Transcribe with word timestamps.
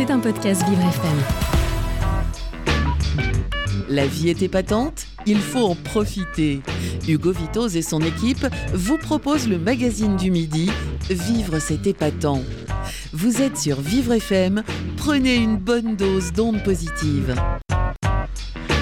C'est 0.00 0.10
un 0.10 0.18
podcast 0.18 0.66
Vivre 0.66 0.80
FM. 0.88 1.18
La 3.90 4.06
vie 4.06 4.30
est 4.30 4.40
épatante, 4.40 5.06
il 5.26 5.36
faut 5.36 5.66
en 5.66 5.74
profiter. 5.74 6.62
Hugo 7.06 7.32
Vitoz 7.32 7.76
et 7.76 7.82
son 7.82 8.00
équipe 8.00 8.46
vous 8.72 8.96
proposent 8.96 9.46
le 9.46 9.58
magazine 9.58 10.16
du 10.16 10.30
midi 10.30 10.70
Vivre 11.10 11.58
c'est 11.58 11.86
épatant. 11.86 12.40
Vous 13.12 13.42
êtes 13.42 13.58
sur 13.58 13.82
Vivre 13.82 14.14
FM, 14.14 14.62
prenez 14.96 15.34
une 15.34 15.58
bonne 15.58 15.96
dose 15.96 16.32
d'ondes 16.32 16.62
positives. 16.62 17.34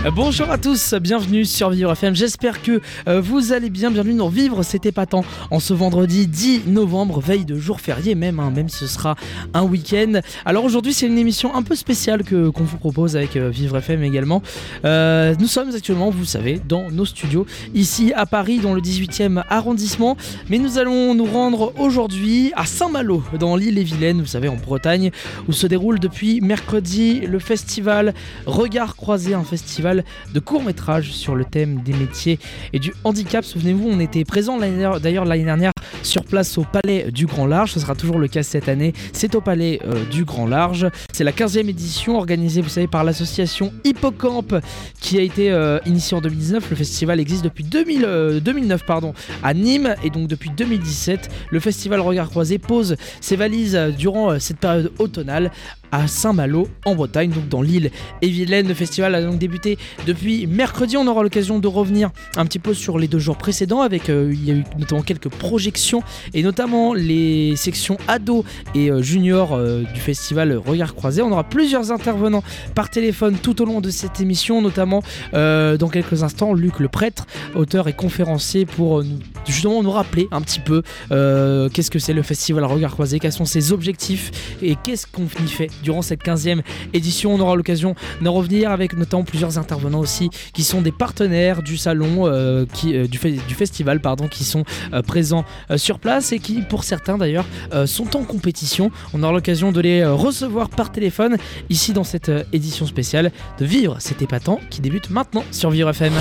Bonjour 0.07 0.49
à 0.49 0.59
tous, 0.59 0.95
bienvenue 0.95 1.45
sur 1.45 1.71
Vivre 1.71 1.91
FM. 1.91 2.15
J'espère 2.15 2.63
que 2.63 2.81
euh, 3.09 3.21
vous 3.21 3.53
allez 3.53 3.69
bien. 3.69 3.91
Bienvenue 3.91 4.15
dans 4.15 4.29
Vivre, 4.29 4.63
c'était 4.63 4.91
épatant. 4.91 5.25
En 5.51 5.59
ce 5.59 5.75
vendredi 5.75 6.29
10 6.29 6.69
novembre, 6.69 7.21
veille 7.21 7.45
de 7.45 7.59
jour 7.59 7.81
férié, 7.81 8.15
même, 8.15 8.39
hein, 8.39 8.51
même 8.55 8.69
ce 8.69 8.87
sera 8.87 9.17
un 9.55 9.65
week-end. 9.65 10.21
Alors 10.47 10.65
aujourd'hui, 10.65 10.95
c'est 10.95 11.07
une 11.07 11.19
émission 11.19 11.55
un 11.55 11.63
peu 11.63 11.75
spéciale 11.75 12.23
que 12.23 12.49
qu'on 12.49 12.63
vous 12.63 12.79
propose 12.79 13.17
avec 13.17 13.37
euh, 13.37 13.51
Vivre 13.51 13.77
FM 13.79 14.05
également. 14.05 14.41
Euh, 14.85 15.35
nous 15.41 15.49
sommes 15.49 15.75
actuellement, 15.75 16.11
vous 16.11 16.25
savez, 16.25 16.61
dans 16.67 16.91
nos 16.93 17.05
studios 17.05 17.45
ici 17.75 18.13
à 18.15 18.25
Paris, 18.25 18.61
dans 18.61 18.75
le 18.75 18.81
18e 18.81 19.43
arrondissement. 19.51 20.17
Mais 20.49 20.59
nous 20.59 20.79
allons 20.79 21.15
nous 21.15 21.27
rendre 21.27 21.73
aujourd'hui 21.77 22.53
à 22.55 22.67
Saint-Malo, 22.67 23.25
dans 23.39 23.57
l'île-et-Vilaine, 23.57 24.21
vous 24.21 24.27
savez, 24.27 24.49
en 24.49 24.57
Bretagne, 24.57 25.11
où 25.49 25.53
se 25.53 25.67
déroule 25.67 25.99
depuis 25.99 26.41
mercredi 26.41 27.21
le 27.21 27.41
festival 27.41 28.15
Regard 28.47 28.95
Croisé, 28.95 29.35
un 29.35 29.45
festival 29.45 29.88
de 29.95 30.41
courts 30.41 30.63
métrages 30.63 31.13
sur 31.13 31.35
le 31.35 31.45
thème 31.45 31.83
des 31.83 31.93
métiers 31.93 32.39
et 32.73 32.79
du 32.79 32.93
handicap. 33.05 33.45
Souvenez-vous, 33.45 33.89
on 33.89 34.01
était 34.01 34.25
présent 34.25 34.59
d'ailleurs 34.59 35.25
l'année 35.25 35.45
dernière 35.45 35.73
sur 36.03 36.25
place 36.25 36.59
au 36.59 36.65
Palais 36.65 37.11
du 37.11 37.27
Grand 37.27 37.47
Large. 37.47 37.73
Ce 37.73 37.81
sera 37.81 37.95
toujours 37.95 38.19
le 38.19 38.29
cas 38.29 38.43
cette 38.43 38.69
année. 38.69 38.93
C'est 39.13 39.35
au 39.35 39.41
Palais 39.41 39.81
euh, 39.85 40.05
du 40.07 40.25
Grand 40.25 40.47
Large. 40.47 40.89
C'est 41.13 41.25
la 41.25 41.33
15e 41.33 41.69
édition 41.69 42.17
organisée, 42.17 42.61
vous 42.61 42.69
savez, 42.69 42.87
par 42.87 43.05
l'association 43.05 43.73
Hippocampe 43.85 44.55
qui 45.01 45.19
a 45.19 45.23
été 45.23 45.51
euh, 45.51 45.79
initiée 45.87 46.17
en 46.17 46.21
2019. 46.21 46.71
Le 46.71 46.77
festival 46.77 47.21
existe 47.21 47.45
depuis 47.45 47.65
2000, 47.65 48.41
2009 48.43 48.81
euh, 48.81 48.85
pardon, 48.87 49.15
à 49.43 49.55
Nîmes 49.55 49.95
et 50.03 50.11
donc 50.11 50.29
depuis 50.29 50.51
2017, 50.51 51.29
le 51.51 51.61
festival 51.61 52.01
Regard 52.01 52.31
Croisé 52.31 52.59
pose 52.59 52.97
ses 53.21 53.37
valises 53.37 53.79
durant 53.97 54.39
cette 54.39 54.59
période 54.59 54.93
automnale 54.99 55.51
à 55.93 56.07
Saint-Malo 56.07 56.69
en 56.85 56.95
Bretagne, 56.95 57.31
donc 57.31 57.49
dans 57.49 57.63
l'île 57.63 57.91
et 58.23 58.29
Vilaine. 58.29 58.69
Le 58.69 58.75
festival 58.75 59.15
a 59.15 59.23
donc 59.23 59.39
débuté 59.39 59.79
depuis 60.07 60.47
mercredi. 60.47 60.97
On 60.97 61.07
aura 61.07 61.23
l'occasion 61.23 61.59
de 61.59 61.69
revenir 61.69 62.11
un 62.37 62.45
petit 62.47 62.59
peu 62.59 62.75
sur 62.75 62.99
les 62.99 63.09
deux 63.09 63.19
jours 63.19 63.37
précédents 63.37 63.81
avec 63.81 64.09
euh, 64.09 64.31
il 64.33 64.45
y 64.45 64.51
a 64.51 64.55
eu 64.55 64.65
notamment 64.79 65.03
quelques 65.03 65.29
projections 65.29 66.03
et 66.35 66.43
notamment 66.43 66.95
les 66.95 67.57
sections 67.57 67.99
ados 68.09 68.45
et 68.75 68.91
euh, 68.91 69.03
juniors 69.03 69.55
euh, 69.55 69.83
du 69.95 70.01
festival 70.01 70.57
Regard 70.57 70.95
Croisé. 70.95 71.23
On 71.23 71.33
aura 71.33 71.45
plusieurs 71.45 71.91
intervenants 71.93 72.43
par 72.75 72.91
téléphone 72.91 73.37
tout 73.43 73.63
au 73.63 73.65
long 73.65 73.81
de 73.81 73.91
cette 73.91 74.21
émission, 74.21 74.63
notamment 74.63 75.03
dans 75.33 75.89
quelques 75.91 76.23
instants 76.23 76.53
Luc 76.55 76.81
le 76.81 76.89
prêtre, 76.89 77.27
auteur 77.55 77.89
et 77.89 77.93
conférencier 77.93 78.67
pour 78.67 79.03
justement 79.47 79.83
nous 79.83 79.91
rappeler 79.91 80.29
un 80.31 80.41
petit 80.41 80.61
peu 80.61 80.83
qu'est-ce 81.09 81.91
que 81.91 81.99
c'est 81.99 82.13
le 82.13 82.23
festival 82.23 82.65
Regard 82.65 82.93
Croisé, 82.93 83.19
quels 83.19 83.33
sont 83.33 83.45
ses 83.45 83.73
objectifs 83.73 84.57
et 84.63 84.77
qu'est-ce 84.83 85.07
qu'on 85.07 85.27
y 85.45 85.49
fait 85.49 85.71
durant 85.83 86.03
cette 86.03 86.23
15e 86.23 86.63
édition. 86.93 87.35
On 87.35 87.41
aura 87.41 87.57
l'occasion 87.57 87.95
de 88.21 88.29
revenir 88.29 88.71
avec 88.71 88.97
notamment 88.97 89.25
plusieurs 89.25 89.59
intervenants 89.59 90.01
aussi 90.01 90.31
qui 90.53 90.65
sont 90.65 90.83
des 90.83 90.93
partenaires 90.93 91.63
du 91.63 91.77
salon, 91.77 92.27
euh, 92.27 92.67
qui, 92.73 92.97
euh, 92.97 93.07
du, 93.07 93.19
du, 93.19 93.55
festival, 93.55 94.01
pardon, 94.01 94.29
qui 94.29 94.45
sont 94.45 94.65
euh, 94.93 95.03
présents 95.03 95.45
sur 95.77 95.99
place 95.99 96.33
et 96.33 96.39
qui, 96.39 96.63
pour 96.63 96.85
certains 96.85 97.19
d'ailleurs, 97.19 97.47
sont 97.87 98.17
en 98.17 98.25
compétition. 98.25 98.91
On 99.13 99.23
aura 99.23 99.33
l'occasion 99.33 99.73
de 99.73 99.81
les 99.81 100.05
recevoir 100.05 100.69
par 100.69 100.93
téléphone 100.93 101.37
ici 101.69 101.93
dans 101.93 102.05
cette 102.05 102.31
édition 102.53 102.87
spéciale 102.87 103.33
de 103.59 103.65
Vivre, 103.65 103.97
c'est 104.01 104.23
épatant 104.23 104.61
qui 104.71 104.81
débute 104.81 105.11
maintenant 105.11 105.45
sur 105.51 105.71
Vivre 105.71 105.91
FM. 105.91 106.13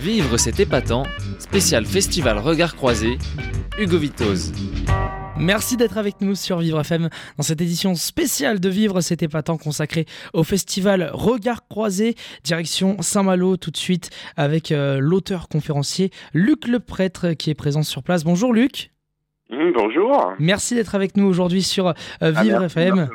Vivre, 0.00 0.36
c'est 0.36 0.60
épatant, 0.60 1.04
spécial 1.38 1.86
festival 1.86 2.38
Regard 2.38 2.76
Croisé, 2.76 3.18
Hugo 3.78 3.98
Vitoz. 3.98 4.52
Merci 5.38 5.76
d'être 5.76 5.98
avec 5.98 6.20
nous 6.20 6.36
sur 6.36 6.58
Vivre 6.58 6.80
FM 6.80 7.08
dans 7.36 7.42
cette 7.42 7.60
édition 7.60 7.94
spéciale 7.94 8.60
de 8.60 8.68
Vivre, 8.68 9.00
c'était 9.02 9.28
pas 9.28 9.42
tant 9.42 9.56
consacré 9.56 10.06
au 10.32 10.44
festival 10.44 11.10
Regard 11.12 11.68
Croisé, 11.68 12.14
direction 12.44 13.00
Saint-Malo 13.00 13.56
tout 13.56 13.70
de 13.70 13.76
suite 13.76 14.10
avec 14.36 14.72
euh, 14.72 14.98
l'auteur 15.00 15.48
conférencier 15.48 16.10
Luc 16.32 16.66
Le 16.66 16.80
Prêtre 16.80 17.32
qui 17.32 17.50
est 17.50 17.54
présent 17.54 17.82
sur 17.82 18.02
place. 18.02 18.24
Bonjour 18.24 18.52
Luc. 18.52 18.90
Mmh, 19.50 19.72
bonjour. 19.74 20.32
Merci 20.38 20.74
d'être 20.74 20.94
avec 20.94 21.16
nous 21.16 21.26
aujourd'hui 21.26 21.62
sur 21.62 21.88
euh, 21.88 21.92
ah, 22.20 22.30
Vivre 22.30 22.64
FM. 22.64 23.08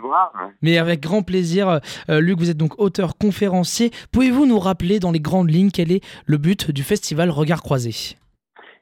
Mais 0.62 0.78
avec 0.78 1.00
grand 1.02 1.24
plaisir. 1.24 1.80
Euh, 2.10 2.20
Luc, 2.20 2.38
vous 2.38 2.52
êtes 2.52 2.58
donc 2.58 2.80
auteur 2.80 3.18
conférencier. 3.18 3.92
Pouvez-vous 4.12 4.46
nous 4.46 4.60
rappeler 4.60 5.00
dans 5.00 5.12
les 5.12 5.20
grandes 5.20 5.50
lignes 5.50 5.72
quel 5.72 5.92
est 5.92 6.04
le 6.26 6.38
but 6.38 6.70
du 6.70 6.84
festival 6.84 7.32
Regard 7.32 7.64
Croisé? 7.64 8.18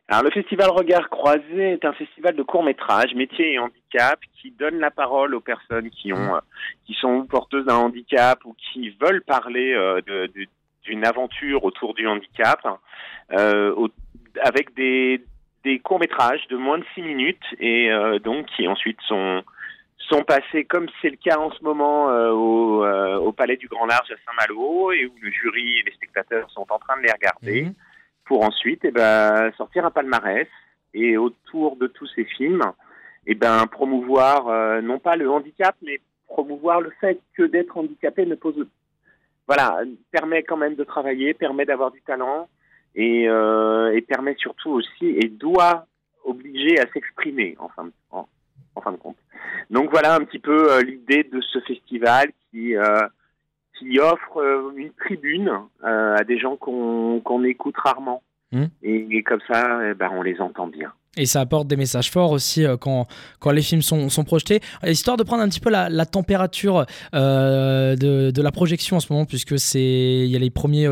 Alors 0.07 0.23
le 0.23 0.29
festival 0.29 0.69
Regard 0.69 1.09
Croisé 1.09 1.71
est 1.71 1.83
un 1.83 1.93
festival 1.93 2.35
de 2.35 2.43
court 2.43 2.63
métrage, 2.63 3.15
métier 3.15 3.53
et 3.53 3.59
handicap, 3.59 4.19
qui 4.39 4.51
donne 4.51 4.79
la 4.79 4.91
parole 4.91 5.33
aux 5.33 5.41
personnes 5.41 5.89
qui 5.89 6.13
ont, 6.13 6.35
euh, 6.35 6.39
qui 6.85 6.93
sont 6.93 7.25
porteuses 7.25 7.65
d'un 7.65 7.77
handicap 7.77 8.45
ou 8.45 8.53
qui 8.53 8.95
veulent 9.01 9.23
parler 9.23 9.73
euh, 9.73 10.01
d'une 10.83 11.05
aventure 11.05 11.63
autour 11.63 11.95
du 11.95 12.07
handicap, 12.07 12.61
euh, 13.31 13.87
avec 14.41 14.75
des, 14.75 15.23
des 15.63 15.79
courts 15.79 15.99
métrages 15.99 16.47
de 16.49 16.55
moins 16.57 16.77
de 16.77 16.85
six 16.93 17.01
minutes 17.01 17.45
et 17.59 17.91
euh, 17.91 18.19
donc 18.19 18.45
qui 18.55 18.67
ensuite 18.67 18.99
sont 19.07 19.41
sont 19.97 20.21
passés, 20.21 20.65
comme 20.65 20.85
c'est 21.01 21.09
le 21.09 21.15
cas 21.15 21.39
en 21.39 21.49
ce 21.49 21.63
moment, 21.63 22.09
au, 22.29 22.85
au, 22.85 23.31
Palais 23.31 23.57
du 23.57 23.67
Grand 23.67 23.87
Large 23.87 24.11
à 24.11 24.15
Saint-Malo, 24.23 24.91
et 24.91 25.07
où 25.07 25.13
le 25.19 25.31
jury 25.31 25.79
et 25.79 25.83
les 25.83 25.93
spectateurs 25.93 26.47
sont 26.51 26.67
en 26.69 26.77
train 26.77 26.95
de 26.97 27.07
les 27.07 27.11
regarder. 27.11 27.63
Mhm 27.63 27.73
pour 28.25 28.43
ensuite 28.43 28.81
eh 28.83 28.91
ben, 28.91 29.51
sortir 29.57 29.85
un 29.85 29.91
palmarès 29.91 30.47
et 30.93 31.17
autour 31.17 31.75
de 31.77 31.87
tous 31.87 32.07
ces 32.15 32.25
films, 32.25 32.63
eh 33.27 33.35
ben, 33.35 33.67
promouvoir 33.67 34.47
euh, 34.47 34.81
non 34.81 34.99
pas 34.99 35.15
le 35.15 35.29
handicap, 35.29 35.75
mais 35.81 35.99
promouvoir 36.27 36.81
le 36.81 36.91
fait 37.01 37.19
que 37.35 37.43
d'être 37.43 37.77
handicapé 37.77 38.25
ne 38.25 38.35
pose 38.35 38.65
voilà 39.47 39.81
permet 40.11 40.43
quand 40.43 40.57
même 40.57 40.75
de 40.75 40.83
travailler, 40.83 41.33
permet 41.33 41.65
d'avoir 41.65 41.91
du 41.91 42.01
talent 42.01 42.49
et, 42.95 43.29
euh, 43.29 43.95
et, 43.95 44.01
permet 44.01 44.35
surtout 44.39 44.71
aussi 44.71 45.05
et 45.05 45.27
doit 45.27 45.85
obliger 46.23 46.79
à 46.79 46.91
s'exprimer 46.91 47.55
en 47.59 47.69
fin, 47.69 47.85
de, 47.85 47.91
en, 48.11 48.27
fin 48.81 48.91
de 48.91 48.97
compte. 48.97 49.17
Donc 49.69 49.91
voilà 49.91 50.15
un 50.15 50.21
petit 50.21 50.39
peu 50.39 50.71
euh, 50.71 50.81
l'idée 50.81 51.23
de 51.23 51.41
ce 51.41 51.59
festival 51.59 52.31
qui 52.49 52.75
euh, 52.75 53.01
qui 53.77 53.99
offre 53.99 54.37
euh, 54.37 54.71
une 54.75 54.91
tribune 54.91 55.51
euh, 55.83 56.15
à 56.15 56.23
des 56.23 56.39
gens 56.39 56.55
qu'on 56.55 57.43
écoute 57.43 57.75
rarement. 57.77 58.21
Hmm. 58.51 58.65
Et, 58.83 59.23
comme 59.23 59.41
ça, 59.47 59.79
eh 59.89 59.93
ben, 59.95 60.09
on 60.13 60.21
les 60.21 60.39
entend 60.39 60.67
bien. 60.67 60.93
Et 61.17 61.25
ça 61.25 61.39
apporte 61.41 61.67
des 61.67 61.77
messages 61.77 62.11
forts 62.11 62.31
aussi 62.31 62.65
euh, 62.65 62.75
quand, 62.77 63.07
quand 63.39 63.51
les 63.51 63.61
films 63.61 63.81
sont, 63.81 64.09
sont 64.09 64.23
projetés. 64.23 64.59
Histoire 64.85 65.17
de 65.17 65.23
prendre 65.23 65.41
un 65.41 65.49
petit 65.49 65.59
peu 65.59 65.69
la, 65.69 65.89
la 65.89 66.05
température 66.05 66.85
de, 67.13 68.31
de, 68.31 68.41
la 68.41 68.51
projection 68.51 68.97
en 68.97 68.99
ce 68.99 69.11
moment, 69.11 69.25
puisque 69.25 69.55
il 69.73 70.27
y 70.27 70.35
a 70.35 70.39
les 70.39 70.49
premiers 70.49 70.87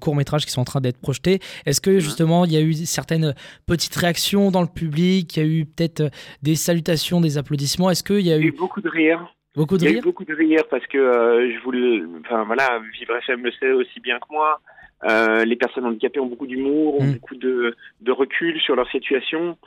courts-métrages 0.00 0.44
qui 0.44 0.52
sont 0.52 0.60
en 0.60 0.66
train 0.66 0.80
d'être 0.80 1.00
projetés. 1.00 1.40
Est-ce 1.66 1.80
que 1.80 1.98
justement 1.98 2.44
il 2.44 2.52
y 2.52 2.56
a 2.56 2.60
eu 2.60 2.74
certaines 2.74 3.34
petites 3.66 3.96
réactions 3.96 4.50
dans 4.50 4.62
le 4.62 4.68
public? 4.68 5.36
Il 5.36 5.42
y 5.42 5.42
a 5.42 5.48
eu 5.48 5.64
peut-être 5.64 6.10
des 6.42 6.54
salutations, 6.54 7.20
des 7.20 7.38
applaudissements? 7.38 7.90
Est-ce 7.90 8.04
qu'il 8.04 8.20
y 8.20 8.32
a 8.32 8.36
eu... 8.36 8.48
eu 8.48 8.52
beaucoup 8.52 8.82
de 8.82 8.88
rire. 8.88 9.34
Beaucoup 9.56 9.78
de 9.78 9.84
Il 9.84 9.90
y 9.92 9.94
a 9.94 9.98
eu 9.98 10.02
beaucoup 10.02 10.24
de 10.24 10.34
rire 10.34 10.62
parce 10.68 10.86
que 10.86 10.98
euh, 10.98 11.52
je 11.52 11.62
voulais, 11.62 12.02
enfin 12.20 12.44
voilà, 12.44 12.80
Vivre 12.98 13.16
FM 13.16 13.44
le 13.44 13.52
sait 13.52 13.70
aussi 13.70 14.00
bien 14.00 14.18
que 14.18 14.26
moi. 14.30 14.60
Euh, 15.04 15.44
les 15.44 15.56
personnes 15.56 15.84
handicapées 15.84 16.20
ont 16.20 16.26
beaucoup 16.26 16.46
d'humour, 16.46 17.00
ont 17.00 17.04
mm. 17.04 17.12
beaucoup 17.14 17.36
de, 17.36 17.76
de, 18.00 18.12
recul 18.12 18.58
sur 18.60 18.74
leur 18.74 18.90
situation. 18.90 19.58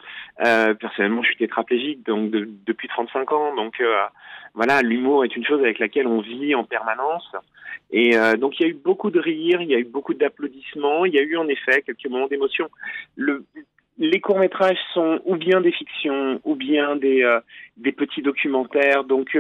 Euh, 0.44 0.74
personnellement, 0.74 1.22
je 1.22 1.28
suis 1.28 1.38
tétraplégique 1.38 2.06
donc 2.06 2.31
depuis 2.31 2.88
35 2.88 3.31
ans, 3.31 3.56
donc 3.56 3.80
euh, 3.80 3.94
voilà, 4.56 4.81
l'humour 4.81 5.26
est 5.26 5.36
une 5.36 5.46
chose 5.46 5.62
avec 5.62 5.78
laquelle 5.80 6.08
on 6.08 6.22
vit 6.22 6.56
en 6.56 6.64
permanence. 6.64 7.32
Et 7.91 8.17
euh, 8.17 8.35
donc 8.35 8.59
il 8.59 8.64
y 8.64 8.66
a 8.66 8.70
eu 8.70 8.73
beaucoup 8.84 9.11
de 9.11 9.20
rire, 9.20 9.61
il 9.61 9.70
y 9.70 9.76
a 9.76 9.79
eu 9.79 9.85
beaucoup 9.85 10.16
d'applaudissements, 10.16 11.06
il 11.06 11.14
y 11.14 11.20
a 11.20 11.22
eu 11.23 11.38
en 11.38 11.47
effet 11.47 11.84
quelques 11.84 12.08
moments 12.08 12.28
d'émotion. 12.28 12.67
Le, 13.16 13.46
les 14.00 14.20
courts 14.20 14.40
métrages 14.40 14.79
sont 14.94 15.22
ou 15.26 15.35
bien 15.35 15.61
des 15.61 15.72
fictions 15.72 16.41
ou 16.46 16.56
bien 16.56 16.96
des, 16.96 17.40
des 17.78 17.91
petits 17.91 18.22
documentaires, 18.22 19.03
donc 19.03 19.38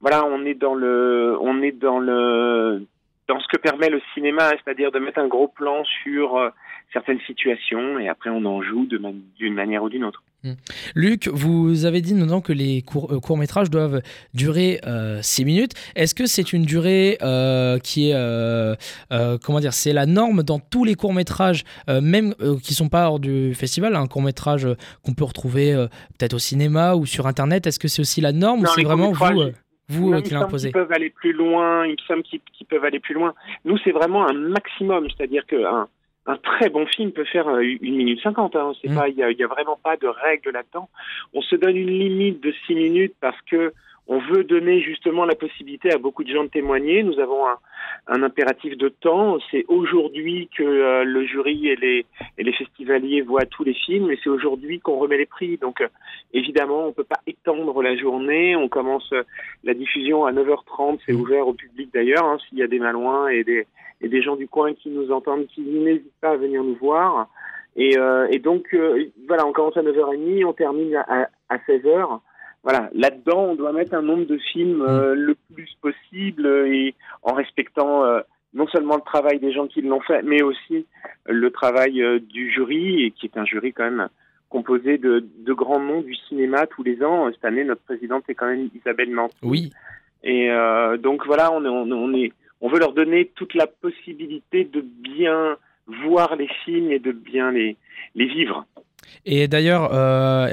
voilà, 0.00 0.24
on 0.26 0.44
est 0.44 0.54
dans 0.54 0.74
le, 0.74 1.36
on 1.40 1.62
est 1.62 1.72
dans 1.72 1.98
le, 1.98 2.86
dans 3.28 3.40
ce 3.40 3.46
que 3.48 3.60
permet 3.60 3.88
le 3.88 4.00
cinéma, 4.14 4.50
c'est-à-dire 4.50 4.92
de 4.92 4.98
mettre 4.98 5.18
un 5.18 5.26
gros 5.26 5.48
plan 5.48 5.82
sur 6.02 6.36
euh, 6.36 6.50
certaines 6.92 7.20
situations 7.26 7.98
et 7.98 8.08
après 8.08 8.30
on 8.30 8.44
en 8.44 8.62
joue 8.62 8.86
d'une 8.86 9.54
manière 9.54 9.82
ou 9.82 9.88
d'une 9.88 10.04
autre. 10.04 10.22
Hmm. 10.44 10.52
Luc, 10.94 11.28
vous 11.28 11.86
avez 11.86 12.02
dit 12.02 12.14
maintenant 12.14 12.40
que 12.40 12.52
les 12.52 12.82
courts, 12.82 13.12
euh, 13.12 13.18
courts 13.18 13.38
métrages 13.38 13.68
doivent 13.68 14.00
durer 14.32 14.80
6 15.22 15.42
euh, 15.42 15.44
minutes. 15.44 15.72
Est-ce 15.96 16.14
que 16.14 16.26
c'est 16.26 16.52
une 16.52 16.62
durée 16.62 17.16
qui 17.82 18.10
est, 18.10 18.78
comment 19.42 19.60
dire, 19.60 19.72
c'est 19.72 19.92
la 19.92 20.06
norme 20.06 20.42
dans 20.42 20.60
tous 20.60 20.84
les 20.84 20.94
courts 20.94 21.14
métrages, 21.14 21.64
même 21.88 22.34
qui 22.62 22.74
sont 22.74 22.88
pas 22.88 23.08
hors 23.08 23.18
du 23.18 23.54
festival, 23.54 23.96
un 23.96 24.06
court 24.06 24.22
métrage 24.22 24.68
qu'on 25.02 25.14
peut 25.14 25.24
retrouver 25.24 25.74
peut-être 26.18 26.34
au 26.34 26.38
cinéma 26.38 26.94
ou 26.94 27.06
sur 27.06 27.26
internet? 27.26 27.66
Est-ce 27.66 27.80
que 27.80 27.88
c'est 27.88 28.00
aussi 28.00 28.20
la 28.20 28.32
norme 28.32 28.60
ou 28.60 28.66
c'est 28.66 28.84
vraiment 28.84 29.10
vous 29.10 29.52
vous 29.88 30.10
Même 30.10 30.22
qui 30.22 30.34
l'imposez. 30.34 30.68
qu'ils 30.68 30.72
peuvent 30.72 30.92
aller 30.92 31.10
plus 31.10 31.32
loin, 31.32 31.86
il 31.86 31.92
me 31.92 32.22
qu'ils 32.22 32.40
qu'ils 32.52 32.66
peuvent 32.66 32.84
aller 32.84 33.00
plus 33.00 33.14
loin. 33.14 33.34
Nous, 33.64 33.78
c'est 33.78 33.92
vraiment 33.92 34.28
un 34.28 34.32
maximum, 34.32 35.08
c'est-à-dire 35.10 35.46
qu'un 35.46 35.88
un 36.28 36.36
très 36.38 36.70
bon 36.70 36.86
film 36.86 37.12
peut 37.12 37.24
faire 37.24 37.46
euh, 37.48 37.60
une 37.62 37.94
minute 37.96 38.20
cinquante. 38.20 38.56
Hein. 38.56 38.72
C'est 38.82 38.90
Mm. 38.90 38.94
pas, 38.96 39.08
il 39.08 39.14
y 39.14 39.18
y 39.38 39.44
a 39.44 39.46
vraiment 39.46 39.78
pas 39.82 39.96
de 39.96 40.08
règle 40.08 40.50
là-dedans. 40.50 40.88
On 41.34 41.40
se 41.40 41.54
donne 41.54 41.76
une 41.76 41.90
limite 41.90 42.42
de 42.42 42.52
six 42.66 42.74
minutes 42.74 43.14
parce 43.20 43.40
que 43.48 43.72
on 44.08 44.18
veut 44.18 44.44
donner 44.44 44.80
justement 44.80 45.24
la 45.24 45.34
possibilité 45.34 45.92
à 45.92 45.98
beaucoup 45.98 46.22
de 46.24 46.30
gens 46.32 46.44
de 46.44 46.48
témoigner. 46.48 47.02
Nous 47.02 47.18
avons 47.18 47.46
un, 47.46 47.58
un 48.06 48.22
impératif 48.22 48.76
de 48.76 48.88
temps. 48.88 49.38
C'est 49.50 49.64
aujourd'hui 49.68 50.48
que 50.56 50.62
euh, 50.62 51.04
le 51.04 51.24
jury 51.26 51.68
et 51.68 51.76
les, 51.76 52.06
et 52.38 52.44
les 52.44 52.52
festivaliers 52.52 53.20
voient 53.22 53.46
tous 53.46 53.64
les 53.64 53.74
films, 53.74 54.10
et 54.12 54.18
c'est 54.22 54.30
aujourd'hui 54.30 54.78
qu'on 54.80 54.96
remet 54.96 55.18
les 55.18 55.26
prix. 55.26 55.56
Donc, 55.56 55.80
euh, 55.80 55.88
évidemment, 56.32 56.86
on 56.86 56.92
peut 56.92 57.04
pas 57.04 57.20
étendre 57.26 57.82
la 57.82 57.96
journée. 57.96 58.54
On 58.54 58.68
commence 58.68 59.12
euh, 59.12 59.22
la 59.64 59.74
diffusion 59.74 60.24
à 60.24 60.32
9h30. 60.32 61.00
C'est 61.04 61.12
Mhm. 61.12 61.20
ouvert 61.20 61.48
au 61.48 61.54
public 61.54 61.90
d'ailleurs. 61.92 62.24
hein, 62.24 62.38
S'il 62.48 62.58
y 62.58 62.62
a 62.62 62.68
des 62.68 62.78
malouins 62.78 63.28
et 63.28 63.42
des, 63.44 63.66
et 64.00 64.08
des 64.08 64.22
gens 64.22 64.36
du 64.36 64.46
coin 64.46 64.72
qui 64.74 64.88
nous 64.90 65.10
entendent, 65.10 65.46
qui 65.48 65.62
n'hésitent 65.62 66.20
pas 66.20 66.30
à 66.30 66.36
venir 66.36 66.62
nous 66.62 66.76
voir. 66.76 67.26
Et, 67.74 67.98
euh, 67.98 68.26
et 68.30 68.38
donc, 68.38 68.68
euh, 68.72 69.04
voilà, 69.26 69.46
on 69.46 69.52
commence 69.52 69.76
à 69.76 69.82
9h30, 69.82 70.44
on 70.44 70.52
termine 70.52 70.94
à, 70.96 71.28
à 71.48 71.56
16h. 71.66 72.20
Voilà, 72.66 72.90
là-dedans, 72.94 73.50
on 73.50 73.54
doit 73.54 73.72
mettre 73.72 73.94
un 73.94 74.02
nombre 74.02 74.26
de 74.26 74.38
films 74.38 74.82
euh, 74.82 75.14
le 75.14 75.36
plus 75.54 75.72
possible 75.80 76.44
euh, 76.44 76.66
et 76.66 76.96
en 77.22 77.32
respectant 77.32 78.04
euh, 78.04 78.22
non 78.54 78.66
seulement 78.66 78.96
le 78.96 79.02
travail 79.02 79.38
des 79.38 79.52
gens 79.52 79.68
qui 79.68 79.82
l'ont 79.82 80.00
fait, 80.00 80.22
mais 80.24 80.42
aussi 80.42 80.84
le 81.26 81.50
travail 81.52 82.02
euh, 82.02 82.18
du 82.18 82.50
jury, 82.50 83.04
et 83.04 83.12
qui 83.12 83.26
est 83.26 83.38
un 83.38 83.44
jury 83.44 83.72
quand 83.72 83.84
même 83.84 84.08
composé 84.48 84.98
de, 84.98 85.24
de 85.46 85.52
grands 85.52 85.78
noms 85.78 86.00
du 86.00 86.16
cinéma 86.28 86.66
tous 86.66 86.82
les 86.82 87.04
ans. 87.04 87.30
Cette 87.30 87.44
année, 87.44 87.62
notre 87.62 87.82
présidente 87.82 88.24
est 88.28 88.34
quand 88.34 88.48
même 88.48 88.68
Isabelle 88.74 89.12
Nanty. 89.12 89.36
Oui, 89.42 89.72
Et 90.24 90.50
euh, 90.50 90.96
donc 90.96 91.24
voilà, 91.24 91.52
on 91.52 91.64
est, 91.64 91.68
on, 91.68 91.88
on 91.92 92.14
est, 92.14 92.32
on 92.60 92.68
veut 92.68 92.80
leur 92.80 92.94
donner 92.94 93.30
toute 93.36 93.54
la 93.54 93.68
possibilité 93.68 94.64
de 94.64 94.80
bien 94.80 95.56
voir 95.86 96.34
les 96.34 96.48
films 96.64 96.90
et 96.90 96.98
de 96.98 97.12
bien 97.12 97.52
les, 97.52 97.76
les 98.16 98.26
vivre. 98.26 98.66
Et 99.24 99.48
d'ailleurs, 99.48 99.90
euh, 99.92 100.46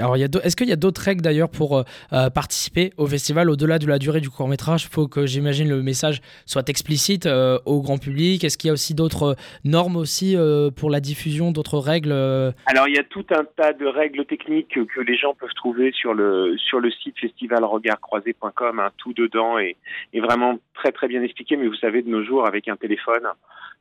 est-ce 0.44 0.56
qu'il 0.56 0.68
y 0.68 0.72
a 0.72 0.78
d'autres 0.78 1.02
règles 1.02 1.22
d'ailleurs 1.22 1.50
pour 1.50 1.78
euh, 1.78 1.84
euh, 2.12 2.30
participer 2.30 2.92
au 2.98 3.06
festival 3.06 3.50
au-delà 3.50 3.80
de 3.80 3.88
la 3.88 4.00
durée 4.00 4.22
du 4.22 4.30
court 4.30 4.48
métrage 4.48 4.86
Il 4.86 4.94
faut 4.94 5.08
que 5.08 5.26
j'imagine 5.26 5.70
le 5.70 5.82
message 5.82 6.22
soit 6.46 6.68
explicite 6.70 7.28
au 7.28 7.82
grand 7.82 7.98
public. 7.98 8.44
Est-ce 8.44 8.58
qu'il 8.58 8.70
y 8.70 8.72
a 8.72 8.74
aussi 8.74 8.94
d'autres 8.94 9.36
normes 9.64 9.96
aussi 9.96 10.36
pour 10.76 10.90
la 10.90 11.00
diffusion, 11.00 11.52
d'autres 11.52 11.78
règles 11.78 12.12
Alors 12.12 12.88
il 12.88 12.96
y 12.96 13.00
a 13.00 13.04
tout 13.04 13.26
un 13.32 13.44
tas 13.56 13.74
de 13.74 13.86
règles 13.86 14.26
techniques 14.26 14.70
que, 14.70 14.82
que 14.82 15.02
les 15.02 15.18
gens 15.18 15.34
peuvent 15.34 15.54
trouver 15.56 15.92
sur 15.92 16.14
le 16.14 16.56
sur 16.58 16.80
le 16.80 16.92
site 16.92 17.20
festivalregardcroisé.com. 17.20 18.80
hein, 18.80 18.90
tout 18.98 19.14
dedans 19.14 19.58
est, 19.58 19.76
est 20.14 20.20
vraiment 20.20 20.60
très 20.74 20.92
très 20.92 21.08
bien 21.08 21.22
expliqué. 21.22 21.56
Mais 21.58 21.68
vous 21.68 21.76
savez, 21.76 22.02
de 22.02 22.10
nos 22.10 22.24
jours, 22.24 22.48
avec 22.48 22.68
un 22.68 22.76
téléphone, 22.76 23.24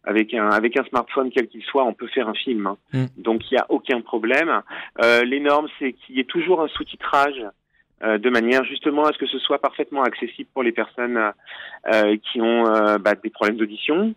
avec 0.04 0.34
un 0.34 0.49
avec 0.50 0.76
un 0.78 0.84
smartphone 0.84 1.31
quel 1.31 1.49
qu'il 1.49 1.62
soit, 1.62 1.84
on 1.84 1.94
peut 1.94 2.08
faire 2.08 2.28
un 2.28 2.34
film. 2.34 2.66
hein. 2.66 2.76
Mm. 2.93 3.04
Donc 3.19 3.50
il 3.50 3.54
y 3.54 3.58
a 3.58 3.66
aucun 3.69 4.00
problème. 4.00 4.62
Euh, 5.02 5.22
les 5.25 5.40
normes, 5.40 5.69
c'est 5.78 5.93
qu'il 5.93 6.16
y 6.16 6.20
ait 6.20 6.25
toujours 6.25 6.60
un 6.62 6.69
sous-titrage. 6.69 7.43
euh, 8.02 8.19
de 8.19 8.31
manière 8.31 8.64
justement 8.64 9.04
à 9.04 9.12
ce 9.12 9.19
que 9.19 9.26
ce 9.26 9.38
soit 9.38 9.60
parfaitement 9.60 10.02
accessible 10.02 10.49
pour 10.52 10.62
les 10.64 10.72
personnes 10.72 11.19
euh, 11.93 12.16
qui 12.32 12.40
ont 12.40 12.66
euh, 12.66 12.99
bah, 12.99 13.14
des 13.14 13.31
problèmes 13.31 13.56
d'audition. 13.56 14.14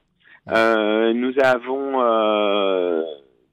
Euh, 0.50 1.14
nous 1.14 1.34
avons 1.44 2.02
euh, 2.02 3.04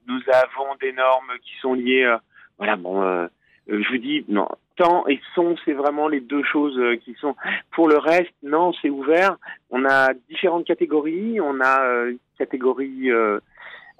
nous 0.07 0.21
avons 0.31 0.75
des 0.81 0.91
normes 0.93 1.31
qui 1.43 1.53
sont 1.61 1.73
liées. 1.75 2.03
euh, 2.03 2.17
voilà, 2.57 2.75
bon, 2.75 3.27
je 3.67 3.89
vous 3.91 3.97
dis 3.97 4.25
non. 4.27 4.47
Temps 4.75 5.07
et 5.07 5.19
son, 5.35 5.55
c'est 5.65 5.73
vraiment 5.73 6.07
les 6.07 6.19
deux 6.19 6.43
choses 6.43 6.77
euh, 6.79 6.95
qui 6.95 7.13
sont. 7.15 7.35
Pour 7.71 7.87
le 7.87 7.97
reste, 7.97 8.33
non, 8.41 8.73
c'est 8.81 8.89
ouvert. 8.89 9.37
On 9.69 9.85
a 9.85 10.13
différentes 10.29 10.65
catégories. 10.65 11.39
On 11.39 11.59
a 11.61 11.81
euh, 11.81 12.11
une 12.11 12.17
catégorie 12.37 13.11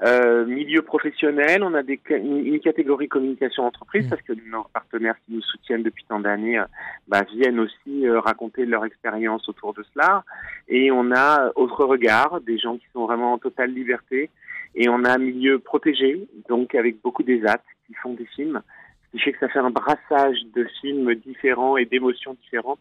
euh, 0.02 0.46
milieu 0.46 0.82
professionnel. 0.82 1.64
On 1.64 1.74
a 1.74 1.84
des, 1.84 2.00
une, 2.10 2.60
catégorie 2.60 3.08
communication 3.08 3.64
entreprise 3.64 4.06
Mm. 4.06 4.10
parce 4.10 4.22
que 4.24 4.34
nos 4.50 4.64
partenaires 4.74 5.16
qui 5.26 5.36
nous 5.36 5.42
soutiennent 5.42 5.84
depuis 5.84 6.04
tant 6.08 6.20
d'années 6.20 6.60
euh, 6.60 6.66
bah, 7.08 7.24
viennent 7.34 7.60
aussi 7.60 8.08
euh, 8.08 8.20
raconter 8.20 8.66
leur 8.66 8.86
expérience 8.86 9.48
autour 9.48 9.74
de 9.74 9.84
cela. 9.94 10.24
Et 10.68 10.92
on 10.92 11.12
a 11.12 11.52
autre 11.56 11.86
regard, 11.86 12.42
des 12.42 12.58
gens 12.58 12.78
qui 12.78 12.86
sont 12.94 13.06
vraiment 13.06 13.34
en 13.34 13.38
totale 13.38 13.72
liberté. 13.72 14.30
Et 14.76 14.90
on 14.90 15.04
a 15.06 15.14
un 15.14 15.20
milieu 15.20 15.60
protégé, 15.60 16.28
donc 16.50 16.74
avec 16.74 17.00
beaucoup 17.02 17.22
d'ESAT 17.22 17.62
qui 17.86 17.94
font 17.94 18.14
des 18.14 18.26
films. 18.26 18.62
Qui 19.14 19.20
fait 19.20 19.32
que 19.32 19.40
ça 19.40 19.48
fait 19.48 19.60
un 19.60 19.70
brassage 19.70 20.40
de 20.56 20.68
films 20.82 21.16
différents 21.16 21.78
et 21.78 21.86
d'émotions 21.86 22.34
différentes. 22.34 22.80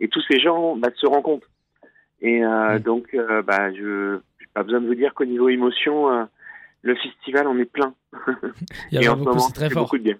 Et 0.00 0.08
tous 0.08 0.22
ces 0.28 0.40
gens 0.40 0.76
bah, 0.76 0.88
se 0.96 1.06
rencontrent. 1.06 1.48
Et 2.20 2.42
euh, 2.42 2.78
donc, 2.78 3.12
euh, 3.12 3.42
bah, 3.42 3.72
je 3.72 4.14
n'ai 4.14 4.46
pas 4.54 4.62
besoin 4.62 4.80
de 4.80 4.86
vous 4.86 4.94
dire 4.94 5.12
qu'au 5.12 5.26
niveau 5.26 5.50
émotion, 5.50 6.10
euh, 6.10 6.24
le 6.80 6.96
festival 6.96 7.46
en 7.46 7.58
est 7.58 7.70
plein. 7.70 7.94
Il 8.90 9.00
y 9.00 9.04
et 9.04 9.08
en 9.08 9.14
a 9.14 9.18
ce 9.18 9.22
moment, 9.24 9.38
c'est 9.40 9.52
très 9.52 9.70
fort. 9.70 9.82
beaucoup 9.82 9.98
de 9.98 10.04
bien. 10.04 10.16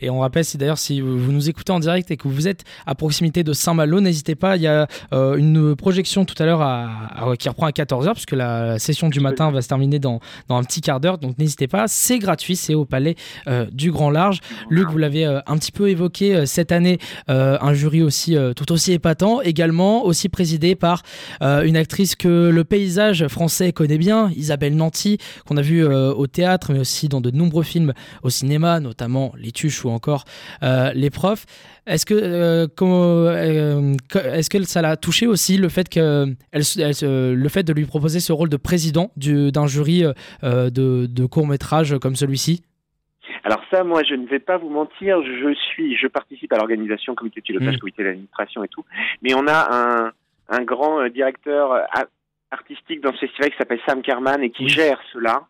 Et 0.00 0.10
on 0.10 0.20
rappelle, 0.20 0.44
si 0.44 0.58
d'ailleurs, 0.58 0.78
si 0.78 1.00
vous 1.00 1.32
nous 1.32 1.48
écoutez 1.48 1.72
en 1.72 1.80
direct 1.80 2.10
et 2.10 2.16
que 2.16 2.28
vous 2.28 2.48
êtes 2.48 2.64
à 2.86 2.94
proximité 2.94 3.42
de 3.44 3.52
Saint-Malo, 3.52 4.00
n'hésitez 4.00 4.34
pas. 4.34 4.56
Il 4.56 4.62
y 4.62 4.66
a 4.66 4.86
euh, 5.12 5.36
une 5.36 5.74
projection 5.76 6.24
tout 6.24 6.40
à 6.42 6.46
l'heure 6.46 7.36
qui 7.38 7.48
reprend 7.48 7.66
à 7.66 7.70
14h, 7.70 8.12
puisque 8.12 8.32
la 8.32 8.78
session 8.78 9.08
du 9.08 9.20
matin 9.20 9.50
va 9.50 9.62
se 9.62 9.68
terminer 9.68 9.98
dans, 9.98 10.20
dans 10.48 10.56
un 10.56 10.64
petit 10.64 10.80
quart 10.80 11.00
d'heure. 11.00 11.18
Donc 11.18 11.38
n'hésitez 11.38 11.68
pas. 11.68 11.88
C'est 11.88 12.18
gratuit, 12.18 12.56
c'est 12.56 12.74
au 12.74 12.84
Palais 12.84 13.16
euh, 13.46 13.66
du 13.72 13.90
Grand 13.90 14.10
Large. 14.10 14.40
Luc, 14.70 14.88
vous 14.90 14.98
l'avez 14.98 15.26
euh, 15.26 15.40
un 15.46 15.56
petit 15.58 15.72
peu 15.72 15.88
évoqué 15.88 16.46
cette 16.46 16.72
année, 16.72 16.98
un 17.28 17.72
jury 17.72 18.02
aussi 18.02 18.36
tout 18.56 18.72
aussi 18.72 18.92
épatant, 18.92 19.40
également 19.40 20.04
aussi 20.04 20.28
présidé 20.28 20.74
par 20.74 21.02
une 21.40 21.76
actrice 21.76 22.14
que 22.14 22.50
le 22.50 22.64
paysage 22.64 23.26
français 23.28 23.72
connaît 23.72 23.98
bien, 23.98 24.30
Isabelle 24.36 24.76
Nanty, 24.76 25.18
qu'on 25.46 25.56
a 25.56 25.62
vu 25.62 25.84
euh, 25.84 26.12
au 26.12 26.26
théâtre, 26.26 26.72
mais 26.72 26.80
aussi 26.80 27.08
dans 27.08 27.20
de 27.20 27.30
nombreux 27.30 27.62
films 27.62 27.92
au 28.22 28.30
cinéma, 28.30 28.80
notamment 28.80 29.32
Les 29.36 29.52
Tuches 29.52 29.84
ou 29.88 29.90
encore 29.90 30.24
euh, 30.62 30.92
Les 30.94 31.10
Profs. 31.10 31.46
Est-ce 31.86 32.04
que, 32.06 32.14
euh, 32.14 32.66
euh, 32.82 33.94
est-ce 34.34 34.50
que 34.50 34.62
ça 34.64 34.82
l'a 34.82 34.96
touché 34.96 35.26
aussi 35.26 35.56
le 35.58 35.68
fait 35.68 35.88
que 35.88 36.26
elle, 36.52 36.62
elle 36.78 37.34
le 37.34 37.48
fait 37.48 37.62
de 37.62 37.72
lui 37.72 37.86
proposer 37.86 38.20
ce 38.20 38.32
rôle 38.32 38.48
de 38.50 38.56
président 38.58 39.10
du- 39.16 39.50
d'un 39.50 39.66
jury 39.66 40.04
de, 40.42 41.06
de 41.06 41.26
court 41.26 41.46
métrage 41.46 41.98
comme 41.98 42.14
celui-ci? 42.14 42.62
Alors 43.44 43.60
ça, 43.70 43.84
moi, 43.84 44.02
je 44.08 44.14
ne 44.14 44.26
vais 44.26 44.40
pas 44.40 44.58
vous 44.58 44.68
mentir, 44.68 45.22
je 45.22 45.54
suis, 45.54 45.96
je 45.96 46.06
participe 46.08 46.52
à 46.52 46.56
l'organisation, 46.56 47.14
comité 47.14 47.40
de 47.40 47.44
pilotage, 47.46 47.76
Mm. 47.76 47.78
comité 47.78 48.04
d'administration 48.04 48.64
et 48.64 48.68
tout, 48.68 48.84
mais 49.22 49.32
on 49.34 49.46
a 49.46 49.60
un, 49.70 50.12
un 50.50 50.62
grand 50.64 51.08
directeur 51.08 51.72
artistique 52.50 53.00
dans 53.02 53.12
ce 53.12 53.18
festival 53.20 53.50
qui 53.50 53.56
s'appelle 53.56 53.80
Sam 53.86 54.02
Kerman 54.02 54.42
et 54.42 54.50
qui 54.50 54.68
gère 54.68 54.98
cela. 55.12 55.42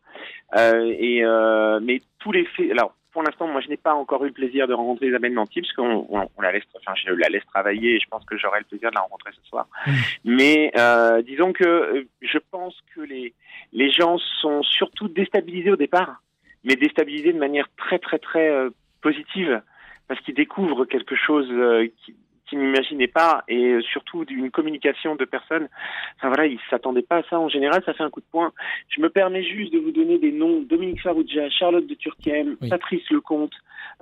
Euh, 0.57 0.93
et 0.99 1.25
euh, 1.25 1.79
mais 1.83 2.01
tous 2.19 2.33
les 2.33 2.45
faits, 2.57 2.71
alors 2.73 2.95
pour 3.19 3.25
l'instant, 3.25 3.49
moi, 3.49 3.61
je 3.61 3.67
n'ai 3.69 3.77
pas 3.77 3.95
encore 3.95 4.23
eu 4.23 4.29
le 4.29 4.33
plaisir 4.33 4.69
de 4.69 4.75
rencontrer 4.75 5.09
Isabelle 5.09 5.33
Nanty 5.33 5.61
parce 5.61 5.73
qu'on 5.73 6.07
on, 6.09 6.29
on 6.37 6.41
la 6.41 6.53
laisse, 6.53 6.63
enfin, 6.77 6.93
je 6.95 7.11
la 7.11 7.29
laisse 7.29 7.45
travailler 7.47 7.97
et 7.97 7.99
je 7.99 8.07
pense 8.09 8.25
que 8.25 8.39
j'aurai 8.39 8.61
le 8.61 8.65
plaisir 8.65 8.91
de 8.91 8.95
la 8.95 9.01
rencontrer 9.01 9.33
ce 9.33 9.45
soir. 9.49 9.67
Mm. 9.89 9.91
Mais 10.25 10.71
euh, 10.79 11.21
disons 11.23 11.53
que 11.53 11.65
euh, 11.65 12.09
je 12.23 12.39
pense 12.53 12.77
que 12.95 13.01
les 13.01 13.35
les 13.73 13.91
gens 13.91 14.19
sont 14.41 14.63
surtout 14.63 15.09
déstabilisés 15.09 15.73
au 15.73 15.77
départ 15.77 16.23
mais 16.63 16.77
déstabilisés 16.77 17.33
de 17.33 17.41
manière 17.41 17.67
très 17.77 17.99
très 17.99 18.21
très 18.21 18.49
euh, 18.49 18.71
positive 19.03 19.63
parce 20.07 20.21
qu'ils 20.21 20.37
découvrent 20.37 20.85
quelque 20.85 21.17
chose 21.17 21.49
euh, 21.51 21.89
qui- 22.05 22.15
qu'ils 22.49 22.59
n'imaginaient 22.59 23.07
pas 23.09 23.45
et 23.49 23.79
surtout 23.93 24.25
d'une 24.25 24.51
communication 24.51 25.15
de 25.17 25.25
personnes. 25.25 25.69
Enfin 26.17 26.29
voilà, 26.29 26.47
ils 26.47 26.59
s'attendaient 26.71 27.03
pas 27.03 27.19
à 27.19 27.23
ça. 27.29 27.39
En 27.39 27.49
général, 27.49 27.83
ça 27.85 27.95
fait 27.95 28.03
un 28.03 28.11
coup 28.11 28.21
de 28.21 28.27
poing. 28.31 28.53
Je 28.89 29.01
me 29.01 29.11
permets 29.11 29.43
juste 29.45 29.73
de 29.73 29.79
vous 29.79 29.91
donner 29.93 30.19
des 30.19 30.33
noms 30.33 30.61
Dominique 30.63 31.03
Farrugia, 31.03 31.49
Charlotte 31.51 31.87
de 31.87 31.95
Turquem, 31.95 32.57
Oui. 32.61 32.69
Patrice 32.69 33.09
Lecomte, 33.11 33.53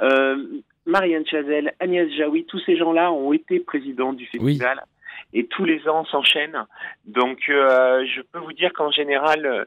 euh, 0.01 0.37
Marianne 0.87 1.27
Chazelle, 1.27 1.75
Agnès 1.81 2.11
Jaoui. 2.17 2.45
Tous 2.47 2.61
ces 2.61 2.77
gens-là 2.77 3.13
ont 3.13 3.33
été 3.33 3.61
présidents 3.61 4.13
du 4.13 4.27
festival. 4.27 4.83
Et 5.33 5.47
tous 5.47 5.65
les 5.65 5.87
ans 5.89 6.05
s'enchaînent. 6.05 6.65
Donc, 7.07 7.49
euh, 7.49 8.05
je 8.07 8.21
peux 8.23 8.39
vous 8.39 8.53
dire 8.53 8.73
qu'en 8.73 8.91
général, 8.91 9.45
euh, 9.45 9.65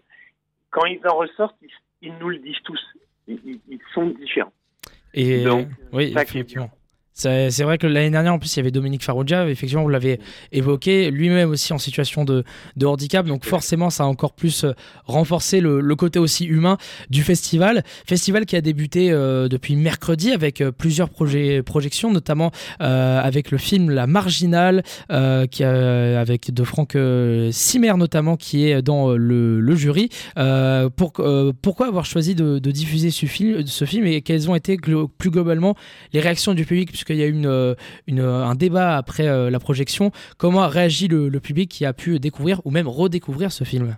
quand 0.70 0.86
ils 0.86 1.06
en 1.08 1.16
ressortent, 1.18 1.58
ils, 1.62 1.70
ils 2.02 2.14
nous 2.20 2.30
le 2.30 2.38
disent 2.38 2.62
tous. 2.64 2.80
Ils, 3.28 3.60
ils- 3.68 3.80
sont 3.94 4.06
différents. 4.08 4.54
Et 5.14 5.44
Donc, 5.44 5.68
oui, 5.92 6.14
effectivement. 6.16 6.70
C'est 7.20 7.64
vrai 7.64 7.78
que 7.78 7.86
l'année 7.86 8.12
dernière, 8.12 8.34
en 8.34 8.40
plus, 8.40 8.56
il 8.56 8.58
y 8.58 8.62
avait 8.62 8.72
Dominique 8.72 9.04
Farrugia, 9.04 9.50
effectivement, 9.50 9.84
vous 9.84 9.90
l'avez 9.90 10.22
évoqué, 10.54 11.12
lui-même 11.12 11.50
aussi 11.50 11.74
en 11.74 11.78
situation 11.78 12.24
de, 12.24 12.44
handicap, 12.82 13.26
donc 13.26 13.44
forcément, 13.46 13.90
ça 13.90 14.04
a 14.04 14.08
encore 14.08 14.32
plus 14.34 14.64
euh, 14.64 14.74
renforcé 15.06 15.60
le, 15.60 15.96
côté 15.96 16.18
aussi 16.18 16.46
humain 16.46 16.78
du 17.10 17.24
festival. 17.24 17.84
Festival 18.06 18.46
qui 18.46 18.56
a 18.56 18.62
débuté 18.62 19.12
euh, 19.12 19.50
depuis 19.50 19.76
mercredi 19.76 20.32
avec 20.32 20.62
euh, 20.62 20.72
plusieurs 20.72 21.10
projets, 21.10 21.62
projections, 21.62 22.10
notamment 22.12 22.52
avec 22.80 23.52
le 23.52 23.58
film 23.58 23.90
La 23.90 24.08
Marginale, 24.08 24.84
avec 25.10 25.62
de 26.54 26.64
Franck 26.64 26.98
Simer 27.52 27.94
notamment, 27.98 28.38
qui 28.38 28.70
est 28.70 28.82
dans 28.82 29.12
le, 29.14 29.76
jury. 29.76 30.10
Pour, 30.96 31.14
pourquoi 31.62 31.88
avoir 31.88 32.06
choisi 32.06 32.36
de, 32.36 32.60
diffuser 32.60 33.12
ce 33.12 33.26
film, 33.26 33.66
ce 33.66 33.86
film 33.86 34.06
et 34.06 34.22
quelles 34.22 34.50
ont 34.50 34.56
été 34.56 34.78
plus 35.18 35.30
globalement 35.30 35.76
les 36.14 36.20
réactions 36.20 36.54
du 36.54 36.66
public, 36.66 36.92
puisqu'il 37.10 37.18
y 37.18 37.24
a 37.24 37.28
eu 37.28 37.82
une, 38.08 38.20
un 38.20 38.56
débat 38.56 38.98
après 38.98 39.24
la 39.50 39.60
projection. 39.60 40.12
Comment 40.38 40.62
a 40.62 40.68
réagi 40.68 41.08
le, 41.08 41.40
public 41.40 41.70
qui 41.70 41.86
a 41.86 41.94
pu 41.94 42.20
découvrir 42.20 42.62
ou 42.66 42.72
même 42.72 42.88
redécouvrir 42.88 43.52
ce 43.52 43.64
film? 43.64 43.98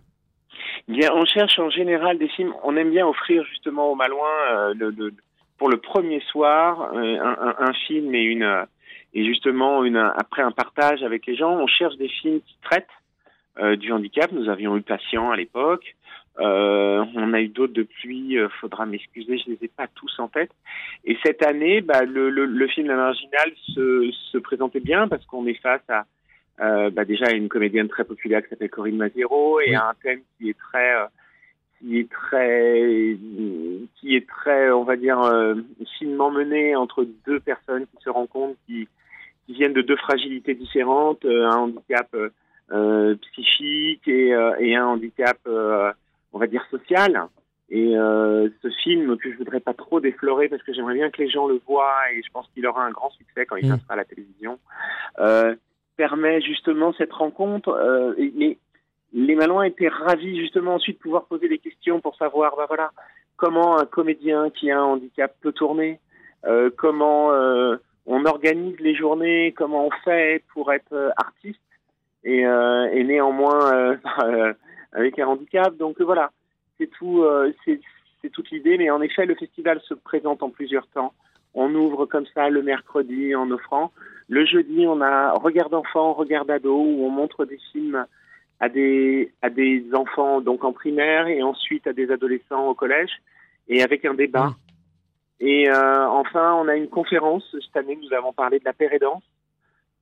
Bien, 0.88 1.10
on 1.13 1.25
cherche 1.25 1.60
en 1.60 1.70
général 1.70 2.18
des 2.18 2.27
films. 2.30 2.53
On 2.63 2.75
aime 2.75 2.91
bien 2.91 3.06
offrir 3.08 3.44
justement 3.46 3.91
au 3.91 3.96
Malouin 3.96 4.74
le, 4.75 5.13
pour 5.58 5.70
le 5.70 5.77
premier 5.77 6.22
soir 6.32 6.91
un, 6.94 7.74
film 7.88 8.13
et 8.15 9.25
justement 9.25 9.84
après 10.18 10.41
un 10.41 10.51
partage 10.51 11.03
avec 11.03 11.25
les 11.25 11.36
gens. 11.36 11.51
On 11.51 11.68
cherche 11.68 11.96
des 11.98 12.10
films 12.10 12.41
qui 12.41 12.56
traitent 12.63 12.88
euh, 13.60 13.75
du 13.75 13.91
handicap. 13.91 14.32
Nous 14.32 14.50
avions 14.50 14.77
eu 14.77 14.82
Patient 14.82 15.30
à 15.30 15.36
l'époque. 15.36 15.96
Euh, 16.40 17.04
on 17.16 17.34
a 17.34 17.42
eu 17.42 17.50
d'autres 17.50 17.74
depuis. 17.74 18.38
Euh, 18.38 18.48
faudra 18.60 18.86
m'excuser, 18.86 19.38
je 19.38 19.52
les 19.52 19.58
ai 19.62 19.68
pas 19.68 19.88
tous 19.88 20.14
en 20.20 20.28
tête. 20.28 20.52
Et 21.04 21.18
cette 21.24 21.46
année, 21.46 21.82
bah, 21.82 22.04
le, 22.04 22.30
le, 22.30 22.46
le, 22.46 22.68
film 22.68 22.88
La 22.88 22.96
Marginale 22.96 23.52
se, 23.74 24.12
se 24.32 24.38
présentait 24.38 24.80
bien 24.80 25.08
parce 25.08 25.26
qu'on 25.26 25.46
est 25.46 25.62
face 25.62 25.88
à 25.90 26.06
euh, 26.62 26.90
bah, 26.90 27.06
déjà 27.06 27.32
une 27.32 27.50
comédienne 27.50 27.90
très 27.90 28.06
populaire 28.06 28.42
qui 28.44 28.50
s'appelle 28.50 28.70
Corinne 28.70 28.98
Mazero 28.98 29.60
et 29.60 29.76
à 29.76 29.90
un 29.90 29.94
thème 30.02 30.22
qui 30.38 30.50
est 30.50 30.58
très 30.58 30.96
euh, 30.96 31.06
qui 31.80 32.00
est 32.00 32.10
très 32.10 33.18
qui 33.96 34.16
est 34.16 34.28
très 34.28 34.70
on 34.72 34.84
va 34.84 34.96
dire 34.96 35.20
finement 35.98 36.30
mené 36.30 36.76
entre 36.76 37.08
deux 37.26 37.40
personnes 37.40 37.88
qui 37.88 38.04
se 38.04 38.10
rencontrent 38.10 38.60
qui 38.68 38.88
qui 39.48 39.54
viennent 39.54 39.74
de 39.74 39.82
deux 39.82 39.96
fragilités 39.96 40.54
différentes 40.54 41.26
un 41.26 41.56
handicap 41.56 42.16
euh, 42.72 43.16
psychique 43.34 44.08
et, 44.08 44.34
euh, 44.34 44.56
et, 44.60 44.78
un 44.78 44.86
handicap, 44.86 45.38
euh, 45.46 45.92
on 46.34 46.40
va 46.40 46.48
dire, 46.48 46.66
social. 46.70 47.28
Et 47.74 47.94
ce 47.94 48.70
film 48.84 49.16
que 49.18 49.32
je 49.32 49.38
voudrais 49.38 49.62
pas 49.62 49.74
trop 49.74 50.02
déflorer 50.02 50.50
parce 50.50 50.62
que 50.62 50.74
j'aimerais 50.74 50.96
bien 50.96 51.10
que 51.10 51.22
les 51.22 51.30
gens 51.30 51.48
le 51.48 51.62
voient 51.66 52.12
et 52.14 52.22
je 52.22 52.30
pense 52.34 52.46
qu'il 52.54 52.68
aura 52.68 52.84
un 52.84 52.92
grand 52.92 53.12
succès 53.12 53.46
quand 53.46 53.56
il 53.56 53.66
mmh. 53.66 53.78
passera 53.78 53.94
à 53.94 53.96
la 53.96 54.04
télévision, 54.04 54.60
permet 55.96 56.42
justement 56.42 56.92
cette 56.98 57.14
rencontre. 57.14 58.14
et, 58.18 58.58
les 59.14 59.36
Malouins 59.36 59.64
étaient 59.64 59.90
ravis 59.90 60.40
justement 60.40 60.76
ensuite 60.76 60.98
de 60.98 61.02
pouvoir 61.02 61.26
poser 61.26 61.50
des 61.50 61.58
questions 61.58 62.00
pour 62.00 62.16
savoir, 62.16 62.56
bah 62.56 62.66
voilà, 62.68 62.92
comment 63.36 63.78
un 63.78 63.86
comédien 63.86 64.50
qui 64.50 64.72
a 64.72 64.80
un 64.80 64.84
handicap 64.84 65.36
peut 65.42 65.52
tourner, 65.52 66.00
euh, 66.46 66.70
comment 66.76 67.32
euh, 67.34 67.76
on 68.06 68.26
organise 68.26 68.80
les 68.80 68.96
journées, 68.96 69.54
comment 69.58 69.88
on 69.88 69.92
fait 70.04 70.44
pour 70.54 70.72
être 70.72 71.12
artiste 71.18 71.60
et, 72.24 72.46
euh, 72.46 72.90
et 72.94 73.04
néanmoins 73.04 73.74
euh, 73.74 73.98
euh, 74.24 74.54
avec 74.93 75.19
un 75.19 75.27
handicap. 75.27 75.75
Donc 75.77 76.01
voilà, 76.01 76.31
c'est 76.77 76.88
tout, 76.88 77.25
c'est 77.65 78.29
toute 78.29 78.50
l'idée. 78.51 78.77
Mais 78.77 78.89
en 78.89 79.01
effet, 79.01 79.25
le 79.25 79.36
festival 79.36 79.79
se 79.81 79.93
présente 79.93 80.43
en 80.43 80.50
plusieurs 80.50 80.88
temps. 80.88 81.13
On 81.53 81.74
ouvre 81.75 82.05
comme 82.05 82.25
ça 82.33 82.50
le 82.50 82.62
mercredi 82.62 83.36
en 83.36 83.50
offrant. 83.51 83.91
Le 84.29 84.45
jeudi, 84.45 84.86
on 84.88 85.01
a 85.01 85.33
Regard 85.33 85.69
d'enfants, 85.69 86.13
Regard 86.13 86.45
d'ado, 86.45 86.74
où 86.74 87.05
on 87.05 87.10
montre 87.10 87.45
des 87.45 87.60
films 87.71 88.05
à 88.62 88.69
des, 88.69 89.31
à 89.41 89.50
des 89.50 89.83
enfants 89.93 90.39
donc 90.39 90.63
en 90.63 90.71
primaire 90.71 91.27
et 91.27 91.41
ensuite 91.41 91.88
à 91.88 91.93
des 91.93 92.12
adolescents 92.12 92.67
au 92.67 92.75
collège 92.75 93.12
et 93.67 93.83
avec 93.83 94.05
un 94.05 94.13
débat. 94.13 94.51
Et 95.39 95.67
euh, 95.69 96.07
enfin, 96.07 96.53
on 96.53 96.67
a 96.67 96.75
une 96.75 96.88
conférence. 96.88 97.43
Cette 97.51 97.75
année, 97.75 97.98
nous 98.01 98.15
avons 98.15 98.31
parlé 98.31 98.60
de 98.60 98.65
la 98.65 98.74
pérédance 98.74 99.24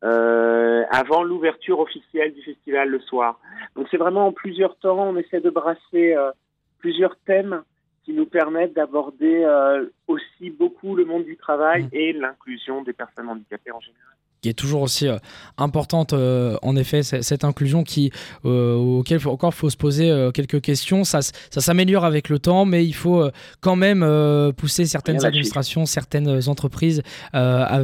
euh, 0.04 0.84
avant 0.92 1.24
l'ouverture 1.24 1.80
officielle 1.80 2.34
du 2.34 2.42
festival 2.42 2.90
le 2.90 3.00
soir. 3.00 3.40
Donc 3.76 3.88
c'est 3.92 3.98
vraiment 3.98 4.28
en 4.28 4.32
plusieurs 4.32 4.78
temps, 4.78 5.10
on 5.10 5.18
essaie 5.18 5.42
de 5.42 5.50
brasser 5.50 6.14
euh, 6.14 6.32
plusieurs 6.80 7.18
thèmes 7.26 7.64
qui 8.06 8.14
nous 8.14 8.26
permettent 8.26 8.74
d'aborder 8.74 9.44
euh, 9.44 9.86
aussi 10.08 10.50
beaucoup 10.50 10.96
le 10.96 11.06
monde 11.06 11.26
du 11.26 11.36
travail 11.36 11.84
mmh. 11.84 11.90
et 11.92 12.14
l'inclusion 12.14 12.82
des 12.82 12.94
personnes 12.94 13.30
handicapées 13.30 13.72
en 13.72 13.82
général 13.82 14.16
qui 14.42 14.50
est 14.50 14.54
toujours 14.54 14.82
aussi 14.82 15.08
euh, 15.08 15.18
importante 15.58 16.14
euh, 16.14 16.56
en 16.62 16.76
effet 16.76 17.04
cette 17.04 17.44
inclusion 17.44 17.84
qui 17.84 18.12
euh, 18.46 18.76
auquel 18.76 19.20
faut, 19.20 19.32
encore 19.32 19.54
faut 19.54 19.70
se 19.70 19.78
poser 19.78 20.30
quelques 20.34 20.62
questions. 20.62 21.04
Ça, 21.04 21.22
ça 21.22 21.62
s'améliore 21.62 22.06
avec 22.06 22.30
le 22.30 22.40
temps 22.40 22.66
mais 22.66 22.86
il 22.86 22.94
faut 22.94 23.30
quand 23.62 23.76
même 23.76 24.06
pousser 24.54 24.86
certaines 24.86 25.26
administrations 25.26 25.86
certaines 25.86 26.48
entreprises 26.48 27.02
à, 27.34 27.80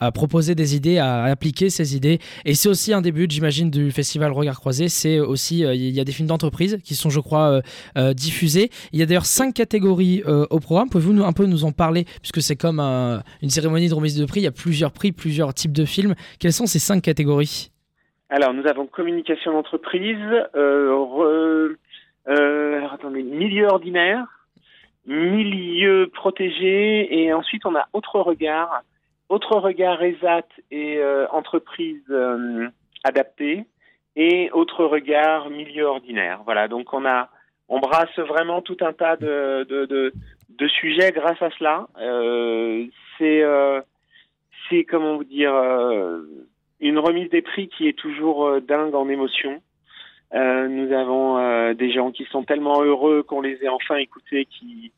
à, 0.00 0.12
proposer 0.12 0.54
des 0.54 0.76
idées 0.76 0.98
à 0.98 1.24
appliquer 1.24 1.70
ces 1.70 1.96
idées. 1.96 2.18
Et 2.44 2.54
c'est 2.54 2.68
aussi 2.68 2.92
un 2.92 3.00
début 3.00 3.26
j'imagine 3.28 3.70
du 3.70 3.90
festival 3.90 4.32
Regard 4.32 4.58
Croisé. 4.60 4.88
C'est 4.88 5.20
aussi 5.20 5.60
il 5.60 5.90
y 5.90 6.00
a 6.00 6.04
des 6.04 6.12
films 6.12 6.28
d'entreprise 6.28 6.78
qui 6.82 6.94
sont 6.94 7.10
je 7.10 7.20
crois 7.20 7.60
diffusés. 8.14 8.70
Il 8.92 8.98
y 8.98 9.02
a 9.02 9.06
d'ailleurs 9.06 9.26
cinq 9.26 9.54
catégories 9.54 10.22
au 10.24 10.60
programme. 10.60 10.88
Pouvez-vous 10.88 11.22
un 11.22 11.32
peu 11.32 11.46
nous 11.46 11.64
en 11.64 11.72
parler? 11.72 12.06
Puisque 12.20 12.42
c'est 12.42 12.56
comme 12.56 12.80
une 12.80 13.50
cérémonie 13.50 13.88
de 13.88 13.94
remise 13.94 14.16
de 14.16 14.24
prix. 14.24 14.40
Il 14.40 14.44
y 14.44 14.48
a 14.48 14.52
plusieurs 14.52 14.92
prix 14.92 15.12
plusieurs 15.12 15.54
types 15.54 15.72
de 15.72 15.83
film. 15.86 16.14
Quelles 16.40 16.52
sont 16.52 16.66
ces 16.66 16.78
cinq 16.78 17.02
catégories? 17.02 17.70
Alors, 18.30 18.52
nous 18.54 18.66
avons 18.66 18.86
communication 18.86 19.52
d'entreprise, 19.52 20.18
euh, 20.56 21.76
euh, 22.26 22.80
milieu 23.12 23.66
ordinaire, 23.66 24.26
milieu 25.06 26.10
protégé, 26.12 27.14
et 27.16 27.32
ensuite 27.32 27.66
on 27.66 27.76
a 27.76 27.86
autre 27.92 28.18
regard, 28.20 28.82
autre 29.28 29.56
regard 29.58 30.02
ESAT 30.02 30.48
et 30.70 30.96
euh, 30.96 31.26
entreprise 31.30 32.02
adaptée, 33.04 33.66
et 34.16 34.50
autre 34.52 34.84
regard 34.84 35.50
milieu 35.50 35.84
ordinaire. 35.84 36.40
Voilà, 36.44 36.66
donc 36.66 36.92
on 36.92 37.04
a, 37.04 37.28
on 37.68 37.78
brasse 37.78 38.18
vraiment 38.18 38.62
tout 38.62 38.78
un 38.80 38.94
tas 38.94 39.16
de, 39.16 39.64
de, 39.68 40.12
de 40.48 40.68
sujets 40.68 41.12
grâce 41.12 41.40
à 41.42 41.50
cela. 41.58 41.86
c'est 43.18 43.44
c'est 44.68 44.84
comment 44.84 45.16
vous 45.16 45.24
dire 45.24 45.54
euh, 45.54 46.22
une 46.80 46.98
remise 46.98 47.30
des 47.30 47.42
prix 47.42 47.68
qui 47.68 47.88
est 47.88 47.98
toujours 47.98 48.46
euh, 48.46 48.60
dingue 48.60 48.94
en 48.94 49.08
émotion. 49.08 49.62
Euh, 50.34 50.68
nous 50.68 50.92
avons 50.92 51.74
des 51.74 51.92
gens 51.92 52.10
qui 52.10 52.24
sont 52.24 52.42
tellement 52.42 52.82
heureux 52.82 53.22
qu'on 53.22 53.40
les 53.40 53.62
ait 53.62 53.68
enfin 53.68 53.96
écoutés, 53.96 54.46
qui 54.46 54.92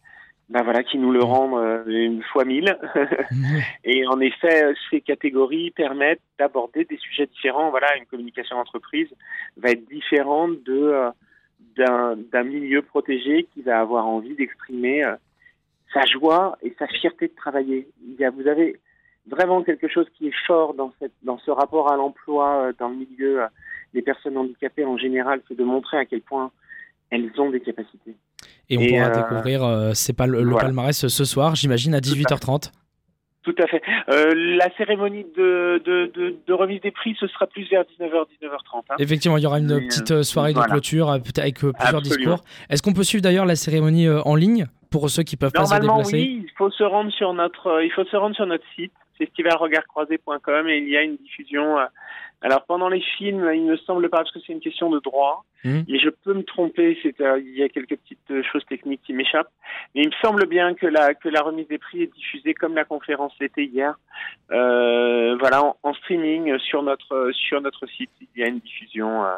ben 0.49 0.63
voilà, 0.63 0.85
qui 0.85 0.97
nous 0.97 1.11
le 1.11 1.23
rendent 1.23 1.85
une 1.89 2.23
fois 2.23 2.45
mille. 2.45 2.79
et 3.85 4.07
en 4.07 4.21
effet, 4.21 4.73
ces 4.89 5.01
catégories 5.01 5.73
permettent 5.73 6.23
d'aborder 6.39 6.85
des 6.85 6.97
sujets 6.99 7.27
différents. 7.27 7.71
Voilà, 7.71 7.89
une 7.99 8.07
communication 8.07 8.57
d'entreprise 8.57 9.09
va 9.57 9.71
être 9.71 9.87
différente 9.89 10.63
de 10.65 11.11
d'un 11.77 12.45
milieu 12.45 12.81
protégé 12.81 13.47
qui 13.53 13.61
va 13.61 13.81
avoir 13.81 14.07
envie 14.07 14.35
d'exprimer 14.35 15.03
sa 15.93 16.07
joie 16.07 16.57
et 16.63 16.75
sa 16.79 16.87
fierté 16.87 17.29
de 17.29 17.35
travailler. 17.35 17.89
Il 18.07 18.15
y 18.15 18.25
a, 18.25 18.31
vous 18.31 18.47
avez 18.47 18.79
vraiment 19.29 19.63
quelque 19.63 19.89
chose 19.89 20.07
qui 20.17 20.29
est 20.29 20.35
fort 20.47 20.75
dans, 20.75 20.93
cette, 20.99 21.13
dans 21.23 21.39
ce 21.39 21.51
rapport 21.51 21.91
à 21.91 21.97
l'emploi, 21.97 22.69
euh, 22.69 22.73
dans 22.79 22.89
le 22.89 22.97
milieu 22.97 23.43
euh, 23.43 23.47
des 23.95 24.03
personnes 24.03 24.37
handicapées 24.37 24.85
en 24.85 24.97
général, 24.97 25.41
c'est 25.49 25.57
de 25.57 25.65
montrer 25.65 25.99
à 25.99 26.05
quel 26.05 26.21
point 26.21 26.51
elles 27.11 27.31
ont 27.39 27.51
des 27.51 27.61
capacités. 27.61 28.15
Et 28.69 28.79
on 28.79 28.87
pourra 28.87 29.11
euh, 29.11 29.23
découvrir, 29.23 29.91
c'est 29.95 30.17
pas 30.17 30.27
le, 30.27 30.45
palmarès 30.57 31.07
ce 31.07 31.25
soir, 31.25 31.55
j'imagine, 31.55 31.95
à 31.95 32.01
18h30. 32.01 32.73
Tout 33.43 33.55
à 33.63 33.67
fait. 33.69 33.81
Euh, 34.09 34.35
la 34.35 34.69
cérémonie 34.77 35.25
de, 35.37 35.81
de, 35.85 36.11
de, 36.13 36.37
de, 36.45 36.53
remise 36.53 36.81
des 36.81 36.91
prix, 36.91 37.17
ce 37.21 37.29
sera 37.29 37.47
plus 37.47 37.63
vers 37.71 37.83
19h, 37.83 38.25
19h30. 38.43 38.83
Hein. 38.91 38.95
Effectivement, 38.99 39.37
il 39.37 39.45
y 39.45 39.47
aura 39.47 39.61
une 39.61 39.87
petite 39.87 40.25
soirée 40.25 40.53
de 40.53 40.59
clôture 40.59 41.11
avec 41.11 41.55
plusieurs 41.55 42.03
discours. 42.03 42.43
Est-ce 42.69 42.83
qu'on 42.83 42.93
peut 42.93 43.05
suivre 43.05 43.23
d'ailleurs 43.23 43.47
la 43.47 43.55
cérémonie 43.55 44.09
en 44.09 44.35
ligne 44.35 44.67
pour 44.91 45.09
ceux 45.11 45.23
qui 45.23 45.37
peuvent 45.37 45.53
pas 45.53 45.65
se 45.65 45.75
déplacer? 45.75 45.87
Normalement, 45.87 46.11
oui. 46.13 46.43
Il 46.45 46.51
faut 46.59 46.71
se 46.71 46.83
rendre 46.83 47.13
sur 47.13 47.33
notre, 47.35 47.85
il 47.85 47.93
faut 47.93 48.05
se 48.05 48.17
rendre 48.17 48.35
sur 48.35 48.47
notre 48.47 48.65
site 48.75 48.93
festivalregardcroisé.com 49.19 50.69
et 50.69 50.79
il 50.79 50.89
y 50.89 50.97
a 50.97 51.03
une 51.03 51.17
diffusion. 51.17 51.79
Euh, 51.79 51.87
alors 52.43 52.65
pendant 52.67 52.89
les 52.89 53.01
films, 53.01 53.51
il 53.55 53.65
ne 53.65 53.77
semble 53.77 54.09
pas 54.11 54.19
parce 54.19 54.33
que 54.33 54.39
c'est 54.47 54.53
une 54.53 54.61
question 54.61 54.91
de 54.91 55.01
droit 55.01 55.45
mmh. 55.65 55.81
et 55.89 55.99
je 55.99 56.11
peux 56.11 56.35
me 56.35 56.43
tromper. 56.43 56.99
C'est 57.03 57.21
euh, 57.21 57.41
il 57.41 57.57
y 57.57 57.63
a 57.63 57.69
quelques 57.69 57.97
petites 57.97 58.31
euh, 58.31 58.43
choses 58.53 58.65
techniques 58.67 59.01
qui 59.05 59.15
m'échappent, 59.15 59.53
mais 59.95 60.03
il 60.03 60.09
me 60.09 60.15
semble 60.23 60.47
bien 60.47 60.75
que 60.75 60.87
la 60.87 61.15
que 61.15 61.29
la 61.29 61.43
remise 61.43 61.69
des 61.69 61.79
prix 61.79 62.03
est 62.03 62.15
diffusée 62.15 62.55
comme 62.55 62.75
la 62.75 62.85
conférence 62.85 63.33
l'était 63.41 63.65
hier. 63.65 63.99
voilà 64.49 65.65
en, 65.65 65.77
en, 65.83 65.95
streaming 65.95 66.59
sur 66.59 66.83
notre 66.83 67.31
sur 67.33 67.61
notre 67.61 67.87
site. 67.87 68.11
Il 68.21 68.41
y 68.41 68.45
a 68.45 68.49
une 68.49 68.61
diffusion. 68.61 69.25
Euh, 69.25 69.37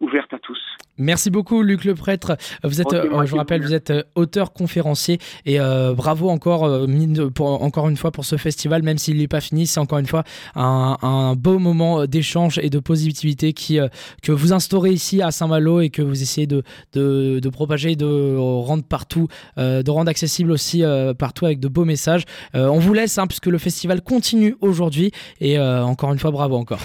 ouverte 0.00 0.32
à 0.32 0.38
tous. 0.38 0.58
Merci 0.96 1.30
beaucoup 1.30 1.62
Luc 1.62 1.84
le 1.84 1.94
prêtre. 1.94 2.36
Vous 2.62 2.80
êtes, 2.80 2.92
euh, 2.92 3.24
je 3.24 3.30
vous 3.30 3.36
rappelle, 3.36 3.62
vous 3.62 3.74
êtes 3.74 3.90
euh, 3.90 4.02
auteur 4.14 4.52
conférencier 4.52 5.18
et 5.44 5.58
bravo 5.96 6.30
encore, 6.30 6.86
pour, 7.34 7.62
encore 7.62 7.88
une 7.88 7.96
fois 7.96 8.12
pour 8.12 8.24
ce 8.24 8.36
festival, 8.36 8.82
même 8.82 8.98
s'il 8.98 9.18
n'est 9.18 9.28
pas 9.28 9.40
fini, 9.40 9.66
c'est 9.66 9.80
encore 9.80 9.98
une 9.98 10.06
fois 10.06 10.22
un, 10.54 11.34
beau 11.36 11.58
moment 11.58 12.06
d'échange 12.06 12.58
et 12.62 12.70
de 12.70 12.78
positivité 12.78 13.52
qui, 13.52 13.78
que 14.22 14.32
vous 14.32 14.52
instaurez 14.52 14.90
ici 14.90 15.22
à 15.22 15.30
Saint-Malo 15.30 15.80
et 15.80 15.90
que 15.90 16.02
vous 16.02 16.22
essayez 16.22 16.46
de, 16.46 16.62
de, 16.92 17.40
de, 17.40 17.48
propager, 17.48 17.96
de 17.96 18.36
rendre 18.36 18.84
partout, 18.84 19.28
de 19.56 19.90
rendre 19.90 20.10
accessible 20.10 20.50
aussi 20.50 20.82
partout 21.18 21.46
avec 21.46 21.60
de 21.60 21.68
beaux 21.68 21.84
messages. 21.84 22.24
on 22.54 22.78
vous 22.78 22.94
laisse 22.94 23.18
hein, 23.18 23.26
puisque 23.26 23.46
le 23.46 23.58
festival 23.58 24.02
continue 24.02 24.56
aujourd'hui 24.60 25.10
et 25.40 25.58
encore 25.58 26.12
une 26.12 26.18
fois 26.18 26.30
bravo 26.30 26.56
encore. 26.56 26.80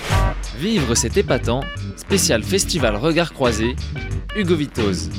Vivre 0.57 0.95
c'est 0.95 1.15
épatant, 1.17 1.61
spécial 1.95 2.43
festival 2.43 2.95
Regard 2.95 3.33
Croisé, 3.33 3.75
Hugo 4.35 4.55
Vitoz. 4.55 5.09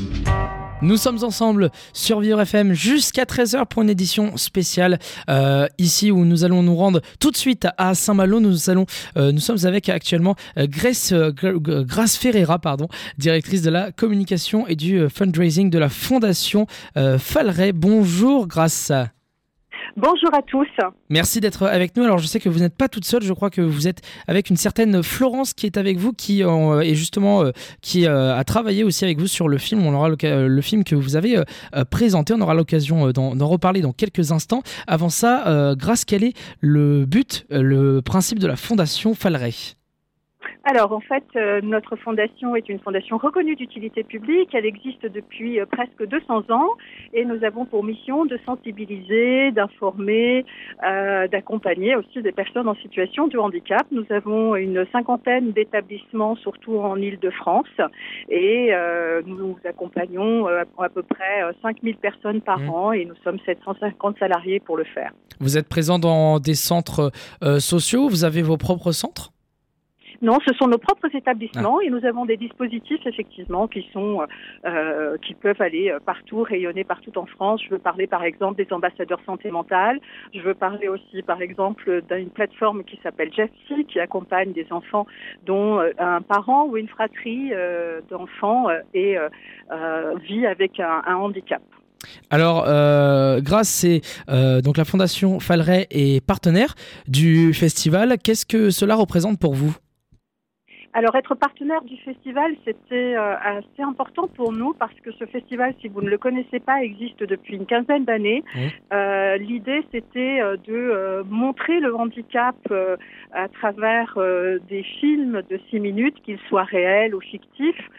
Nous 0.82 0.96
sommes 0.96 1.22
ensemble 1.22 1.70
sur 1.92 2.20
Vivre 2.20 2.40
FM 2.40 2.72
jusqu'à 2.72 3.24
13h 3.24 3.66
pour 3.66 3.82
une 3.82 3.90
édition 3.90 4.36
spéciale 4.36 4.98
euh, 5.28 5.66
ici 5.78 6.10
où 6.10 6.24
nous 6.24 6.44
allons 6.44 6.62
nous 6.62 6.74
rendre 6.74 7.00
tout 7.20 7.30
de 7.30 7.36
suite 7.36 7.68
à 7.76 7.94
Saint-Malo. 7.94 8.40
Nous, 8.40 8.70
allons, 8.70 8.86
euh, 9.16 9.30
nous 9.30 9.40
sommes 9.40 9.64
avec 9.64 9.88
actuellement 9.88 10.36
euh, 10.58 10.66
Grace, 10.66 11.12
Grace 11.12 12.16
Ferreira, 12.16 12.58
pardon, 12.58 12.88
directrice 13.18 13.62
de 13.62 13.70
la 13.70 13.92
communication 13.92 14.66
et 14.66 14.76
du 14.76 15.08
fundraising 15.08 15.70
de 15.70 15.78
la 15.78 15.88
Fondation 15.88 16.66
Falray. 17.18 17.72
Bonjour 17.72 18.46
Grace. 18.46 18.92
Bonjour 19.96 20.32
à 20.32 20.42
tous. 20.42 20.68
Merci 21.08 21.40
d'être 21.40 21.66
avec 21.66 21.96
nous. 21.96 22.04
Alors 22.04 22.18
je 22.18 22.26
sais 22.26 22.40
que 22.40 22.48
vous 22.48 22.60
n'êtes 22.60 22.76
pas 22.76 22.88
toute 22.88 23.04
seule, 23.04 23.22
je 23.22 23.32
crois 23.32 23.50
que 23.50 23.60
vous 23.60 23.88
êtes 23.88 24.02
avec 24.28 24.50
une 24.50 24.56
certaine 24.56 25.02
Florence 25.02 25.52
qui 25.52 25.66
est 25.66 25.76
avec 25.76 25.98
vous, 25.98 26.12
qui 26.12 26.44
euh, 26.44 26.80
est 26.80 26.94
justement 26.94 27.42
euh, 27.42 27.50
qui 27.80 28.06
euh, 28.06 28.36
a 28.36 28.44
travaillé 28.44 28.84
aussi 28.84 29.04
avec 29.04 29.18
vous 29.18 29.26
sur 29.26 29.48
le 29.48 29.58
film. 29.58 29.84
On 29.84 29.94
aura 29.94 30.08
le, 30.08 30.60
film 30.60 30.84
que 30.84 30.94
vous 30.94 31.16
avez 31.16 31.42
présenté. 31.90 32.34
On 32.34 32.40
aura 32.40 32.54
l'occasion 32.54 33.10
d'en 33.10 33.48
reparler 33.48 33.80
dans 33.80 33.92
quelques 33.92 34.32
instants. 34.32 34.62
Avant 34.86 35.08
ça, 35.08 35.74
grâce 35.76 36.04
quel 36.04 36.24
est 36.24 36.34
le 36.60 37.04
but, 37.06 37.46
le 37.50 38.00
principe 38.00 38.38
de 38.38 38.46
la 38.46 38.56
fondation 38.56 39.14
Falray? 39.14 39.54
Alors 40.64 40.92
en 40.92 41.00
fait, 41.00 41.24
euh, 41.36 41.60
notre 41.62 41.96
fondation 41.96 42.54
est 42.54 42.68
une 42.68 42.78
fondation 42.80 43.16
reconnue 43.16 43.56
d'utilité 43.56 44.04
publique. 44.04 44.54
Elle 44.54 44.66
existe 44.66 45.06
depuis 45.06 45.58
euh, 45.58 45.66
presque 45.66 46.06
200 46.06 46.50
ans 46.50 46.68
et 47.14 47.24
nous 47.24 47.42
avons 47.44 47.64
pour 47.64 47.82
mission 47.82 48.24
de 48.26 48.38
sensibiliser, 48.44 49.52
d'informer, 49.52 50.44
euh, 50.86 51.28
d'accompagner 51.28 51.96
aussi 51.96 52.22
des 52.22 52.32
personnes 52.32 52.68
en 52.68 52.74
situation 52.76 53.26
de 53.28 53.38
handicap. 53.38 53.86
Nous 53.90 54.04
avons 54.10 54.54
une 54.54 54.86
cinquantaine 54.92 55.52
d'établissements, 55.52 56.36
surtout 56.36 56.78
en 56.78 56.96
Île-de-France, 56.96 57.66
et 58.28 58.72
nous 59.26 59.56
accompagnons 59.64 60.46
à 60.46 60.88
peu 60.88 61.02
près 61.02 61.42
5000 61.62 61.96
personnes 61.96 62.40
par 62.40 62.58
mmh. 62.58 62.70
an 62.70 62.92
et 62.92 63.04
nous 63.04 63.14
sommes 63.24 63.38
750 63.46 64.18
salariés 64.18 64.60
pour 64.60 64.76
le 64.76 64.84
faire. 64.84 65.12
Vous 65.40 65.56
êtes 65.56 65.68
présent 65.68 65.98
dans 65.98 66.38
des 66.38 66.54
centres 66.54 67.10
sociaux, 67.58 68.08
vous 68.08 68.24
avez 68.24 68.42
vos 68.42 68.56
propres 68.56 68.92
centres? 68.92 69.32
Non, 70.22 70.38
ce 70.46 70.54
sont 70.54 70.66
nos 70.66 70.78
propres 70.78 71.14
établissements 71.14 71.78
ah. 71.80 71.84
et 71.84 71.90
nous 71.90 72.04
avons 72.04 72.26
des 72.26 72.36
dispositifs 72.36 73.06
effectivement 73.06 73.66
qui 73.68 73.88
sont 73.92 74.20
euh, 74.66 75.16
qui 75.18 75.34
peuvent 75.34 75.60
aller 75.60 75.90
euh, 75.90 75.98
partout, 76.04 76.42
rayonner 76.42 76.84
partout 76.84 77.16
en 77.16 77.26
France. 77.26 77.62
Je 77.64 77.70
veux 77.70 77.78
parler 77.78 78.06
par 78.06 78.22
exemple 78.22 78.62
des 78.62 78.70
ambassadeurs 78.72 79.20
santé 79.24 79.50
mentale. 79.50 79.98
Je 80.34 80.40
veux 80.40 80.54
parler 80.54 80.88
aussi 80.88 81.22
par 81.22 81.40
exemple 81.40 82.02
d'une 82.10 82.30
plateforme 82.30 82.84
qui 82.84 82.98
s'appelle 83.02 83.32
Jeffy 83.34 83.86
qui 83.86 83.98
accompagne 83.98 84.52
des 84.52 84.66
enfants 84.70 85.06
dont 85.46 85.80
euh, 85.80 85.90
un 85.98 86.22
parent 86.22 86.66
ou 86.66 86.76
une 86.76 86.88
fratrie 86.88 87.50
euh, 87.52 88.00
d'enfants 88.10 88.68
et 88.94 89.16
vit 90.28 90.46
avec 90.46 90.80
un, 90.80 91.02
un 91.06 91.14
handicap. 91.14 91.62
Alors, 92.30 92.64
euh, 92.66 93.40
grâce, 93.40 93.68
c'est 93.68 94.00
donc 94.62 94.76
la 94.76 94.84
Fondation 94.84 95.40
Falray 95.40 95.86
est 95.90 96.24
partenaire 96.24 96.74
du 97.06 97.52
festival. 97.52 98.16
Qu'est-ce 98.22 98.46
que 98.46 98.70
cela 98.70 98.96
représente 98.96 99.38
pour 99.38 99.54
vous? 99.54 99.76
Alors 100.92 101.14
être 101.14 101.36
partenaire 101.36 101.82
du 101.82 101.96
festival, 101.98 102.52
c'était 102.64 103.14
euh, 103.14 103.36
assez 103.36 103.82
important 103.82 104.26
pour 104.26 104.52
nous 104.52 104.74
parce 104.74 104.94
que 105.04 105.12
ce 105.12 105.24
festival, 105.26 105.72
si 105.80 105.88
vous 105.88 106.02
ne 106.02 106.10
le 106.10 106.18
connaissez 106.18 106.58
pas, 106.58 106.82
existe 106.82 107.22
depuis 107.22 107.54
une 107.54 107.66
quinzaine 107.66 108.04
d'années. 108.04 108.42
Euh, 108.92 109.36
L'idée, 109.36 109.84
c'était 109.92 110.40
euh, 110.40 110.56
de 110.56 110.74
euh, 110.74 111.22
montrer 111.28 111.78
le 111.78 111.94
handicap 111.94 112.56
à 113.32 113.48
travers 113.48 114.18
des 114.68 114.82
films 114.82 115.42
de 115.48 115.60
six 115.70 115.78
minutes, 115.78 116.20
qu'ils 116.22 116.38
soient 116.48 116.64
réels 116.64 117.14
ou 117.14 117.20
fictifs 117.20 117.90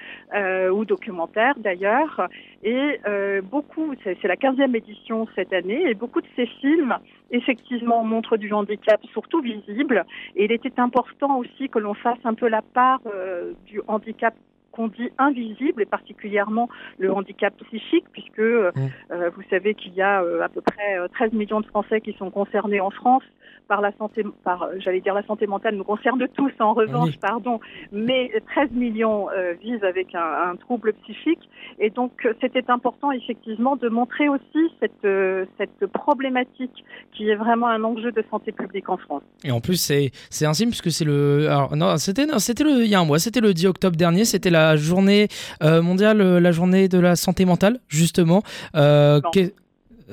ou 0.71 0.85
documentaires 0.85 1.55
d'ailleurs. 1.57 2.27
Et 2.63 2.99
beaucoup, 3.43 3.93
c'est 4.03 4.23
la 4.23 4.35
quinzième 4.35 4.75
édition 4.75 5.27
cette 5.35 5.53
année, 5.53 5.89
et 5.89 5.93
beaucoup 5.93 6.21
de 6.21 6.27
ces 6.35 6.45
films 6.45 6.95
effectivement 7.31 8.03
montrent 8.03 8.37
du 8.37 8.53
handicap, 8.53 9.01
surtout 9.11 9.41
visible. 9.41 10.05
Et 10.35 10.45
il 10.45 10.51
était 10.51 10.79
important 10.79 11.37
aussi 11.37 11.69
que 11.69 11.79
l'on 11.79 11.93
fasse 11.93 12.19
un 12.23 12.33
peu 12.33 12.47
la 12.47 12.61
part 12.61 13.01
euh, 13.05 13.53
du 13.65 13.81
handicap 13.87 14.35
qu'on 14.71 14.87
dit 14.87 15.09
invisible 15.17 15.81
et 15.81 15.85
particulièrement 15.85 16.69
le 16.97 17.11
handicap 17.11 17.53
psychique 17.65 18.05
puisque 18.11 18.39
euh, 18.39 18.71
mmh. 18.75 18.79
euh, 19.11 19.29
vous 19.35 19.43
savez 19.49 19.73
qu'il 19.75 19.93
y 19.93 20.01
a 20.01 20.19
à 20.19 20.49
peu 20.49 20.61
près 20.61 20.97
13 21.13 21.33
millions 21.33 21.61
de 21.61 21.65
Français 21.67 22.01
qui 22.01 22.13
sont 22.13 22.29
concernés 22.29 22.79
en 22.79 22.91
France 22.91 23.23
par 23.71 23.79
la 23.79 23.93
santé, 23.97 24.25
par, 24.43 24.67
j'allais 24.79 24.99
dire 24.99 25.13
la 25.13 25.23
santé 25.23 25.47
mentale 25.47 25.75
nous 25.75 25.85
concerne 25.85 26.21
tous 26.35 26.51
en 26.59 26.73
revanche, 26.73 27.17
pardon, 27.21 27.61
mais 27.93 28.29
13 28.53 28.71
millions 28.71 29.29
euh, 29.29 29.53
vivent 29.63 29.85
avec 29.85 30.13
un, 30.13 30.57
trouble 30.57 30.91
psychique 31.03 31.39
et 31.79 31.89
donc 31.89 32.11
euh, 32.25 32.33
c'était 32.41 32.69
important 32.69 33.11
effectivement 33.13 33.77
de 33.77 33.87
montrer 33.87 34.27
aussi 34.27 34.61
cette, 34.81 35.05
euh, 35.05 35.45
cette 35.57 35.85
problématique 35.87 36.83
qui 37.13 37.29
est 37.29 37.35
vraiment 37.35 37.67
un 37.67 37.81
enjeu 37.85 38.11
de 38.11 38.21
santé 38.29 38.51
publique 38.51 38.89
en 38.89 38.97
France. 38.97 39.23
Et 39.45 39.51
en 39.51 39.61
plus 39.61 39.77
c'est 39.77 40.11
c'est 40.29 40.45
un 40.45 40.53
signe 40.53 40.67
puisque 40.67 40.91
c'est 40.91 41.05
le 41.05 41.47
alors 41.49 41.75
non 41.77 41.95
c'était 41.97 42.27
c'était 42.39 42.65
le 42.65 42.83
il 42.83 42.89
y 42.89 42.95
a 42.95 42.99
un 42.99 43.05
mois 43.05 43.19
c'était 43.19 43.39
le 43.39 43.53
10 43.53 43.67
octobre 43.67 43.95
dernier 43.95 44.25
c'était 44.25 44.49
la 44.49 44.60
journée 44.75 45.27
mondiale 45.61 46.21
la 46.37 46.51
journée 46.51 46.87
de 46.87 46.99
la 46.99 47.15
santé 47.15 47.45
mentale 47.45 47.79
justement. 47.87 48.43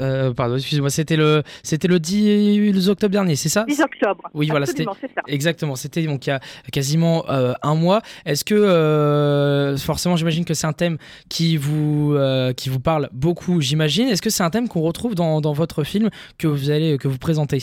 Euh, 0.01 0.33
pardon, 0.33 0.57
excusez-moi, 0.57 0.91
c'était 0.91 1.17
le, 1.17 1.43
c'était 1.63 1.89
le 1.89 1.99
10 1.99 2.89
octobre 2.89 3.11
dernier, 3.11 3.37
c'est 3.37 3.49
ça? 3.49 3.65
10 3.69 3.81
octobre. 3.81 4.23
Oui, 4.35 4.49
voilà, 4.49 4.67
c'était 4.67 4.87
exactement. 5.27 5.77
C'était 5.77 6.03
donc 6.05 6.27
il 6.27 6.31
y 6.31 6.33
a 6.33 6.41
quasiment 6.73 7.29
euh, 7.29 7.55
un 7.63 7.75
mois. 7.75 8.03
Est-ce 8.25 8.45
que 8.45 8.55
euh, 8.55 9.77
forcément, 9.77 10.17
j'imagine 10.17 10.45
que 10.45 10.55
c'est 10.55 10.67
un 10.67 10.73
thème 10.73 10.99
qui 11.29 11.57
vous 11.57 12.17
qui 12.57 12.69
vous 12.69 12.81
parle 12.81 13.09
beaucoup, 13.13 13.61
j'imagine. 13.61 14.09
Est-ce 14.09 14.23
que 14.23 14.31
c'est 14.31 14.43
un 14.43 14.51
thème 14.51 14.69
qu'on 14.69 14.81
retrouve 14.81 15.15
dans, 15.15 15.41
dans, 15.41 15.53
votre 15.53 15.83
film 15.83 16.11
que 16.39 16.47
vous 16.47 16.71
allez 16.71 16.99
que 16.99 17.09
vous 17.09 17.19
présentez 17.19 17.59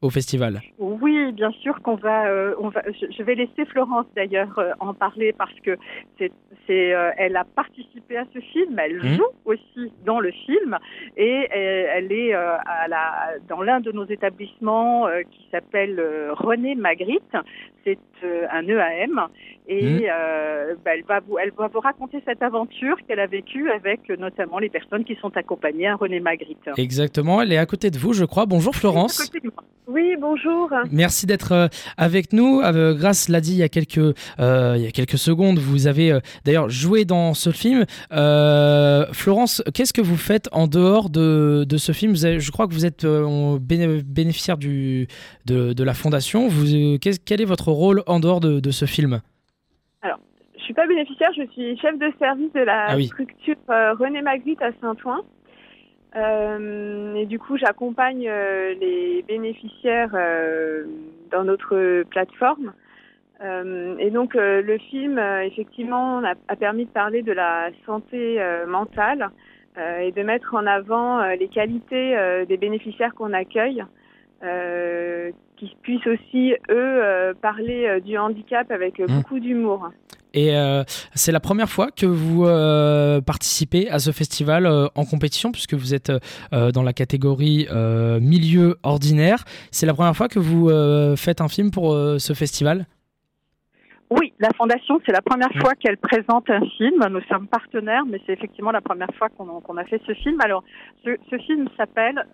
au 0.00 0.10
festival? 0.10 0.62
Oui, 0.78 0.89
bien 1.40 1.50
sûr 1.62 1.80
qu'on 1.82 1.96
va, 1.96 2.26
on 2.58 2.68
va. 2.68 2.82
Je 3.16 3.22
vais 3.22 3.34
laisser 3.34 3.64
Florence 3.72 4.06
d'ailleurs 4.14 4.54
en 4.78 4.92
parler 4.92 5.32
parce 5.32 5.58
que 5.64 5.78
c'est 6.18 6.30
euh, 6.70 7.10
elle 7.16 7.36
a 7.36 7.44
participé 7.44 8.16
à 8.16 8.24
ce 8.32 8.38
film, 8.38 8.78
elle 8.78 8.98
mmh. 8.98 9.16
joue 9.16 9.32
aussi 9.44 9.92
dans 10.04 10.20
le 10.20 10.30
film 10.30 10.78
et 11.16 11.48
elle, 11.50 12.12
est 12.12 12.34
euh, 12.34 12.56
à 12.66 12.88
la, 12.88 13.34
dans 13.48 13.62
l'un 13.62 13.80
de 13.80 13.92
nos 13.92 14.04
établissements 14.04 15.06
euh, 15.06 15.22
qui 15.22 15.48
s'appelle 15.50 16.00
René 16.30 16.74
Magritte. 16.74 17.36
C'est 17.84 17.98
un 18.50 18.68
EAM 18.68 19.28
et 19.68 20.00
mmh. 20.00 20.76
bah, 20.84 20.92
elle, 20.94 21.04
va 21.04 21.20
vous, 21.20 21.38
elle 21.38 21.52
va 21.56 21.68
vous 21.68 21.80
raconter 21.80 22.22
cette 22.26 22.42
aventure 22.42 22.96
qu'elle 23.06 23.20
a 23.20 23.26
vécue 23.26 23.70
avec 23.70 24.08
notamment 24.18 24.58
les 24.58 24.68
personnes 24.68 25.04
qui 25.04 25.16
sont 25.16 25.36
accompagnées 25.36 25.88
à 25.88 25.96
René 25.96 26.20
Magritte. 26.20 26.70
Exactement, 26.76 27.40
elle 27.40 27.52
est 27.52 27.58
à 27.58 27.66
côté 27.66 27.90
de 27.90 27.98
vous, 27.98 28.12
je 28.12 28.24
crois. 28.24 28.46
Bonjour 28.46 28.74
Florence. 28.74 29.30
Oui, 29.86 30.14
bonjour. 30.20 30.70
Merci 30.92 31.26
d'être 31.26 31.68
avec 31.96 32.32
nous. 32.32 32.60
Grâce 32.94 33.28
l'a 33.28 33.40
dit 33.40 33.52
il 33.52 33.58
y 33.58 33.62
a 33.62 33.68
quelques, 33.68 33.96
il 34.38 34.82
y 34.82 34.86
a 34.86 34.90
quelques 34.92 35.18
secondes, 35.18 35.58
vous 35.58 35.86
avez 35.86 36.18
d'ailleurs 36.44 36.68
jouer 36.68 37.04
dans 37.04 37.34
ce 37.34 37.50
film. 37.50 37.84
Euh, 38.12 39.06
Florence, 39.12 39.62
qu'est-ce 39.74 39.92
que 39.92 40.00
vous 40.00 40.16
faites 40.16 40.48
en 40.52 40.66
dehors 40.66 41.10
de, 41.10 41.66
ce 41.76 41.92
film? 41.92 42.14
Je 42.14 42.50
crois 42.50 42.66
que 42.66 42.74
vous 42.74 42.86
êtes 42.86 43.04
euh, 43.04 43.58
bénéficiaire 43.60 44.58
du, 44.58 45.08
de, 45.46 45.82
la 45.82 45.94
fondation. 45.94 46.48
Vous, 46.48 46.98
quel 46.98 47.40
est 47.40 47.44
votre 47.44 47.70
rôle 47.70 48.02
en 48.06 48.20
dehors 48.20 48.40
de, 48.40 48.70
ce 48.70 48.84
film? 48.84 49.20
Suis 50.70 50.74
pas 50.74 50.86
bénéficiaire, 50.86 51.32
je 51.36 51.46
suis 51.52 51.78
chef 51.78 51.98
de 51.98 52.12
service 52.18 52.52
de 52.52 52.60
la 52.60 52.86
ah 52.88 53.00
structure 53.00 53.56
euh, 53.70 53.94
René 53.94 54.22
Magritte 54.22 54.62
à 54.62 54.70
Saint-Ouen. 54.80 55.24
et 57.16 57.26
du 57.26 57.38
coup, 57.38 57.56
j'accompagne 57.56 58.28
les 58.28 59.24
bénéficiaires 59.28 60.16
dans 61.30 61.44
notre 61.44 62.02
plateforme. 62.04 62.72
Euh, 63.42 63.96
et 63.98 64.10
donc 64.10 64.36
euh, 64.36 64.60
le 64.60 64.78
film, 64.78 65.18
euh, 65.18 65.42
effectivement, 65.42 66.22
a, 66.22 66.56
permis 66.56 66.84
de 66.84 66.90
parler 66.90 67.22
de 67.22 67.32
la 67.32 67.70
santé 67.86 68.38
mentale 68.66 69.30
et 70.02 70.12
de 70.12 70.22
mettre 70.22 70.54
en 70.54 70.66
avant 70.66 71.24
les 71.30 71.48
qualités 71.48 72.44
des 72.46 72.56
bénéficiaires 72.58 73.14
qu'on 73.14 73.32
accueille, 73.32 73.82
qui 75.56 75.76
puissent 75.80 76.06
aussi, 76.06 76.54
eux, 76.68 77.34
parler 77.40 78.00
du 78.04 78.18
handicap 78.18 78.70
avec 78.70 78.98
mmh. 78.98 79.06
beaucoup 79.06 79.38
d'humour. 79.38 79.90
Et 80.34 80.54
c'est 81.14 81.32
la 81.32 81.40
première 81.40 81.68
fois 81.68 81.90
que 81.90 82.06
vous 82.06 82.44
participez 83.22 83.90
à 83.90 83.98
ce 83.98 84.10
festival 84.12 84.66
en 84.66 85.04
compétition, 85.04 85.52
puisque 85.52 85.74
vous 85.74 85.94
êtes 85.94 86.12
dans 86.52 86.82
la 86.82 86.92
catégorie 86.92 87.66
milieu 88.20 88.76
ordinaire. 88.82 89.44
C'est 89.70 89.86
la 89.86 89.94
première 89.94 90.16
fois 90.16 90.28
que 90.28 90.38
vous 90.38 90.70
faites 91.16 91.40
un 91.40 91.48
film 91.48 91.70
pour 91.70 91.92
ce 92.18 92.32
festival? 92.32 92.86
Oui, 94.10 94.32
la 94.40 94.48
Fondation, 94.56 95.00
c'est 95.06 95.12
la 95.12 95.22
première 95.22 95.52
fois 95.60 95.74
qu'elle 95.76 95.96
présente 95.96 96.50
un 96.50 96.66
film. 96.76 97.00
Nous 97.10 97.20
sommes 97.28 97.46
partenaires, 97.46 98.04
mais 98.06 98.20
c'est 98.26 98.32
effectivement 98.32 98.72
la 98.72 98.80
première 98.80 99.14
fois 99.16 99.28
qu'on 99.28 99.76
a 99.76 99.84
fait 99.84 100.02
ce 100.04 100.14
film. 100.14 100.36
Alors, 100.40 100.64
ce, 101.04 101.38
film 101.46 101.68
s'appelle 101.76 102.26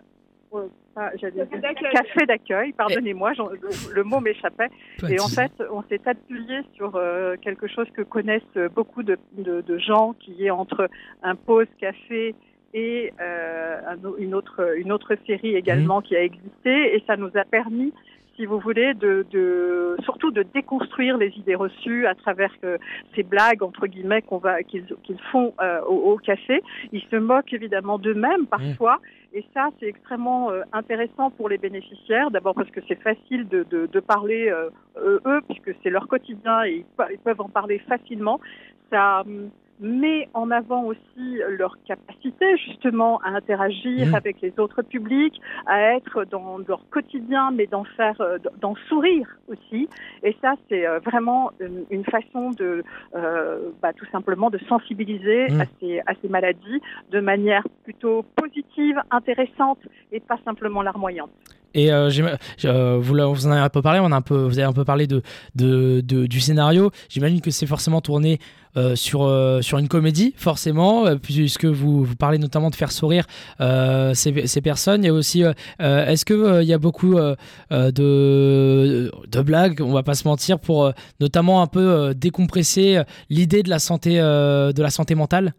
café 1.93 2.25
d'accueil, 2.25 2.73
pardonnez-moi, 2.73 3.33
le 3.93 4.03
mot 4.03 4.19
m'échappait. 4.19 4.69
Et 5.09 5.19
en 5.19 5.27
fait, 5.27 5.51
on 5.71 5.83
s'est 5.83 6.01
appuyé 6.05 6.61
sur 6.75 6.95
euh, 6.95 7.35
quelque 7.41 7.67
chose 7.67 7.87
que 7.95 8.01
connaissent 8.01 8.41
beaucoup 8.73 9.03
de, 9.03 9.17
gens, 9.77 10.13
qui 10.19 10.45
est 10.45 10.49
entre 10.49 10.89
un 11.23 11.35
pause 11.35 11.67
café 11.79 12.35
et 12.73 13.13
euh, 13.21 13.95
une, 14.17 14.35
autre, 14.35 14.75
une 14.77 14.91
autre 14.91 15.15
série 15.25 15.55
également 15.55 15.99
mmh. 15.99 16.03
qui 16.03 16.15
a 16.15 16.23
existé. 16.23 16.95
Et 16.95 17.03
ça 17.07 17.17
nous 17.17 17.31
a 17.35 17.43
permis 17.43 17.93
si 18.37 18.45
vous 18.45 18.59
voulez, 18.59 18.93
de, 18.93 19.25
de, 19.31 19.97
surtout 20.03 20.31
de 20.31 20.43
déconstruire 20.53 21.17
les 21.17 21.29
idées 21.37 21.55
reçues 21.55 22.05
à 22.05 22.13
travers 22.13 22.51
euh, 22.63 22.77
ces 23.15 23.23
blagues 23.23 23.63
entre 23.63 23.87
guillemets 23.87 24.21
qu'on 24.21 24.37
va 24.37 24.61
qu'ils 24.63 24.85
font 25.31 25.53
euh, 25.59 25.81
au, 25.81 26.17
café. 26.17 26.61
Ils 26.93 27.03
se 27.11 27.15
moquent 27.15 27.53
évidemment 27.53 27.97
d'eux-mêmes 27.97 28.45
parfois, 28.45 28.99
et 29.33 29.43
ça 29.53 29.69
c'est 29.79 29.87
extrêmement 29.87 30.51
euh, 30.51 30.61
intéressant 30.71 31.31
pour 31.31 31.49
les 31.49 31.57
bénéficiaires. 31.57 32.29
D'abord 32.29 32.53
parce 32.53 32.69
que 32.69 32.79
c'est 32.87 33.01
facile 33.01 33.47
de, 33.47 33.65
de, 33.69 33.87
de 33.87 33.99
parler 33.99 34.53
eux 34.97 35.41
puisque 35.49 35.75
c'est 35.81 35.89
leur 35.89 36.07
quotidien 36.07 36.63
et 36.63 36.85
ils, 37.11 37.17
peuvent 37.17 37.41
en 37.41 37.49
parler 37.49 37.79
facilement. 37.79 38.39
Ça 38.91 39.21
hum, 39.21 39.49
met 39.79 40.27
en 40.33 40.49
avant 40.51 40.83
aussi 40.85 41.39
leur 41.49 41.77
capacité 41.85 42.57
justement 42.57 43.19
à 43.21 43.29
interagir 43.29 44.07
mmh. 44.07 44.15
avec 44.15 44.41
les 44.41 44.53
autres 44.57 44.81
publics, 44.81 45.39
à 45.65 45.95
être 45.95 46.25
dans 46.25 46.57
leur 46.67 46.87
quotidien, 46.89 47.51
mais 47.51 47.67
d'en 47.67 47.83
faire, 47.83 48.19
euh, 48.21 48.37
d'en 48.59 48.75
sourire 48.87 49.27
aussi. 49.47 49.87
Et 50.23 50.35
ça, 50.41 50.55
c'est 50.69 50.87
euh, 50.87 50.99
vraiment 50.99 51.51
une, 51.89 52.05
façon 52.05 52.51
de, 52.51 52.83
euh, 53.15 53.69
bah, 53.81 53.93
tout 53.93 54.07
simplement, 54.11 54.49
de 54.49 54.57
sensibiliser 54.69 55.47
mmh. 55.49 55.61
à, 55.61 55.65
ces, 55.79 55.99
à 55.99 56.13
ces 56.21 56.29
maladies 56.29 56.81
de 57.11 57.19
manière 57.19 57.63
plutôt 57.83 58.23
positive, 58.35 58.99
intéressante 59.11 59.79
et 60.11 60.19
pas 60.19 60.37
simplement 60.45 60.81
larmoyante. 60.81 61.31
Et 61.73 61.91
euh, 61.91 62.09
euh, 62.65 62.97
vous, 62.99 63.13
vous, 63.13 63.47
en 63.47 63.51
avez 63.51 63.61
un 63.61 63.69
peu 63.69 63.81
parlé, 63.81 63.99
on 64.01 64.11
a 64.11 64.15
un 64.15 64.21
peu, 64.21 64.35
vous 64.35 64.57
avez 64.57 64.67
un 64.67 64.73
peu 64.73 64.85
parlé 64.85 65.07
de, 65.07 65.21
de, 65.55 66.01
du 66.01 66.39
scénario. 66.39 66.91
J'imagine 67.09 67.41
que 67.41 67.51
c'est 67.51 67.65
forcément 67.65 68.01
tourné 68.01 68.39
euh, 68.75 68.95
sur, 68.95 69.29
sur 69.61 69.77
une 69.77 69.87
comédie, 69.87 70.33
forcément, 70.37 71.05
puisque 71.17 71.65
vous, 71.65 72.03
vous, 72.03 72.15
parlez 72.15 72.37
notamment 72.37 72.69
de 72.69 72.75
faire 72.75 72.91
sourire 72.91 73.25
ces, 73.59 74.61
personnes. 74.61 75.03
Il 75.03 75.07
y 75.07 75.09
a 75.09 75.13
aussi, 75.13 75.43
est-ce 75.79 76.25
qu'il 76.25 76.61
il 76.61 76.67
y 76.67 76.73
a 76.73 76.77
beaucoup 76.77 77.15
de, 77.71 79.11
de 79.27 79.41
blagues, 79.41 79.81
on 79.81 79.93
va 79.93 80.03
pas 80.03 80.15
se 80.15 80.27
mentir, 80.27 80.59
pour 80.59 80.91
notamment 81.19 81.61
un 81.61 81.67
peu 81.67 82.13
décompresser 82.15 83.01
l'idée 83.29 83.63
de 83.63 83.69
la 83.69 83.79
santé, 83.79 84.15
de 84.17 84.81
la 84.81 84.89
santé 84.89 85.15
mentale? 85.15 85.53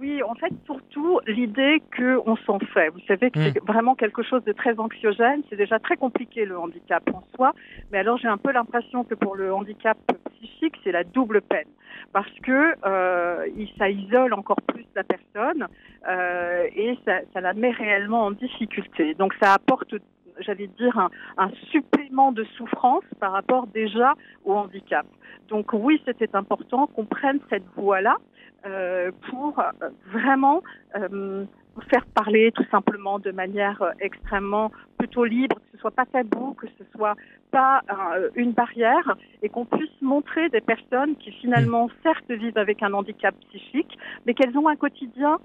Oui, 0.00 0.20
en 0.28 0.34
fait, 0.34 0.52
surtout 0.92 1.20
l'idée 1.26 1.82
qu'on 1.96 2.36
s'en 2.46 2.58
fait. 2.58 2.88
Vous 2.90 3.00
savez 3.06 3.30
que 3.30 3.40
c'est 3.40 3.62
hmm. 3.62 3.66
vraiment 3.66 3.94
quelque 3.94 4.22
chose 4.22 4.44
de 4.44 4.52
très 4.52 4.78
anxiogène. 4.78 5.42
C'est 5.50 5.56
déjà 5.56 5.78
très 5.78 5.96
compliqué 5.96 6.44
le 6.44 6.58
handicap 6.58 7.02
en 7.12 7.22
soi. 7.34 7.52
Mais 7.90 7.98
alors, 7.98 8.18
j'ai 8.18 8.28
un 8.28 8.36
peu 8.36 8.52
l'impression 8.52 9.04
que 9.04 9.14
pour 9.14 9.36
le 9.36 9.52
handicap 9.52 9.98
psychique, 10.34 10.74
c'est 10.84 10.92
la 10.92 11.04
double 11.04 11.42
peine. 11.42 11.68
Parce 12.12 12.30
que 12.42 12.74
euh, 12.86 13.46
ça 13.78 13.88
isole 13.88 14.34
encore 14.34 14.60
plus 14.66 14.86
la 14.94 15.04
personne 15.04 15.66
euh, 16.08 16.64
et 16.74 16.98
ça, 17.04 17.20
ça, 17.32 17.40
la 17.40 17.54
met 17.54 17.70
réellement 17.70 18.24
en 18.24 18.30
difficulté. 18.30 19.14
Donc, 19.14 19.34
ça 19.42 19.54
apporte 19.54 19.94
j'allais 20.40 20.66
dire, 20.78 20.98
un, 20.98 21.10
un, 21.36 21.50
supplément 21.70 22.32
de 22.32 22.44
souffrance 22.56 23.04
par 23.20 23.32
rapport 23.32 23.66
déjà 23.66 24.14
au 24.44 24.54
handicap. 24.54 25.06
Donc 25.48 25.74
oui, 25.74 26.00
c'était 26.06 26.34
important 26.34 26.86
qu'on 26.86 27.04
prenne 27.04 27.38
cette 27.50 27.66
voie-là 27.76 28.16
pour 29.30 29.58
euh, 29.58 29.88
vraiment 30.12 30.62
euh, 30.96 31.44
faire 31.90 32.04
parler 32.06 32.52
tout 32.52 32.66
simplement 32.70 33.18
de 33.18 33.30
manière 33.30 33.82
extrêmement 34.00 34.70
plutôt 34.98 35.24
libre, 35.24 35.56
que 35.56 35.62
ce 35.72 35.78
soit 35.78 35.90
pas 35.90 36.06
tabou, 36.06 36.54
que 36.54 36.66
ce 36.78 36.84
soit 36.94 37.16
pas 37.50 37.82
une 38.34 38.52
barrière 38.52 39.16
et 39.42 39.48
qu'on 39.48 39.64
puisse 39.64 39.90
montrer 40.02 40.48
des 40.50 40.60
personnes 40.60 41.16
qui 41.16 41.32
finalement 41.32 41.88
certes 42.02 42.30
vivent 42.30 42.58
avec 42.58 42.82
un 42.82 42.92
handicap 42.92 43.34
psychique, 43.48 43.98
mais 44.26 44.34
qu'elles 44.34 44.56
ont 44.56 44.68
un 44.68 44.76
quotidien 44.76 45.38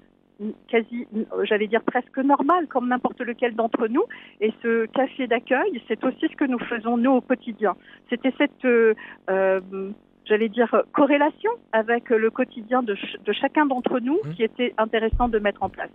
quasi, 0.68 1.06
j'allais 1.44 1.66
dire 1.66 1.82
presque 1.82 2.18
normal, 2.18 2.66
comme 2.68 2.88
n'importe 2.88 3.20
lequel 3.20 3.54
d'entre 3.54 3.88
nous. 3.88 4.04
Et 4.40 4.52
ce 4.62 4.86
café 4.86 5.26
d'accueil, 5.26 5.82
c'est 5.88 6.02
aussi 6.04 6.28
ce 6.28 6.36
que 6.36 6.44
nous 6.44 6.58
faisons 6.58 6.96
nous 6.96 7.12
au 7.12 7.20
quotidien. 7.20 7.74
C'était 8.10 8.32
cette 8.38 8.64
euh, 8.64 8.90
j'allais 10.28 10.48
dire, 10.48 10.74
corrélation 10.92 11.50
avec 11.72 12.10
le 12.10 12.30
quotidien 12.30 12.82
de, 12.82 12.94
de 13.24 13.32
chacun 13.32 13.66
d'entre 13.66 13.98
nous 14.00 14.18
mmh. 14.24 14.34
qui 14.34 14.42
était 14.42 14.74
intéressant 14.78 15.28
de 15.28 15.38
mettre 15.38 15.62
en 15.62 15.68
place. 15.68 15.90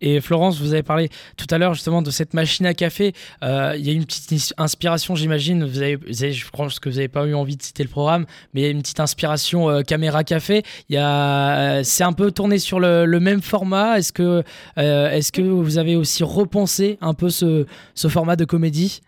Et 0.00 0.20
Florence, 0.20 0.60
vous 0.60 0.74
avez 0.74 0.82
parlé 0.82 1.08
tout 1.36 1.46
à 1.50 1.58
l'heure 1.58 1.72
justement 1.74 2.02
de 2.02 2.10
cette 2.10 2.34
machine 2.34 2.66
à 2.66 2.74
café. 2.74 3.14
Euh, 3.42 3.74
il 3.76 3.86
y 3.86 3.90
a 3.90 3.92
une 3.92 4.04
petite 4.04 4.54
inspiration, 4.58 5.14
j'imagine. 5.14 5.64
Vous 5.64 5.80
avez, 5.80 5.98
je 6.08 6.50
pense 6.50 6.78
que 6.78 6.88
vous 6.88 6.96
n'avez 6.96 7.08
pas 7.08 7.24
eu 7.26 7.34
envie 7.34 7.56
de 7.56 7.62
citer 7.62 7.82
le 7.82 7.88
programme, 7.88 8.26
mais 8.52 8.60
il 8.60 8.64
y 8.64 8.66
a 8.66 8.70
une 8.70 8.82
petite 8.82 9.00
inspiration 9.00 9.70
euh, 9.70 9.82
caméra 9.82 10.24
café. 10.24 10.62
Il 10.88 10.94
y 10.94 10.98
a, 10.98 11.82
c'est 11.84 12.04
un 12.04 12.12
peu 12.12 12.30
tourné 12.30 12.58
sur 12.58 12.80
le, 12.80 13.06
même 13.18 13.40
format. 13.40 13.98
Est-ce 13.98 14.12
que, 14.12 14.42
euh, 14.76 15.10
est-ce 15.10 15.32
que 15.32 15.40
vous 15.40 15.78
avez 15.78 15.96
aussi 15.96 16.22
repensé 16.22 16.98
un 17.00 17.14
peu 17.14 17.30
ce, 17.30 17.64
ce 17.94 18.08
format 18.08 18.36
de 18.36 18.44
comédie? 18.44 19.00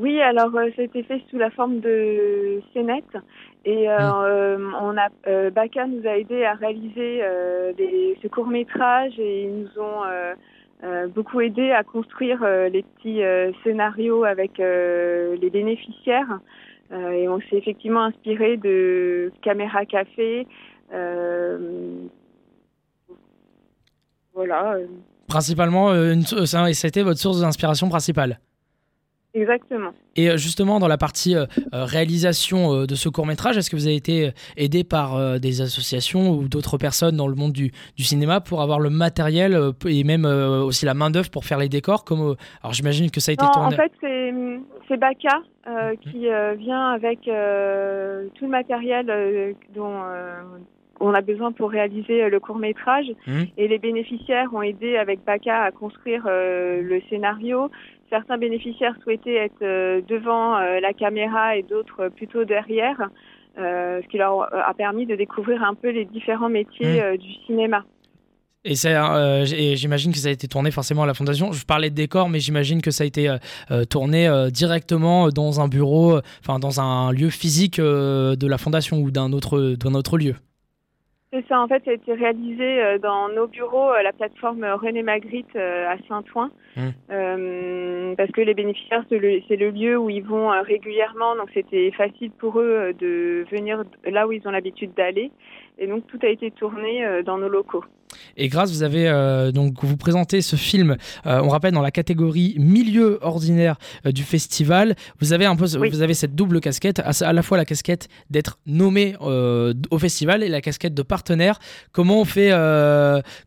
Oui, 0.00 0.18
alors 0.22 0.56
euh, 0.56 0.70
ça 0.74 0.82
a 0.82 0.84
été 0.86 1.02
fait 1.02 1.20
sous 1.30 1.36
la 1.36 1.50
forme 1.50 1.80
de 1.80 2.62
scénettes 2.72 3.16
et 3.66 3.90
euh, 3.90 3.98
mmh. 3.98 4.22
euh, 4.24 4.70
on 4.80 4.96
a 4.96 5.08
euh, 5.26 5.50
Baka 5.50 5.86
nous 5.86 6.06
a 6.08 6.16
aidé 6.16 6.44
à 6.44 6.54
réaliser 6.54 7.22
des, 7.76 8.18
ce 8.22 8.28
court 8.28 8.46
métrage 8.46 9.12
et 9.18 9.44
ils 9.44 9.54
nous 9.54 9.82
ont 9.82 10.02
beaucoup 11.14 11.42
aidé 11.42 11.70
à 11.70 11.84
construire 11.84 12.42
les 12.72 12.82
petits 12.82 13.20
scénarios 13.62 14.24
avec 14.24 14.56
les 14.56 15.50
bénéficiaires 15.50 16.40
et 16.90 17.28
on 17.28 17.38
s'est 17.40 17.56
effectivement 17.56 18.04
inspiré 18.04 18.56
de 18.56 19.30
Caméra 19.42 19.84
Café. 19.84 20.46
voilà. 24.32 24.78
Principalement, 25.28 25.92
une, 25.92 26.22
ça 26.22 26.64
a 26.64 26.70
été 26.70 27.02
votre 27.02 27.20
source 27.20 27.42
d'inspiration 27.42 27.90
principale? 27.90 28.38
Exactement. 29.32 29.92
Et 30.16 30.28
euh, 30.28 30.36
justement, 30.36 30.80
dans 30.80 30.88
la 30.88 30.98
partie 30.98 31.36
euh, 31.36 31.46
euh, 31.72 31.84
réalisation 31.84 32.84
de 32.84 32.94
ce 32.94 33.08
court 33.08 33.26
métrage, 33.26 33.56
est-ce 33.56 33.70
que 33.70 33.76
vous 33.76 33.86
avez 33.86 33.96
été 33.96 34.30
aidé 34.56 34.82
par 34.82 35.38
des 35.38 35.60
associations 35.60 36.30
ou 36.30 36.48
d'autres 36.48 36.78
personnes 36.78 37.16
dans 37.16 37.28
le 37.28 37.34
monde 37.34 37.52
du, 37.52 37.70
du, 37.96 38.02
cinéma 38.02 38.40
pour 38.40 38.60
avoir 38.60 38.80
le 38.80 38.90
matériel 38.90 39.56
et 39.86 40.04
même 40.04 40.24
aussi 40.24 40.84
la 40.84 40.94
main-d'œuvre 40.94 41.30
pour 41.30 41.44
faire 41.44 41.58
les 41.58 41.68
décors 41.68 42.04
comme, 42.04 42.34
Alors 42.62 42.72
j'imagine 42.72 43.10
que 43.10 43.20
ça 43.20 43.30
a 43.30 43.34
été 43.34 43.44
tourné. 43.52 43.74
En 43.74 43.78
fait, 43.78 43.92
c'est 44.88 44.96
Baka 44.96 45.42
qui 46.02 46.26
vient 46.58 46.88
avec 46.88 47.20
tout 47.22 48.44
le 48.44 48.48
matériel 48.48 49.54
dont 49.74 50.00
on 50.98 51.14
a 51.14 51.20
besoin 51.20 51.52
pour 51.52 51.70
réaliser 51.70 52.28
le 52.28 52.40
court 52.40 52.58
métrage. 52.58 53.06
Mmh. 53.26 53.42
Et 53.56 53.68
les 53.68 53.78
bénéficiaires 53.78 54.52
ont 54.52 54.62
aidé 54.62 54.96
avec 54.96 55.24
Baka 55.24 55.62
à 55.62 55.70
construire 55.70 56.24
le 56.26 57.00
scénario, 57.08 57.70
certains 58.10 58.36
bénéficiaires 58.36 58.94
souhaitaient 59.02 59.36
être 59.36 59.62
euh, 59.62 60.02
devant 60.06 60.56
euh, 60.56 60.80
la 60.80 60.92
caméra 60.92 61.56
et 61.56 61.62
d'autres 61.62 62.08
plutôt 62.08 62.44
derrière, 62.44 63.08
euh, 63.58 64.00
ce 64.02 64.08
qui 64.08 64.18
leur 64.18 64.52
a 64.52 64.74
permis 64.74 65.06
de 65.06 65.16
découvrir 65.16 65.62
un 65.62 65.74
peu 65.74 65.90
les 65.90 66.04
différents 66.04 66.50
métiers 66.50 67.02
mmh. 67.02 67.16
du 67.16 67.32
cinéma. 67.46 67.84
Et, 68.62 68.74
j'imagine 69.76 70.12
que 70.12 70.18
ça 70.18 70.28
a 70.28 70.32
été 70.32 70.46
tourné 70.46 70.70
forcément 70.70 71.04
à 71.04 71.06
la 71.06 71.14
fondation. 71.14 71.50
Je 71.52 71.64
parlais 71.64 71.88
de 71.88 71.94
décor, 71.94 72.28
mais 72.28 72.40
j'imagine 72.40 72.82
que 72.82 72.90
ça 72.90 73.04
a 73.04 73.06
été 73.06 73.34
tourné 73.88 74.28
directement 74.52 75.30
dans 75.30 75.62
un 75.62 75.68
bureau, 75.68 76.20
enfin 76.40 76.58
dans 76.58 76.78
un 76.78 77.10
lieu 77.10 77.30
physique 77.30 77.80
de 77.80 78.46
la 78.46 78.58
fondation 78.58 78.98
ou 78.98 79.10
d'un 79.10 79.32
autre, 79.32 79.76
d'un 79.76 79.94
autre 79.94 80.18
lieu. 80.18 80.34
C'est 81.32 81.46
ça, 81.46 81.60
en 81.60 81.68
fait, 81.68 81.80
ça 81.84 81.92
a 81.92 81.94
été 81.94 82.12
réalisé 82.12 82.82
euh, 82.82 82.98
dans 82.98 83.28
nos 83.28 83.46
bureaux, 83.46 83.92
la 84.02 84.12
plateforme 84.12 84.64
René 84.64 85.04
Magritte 85.04 85.54
euh, 85.54 85.88
à 85.88 85.96
Saint-Ouen, 86.08 86.50
mmh. 86.76 86.88
euh, 87.12 88.14
parce 88.16 88.32
que 88.32 88.40
les 88.40 88.54
bénéficiaires, 88.54 89.04
c'est 89.08 89.18
le, 89.18 89.70
lieu 89.70 89.96
où 89.96 90.10
ils 90.10 90.24
vont 90.24 90.50
régulièrement, 90.62 91.36
donc 91.36 91.50
c'était 91.54 91.92
facile 91.92 92.32
pour 92.32 92.58
eux 92.58 92.92
de 92.98 93.44
venir 93.52 93.84
là 94.10 94.26
où 94.26 94.32
ils 94.32 94.46
ont 94.48 94.50
l'habitude 94.50 94.92
d'aller, 94.96 95.30
et 95.78 95.86
donc 95.86 96.04
tout 96.08 96.18
a 96.22 96.28
été 96.28 96.50
tourné 96.50 97.22
dans 97.22 97.38
nos 97.38 97.48
locaux. 97.48 97.84
Et 98.36 98.48
grâce, 98.48 98.70
vous 98.70 98.82
avez 98.82 99.08
euh, 99.08 99.52
donc 99.52 99.82
vous 99.82 99.96
présentez 99.96 100.42
ce 100.42 100.56
film, 100.56 100.96
euh, 101.26 101.40
on 101.42 101.48
rappelle 101.48 101.72
dans 101.72 101.82
la 101.82 101.90
catégorie 101.90 102.56
milieu 102.58 103.18
ordinaire 103.22 103.76
euh, 104.06 104.12
du 104.12 104.22
festival. 104.22 104.94
Vous 105.20 105.32
avez 105.32 105.46
un 105.46 105.56
peu, 105.56 105.66
vous 105.66 106.02
avez 106.02 106.14
cette 106.14 106.34
double 106.34 106.60
casquette, 106.60 107.00
à, 107.00 107.32
la 107.32 107.42
fois 107.42 107.56
la 107.56 107.64
casquette 107.64 108.08
d'être 108.30 108.58
nommé 108.66 109.16
au 109.20 109.98
festival 109.98 110.42
et 110.42 110.48
la 110.48 110.60
casquette 110.60 110.94
de 110.94 111.02
partenaire. 111.20 111.58
Comment 111.92 112.20
on 112.20 112.24
fait, 112.24 112.50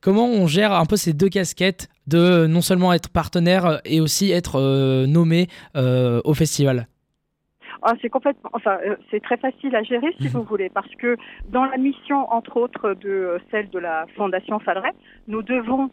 comment 0.02 0.28
on 0.28 0.48
gère 0.48 0.74
un 0.74 0.86
peu 0.86 0.96
ces 0.96 1.14
deux 1.14 1.30
casquettes 1.30 1.90
de 2.08 2.46
non 2.48 2.62
seulement 2.62 2.94
être 2.94 3.10
partenaire 3.10 3.82
et 3.86 4.00
aussi 4.00 4.32
être 4.32 4.60
nommé 5.08 5.48
au 5.76 6.34
festival? 6.34 6.88
Ah, 7.86 7.94
c'est 8.02 8.10
complètement, 8.10 8.50
enfin, 8.54 8.78
euh, 8.86 8.96
c'est 9.12 9.22
très 9.22 9.36
facile 9.36 9.76
à 9.76 9.84
gérer 9.84 10.16
si 10.18 10.28
mhm. 10.28 10.30
vous 10.30 10.44
voulez, 10.44 10.70
parce 10.70 10.94
que 10.96 11.18
dans 11.50 11.66
la 11.66 11.76
mission, 11.76 12.32
entre 12.32 12.56
autres, 12.56 12.94
de 12.94 13.10
euh, 13.10 13.38
celle 13.52 13.70
de 13.72 13.80
la 13.80 14.06
Fondation 14.16 14.58
Fadret, 14.60 14.94
nous 15.28 15.44
devons 15.44 15.90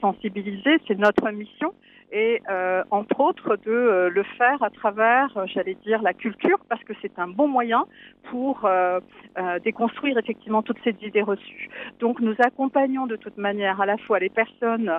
sensibiliser, 0.00 0.78
c'est 0.86 0.96
notre 0.96 1.28
mission 1.30 1.74
et 2.12 2.42
euh, 2.50 2.82
entre 2.90 3.20
autres 3.20 3.56
de 3.56 3.70
euh, 3.70 4.10
le 4.10 4.22
faire 4.22 4.62
à 4.62 4.70
travers, 4.70 5.28
euh, 5.36 5.46
j'allais 5.46 5.76
dire, 5.86 6.02
la 6.02 6.12
culture, 6.12 6.58
parce 6.68 6.82
que 6.84 6.92
c'est 7.00 7.18
un 7.18 7.28
bon 7.28 7.48
moyen 7.48 7.84
pour 8.30 8.64
euh, 8.64 9.00
euh, 9.38 9.58
déconstruire 9.60 10.18
effectivement 10.18 10.62
toutes 10.62 10.78
ces 10.84 10.94
idées 11.02 11.22
reçues. 11.22 11.68
Donc 12.00 12.20
nous 12.20 12.34
accompagnons 12.38 13.06
de 13.06 13.16
toute 13.16 13.36
manière 13.36 13.80
à 13.80 13.86
la 13.86 13.96
fois 13.98 14.18
les 14.18 14.28
personnes 14.28 14.92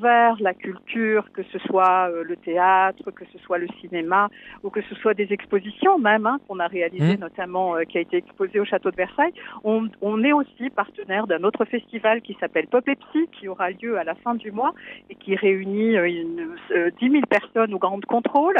vers 0.00 0.36
la 0.40 0.54
culture, 0.54 1.30
que 1.32 1.42
ce 1.52 1.58
soit 1.60 2.10
le 2.10 2.36
théâtre, 2.36 3.10
que 3.10 3.24
ce 3.32 3.38
soit 3.38 3.58
le 3.58 3.68
cinéma, 3.80 4.28
ou 4.62 4.70
que 4.70 4.80
ce 4.82 4.94
soit 4.96 5.14
des 5.14 5.32
expositions 5.32 5.98
même 5.98 6.26
hein, 6.26 6.38
qu'on 6.46 6.58
a 6.60 6.66
réalisées, 6.66 7.16
mmh. 7.16 7.20
notamment 7.20 7.76
qui 7.88 7.98
a 7.98 8.00
été 8.00 8.16
exposée 8.16 8.60
au 8.60 8.64
château 8.64 8.90
de 8.90 8.96
Versailles. 8.96 9.34
On, 9.62 9.88
on 10.00 10.22
est 10.24 10.32
aussi 10.32 10.70
partenaire 10.70 11.26
d'un 11.26 11.42
autre 11.44 11.64
festival 11.64 12.22
qui 12.22 12.36
s'appelle 12.40 12.66
Pop 12.66 12.86
et 12.88 12.96
Psy, 12.96 13.28
qui 13.32 13.48
aura 13.48 13.70
lieu 13.70 13.98
à 13.98 14.04
la 14.04 14.14
fin 14.14 14.34
du 14.34 14.50
mois 14.50 14.74
et 15.10 15.14
qui 15.14 15.36
réunit 15.36 15.96
une, 16.20 16.56
10 17.00 17.10
000 17.10 17.22
personnes 17.28 17.74
au 17.74 17.78
Grand 17.78 18.04
Contrôle. 18.06 18.56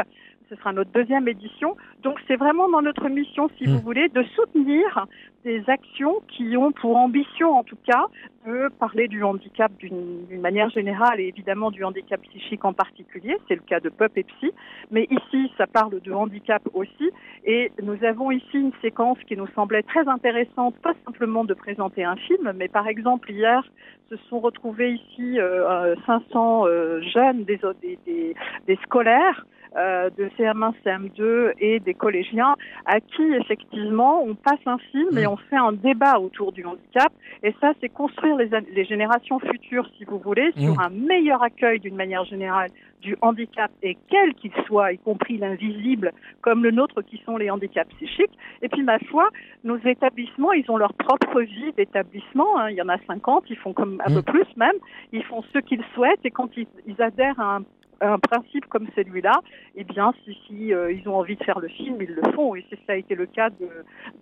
Ce 0.49 0.55
sera 0.55 0.73
notre 0.73 0.91
deuxième 0.91 1.27
édition. 1.27 1.75
Donc 2.03 2.19
c'est 2.27 2.35
vraiment 2.35 2.69
dans 2.69 2.81
notre 2.81 3.09
mission, 3.09 3.49
si 3.57 3.65
vous 3.65 3.77
hmm. 3.77 3.81
voulez, 3.81 4.09
de 4.09 4.23
soutenir 4.35 5.07
des 5.43 5.63
actions 5.67 6.21
qui 6.27 6.57
ont 6.57 6.71
pour 6.71 6.97
ambition, 6.97 7.51
en 7.51 7.63
tout 7.63 7.77
cas, 7.85 8.07
de 8.47 8.67
parler 8.79 9.07
du 9.07 9.23
handicap 9.23 9.71
d'une 9.77 10.41
manière 10.41 10.69
générale 10.69 11.19
et 11.19 11.27
évidemment 11.27 11.71
du 11.71 11.83
handicap 11.83 12.19
psychique 12.21 12.65
en 12.65 12.73
particulier. 12.73 13.37
C'est 13.47 13.55
le 13.55 13.61
cas 13.61 13.79
de 13.79 13.89
Pop 13.89 14.11
et 14.15 14.23
Psy. 14.23 14.51
Mais 14.91 15.07
ici, 15.09 15.51
ça 15.57 15.67
parle 15.67 15.99
de 16.01 16.11
handicap 16.11 16.63
aussi. 16.73 17.11
Et 17.45 17.71
nous 17.81 18.03
avons 18.03 18.31
ici 18.31 18.57
une 18.57 18.71
séquence 18.81 19.17
qui 19.27 19.37
nous 19.37 19.47
semblait 19.55 19.83
très 19.83 20.07
intéressante, 20.07 20.75
pas 20.81 20.93
simplement 21.05 21.45
de 21.45 21.53
présenter 21.53 22.03
un 22.03 22.15
film, 22.15 22.51
mais 22.55 22.67
par 22.67 22.87
exemple, 22.87 23.31
hier, 23.31 23.63
se 24.09 24.17
sont 24.29 24.39
retrouvés 24.39 24.93
ici 24.93 25.39
euh, 25.39 25.95
500 26.05 26.67
euh, 26.67 27.01
jeunes, 27.01 27.43
des, 27.43 27.59
des, 27.81 28.35
des 28.67 28.75
scolaires, 28.83 29.45
euh, 29.75 30.09
de 30.17 30.29
CM1, 30.37 30.73
CM2 30.85 31.53
et 31.59 31.79
des 31.79 31.93
collégiens 31.93 32.55
à 32.85 32.99
qui 32.99 33.23
effectivement 33.39 34.23
on 34.23 34.35
passe 34.35 34.59
un 34.65 34.77
film 34.91 35.17
et 35.17 35.25
mm. 35.25 35.29
on 35.29 35.37
fait 35.37 35.57
un 35.57 35.73
débat 35.73 36.19
autour 36.19 36.51
du 36.51 36.65
handicap. 36.65 37.11
Et 37.43 37.53
ça, 37.61 37.73
c'est 37.81 37.89
construire 37.89 38.37
les, 38.37 38.49
les, 38.73 38.85
générations 38.85 39.39
futures, 39.39 39.89
si 39.97 40.05
vous 40.05 40.19
voulez, 40.19 40.51
sur 40.57 40.75
mm. 40.75 40.79
un 40.79 40.89
meilleur 40.89 41.43
accueil 41.43 41.79
d'une 41.79 41.95
manière 41.95 42.25
générale 42.25 42.69
du 43.01 43.15
handicap 43.21 43.71
et 43.83 43.97
quel 44.09 44.33
qu'il 44.33 44.51
soit, 44.65 44.93
y 44.93 44.97
compris 44.97 45.37
l'invisible, 45.37 46.11
comme 46.41 46.63
le 46.63 46.71
nôtre 46.71 47.01
qui 47.03 47.21
sont 47.25 47.37
les 47.37 47.49
handicaps 47.51 47.93
psychiques. 47.95 48.37
Et 48.61 48.69
puis, 48.69 48.83
ma 48.83 48.97
foi, 48.99 49.29
nos 49.63 49.77
établissements, 49.77 50.53
ils 50.53 50.69
ont 50.69 50.77
leur 50.77 50.93
propre 50.93 51.41
vie 51.41 51.71
d'établissement. 51.77 52.59
Hein. 52.59 52.71
Il 52.71 52.77
y 52.77 52.81
en 52.81 52.89
a 52.89 52.97
50, 53.05 53.43
ils 53.49 53.57
font 53.57 53.73
comme 53.73 54.01
un 54.05 54.13
peu 54.13 54.19
mm. 54.19 54.33
plus 54.33 54.57
même. 54.57 54.75
Ils 55.11 55.23
font 55.23 55.43
ce 55.53 55.59
qu'ils 55.59 55.83
souhaitent 55.93 56.25
et 56.25 56.31
quand 56.31 56.49
ils, 56.57 56.67
ils 56.87 56.99
adhèrent 57.01 57.39
à 57.39 57.57
un 57.57 57.63
un 58.01 58.19
principe 58.19 58.65
comme 58.67 58.87
celui-là, 58.95 59.39
eh 59.75 59.83
bien, 59.83 60.13
si, 60.23 60.37
si 60.47 60.73
euh, 60.73 60.91
ils 60.91 61.07
ont 61.07 61.15
envie 61.15 61.35
de 61.35 61.43
faire 61.43 61.59
le 61.59 61.67
film, 61.67 62.01
ils 62.01 62.13
le 62.13 62.31
font. 62.33 62.55
Et 62.55 62.65
c'est 62.69 62.79
ça 62.85 62.93
a 62.93 62.95
été 62.95 63.15
le 63.15 63.25
cas 63.25 63.49
de, 63.49 63.69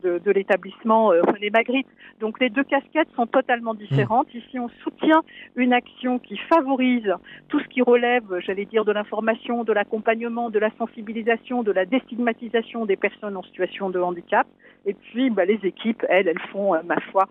de, 0.03 0.19
de 0.19 0.31
l'établissement 0.31 1.11
euh, 1.11 1.21
René 1.21 1.49
Magritte. 1.49 1.87
Donc 2.19 2.39
les 2.39 2.49
deux 2.49 2.63
casquettes 2.63 3.09
sont 3.15 3.27
totalement 3.27 3.73
différentes. 3.73 4.33
Mmh. 4.33 4.37
Ici, 4.37 4.59
on 4.59 4.69
soutient 4.83 5.21
une 5.55 5.73
action 5.73 6.19
qui 6.19 6.37
favorise 6.37 7.13
tout 7.49 7.59
ce 7.59 7.67
qui 7.67 7.81
relève, 7.81 8.23
j'allais 8.39 8.65
dire, 8.65 8.85
de 8.85 8.91
l'information, 8.91 9.63
de 9.63 9.73
l'accompagnement, 9.73 10.49
de 10.49 10.59
la 10.59 10.69
sensibilisation, 10.77 11.63
de 11.63 11.71
la 11.71 11.85
déstigmatisation 11.85 12.85
des 12.85 12.95
personnes 12.95 13.37
en 13.37 13.43
situation 13.43 13.89
de 13.89 13.99
handicap. 13.99 14.47
Et 14.85 14.93
puis, 14.93 15.29
bah, 15.29 15.45
les 15.45 15.59
équipes, 15.63 16.03
elles, 16.09 16.27
elles 16.27 16.41
font, 16.51 16.75
euh, 16.75 16.81
ma 16.83 16.99
foi, 17.11 17.27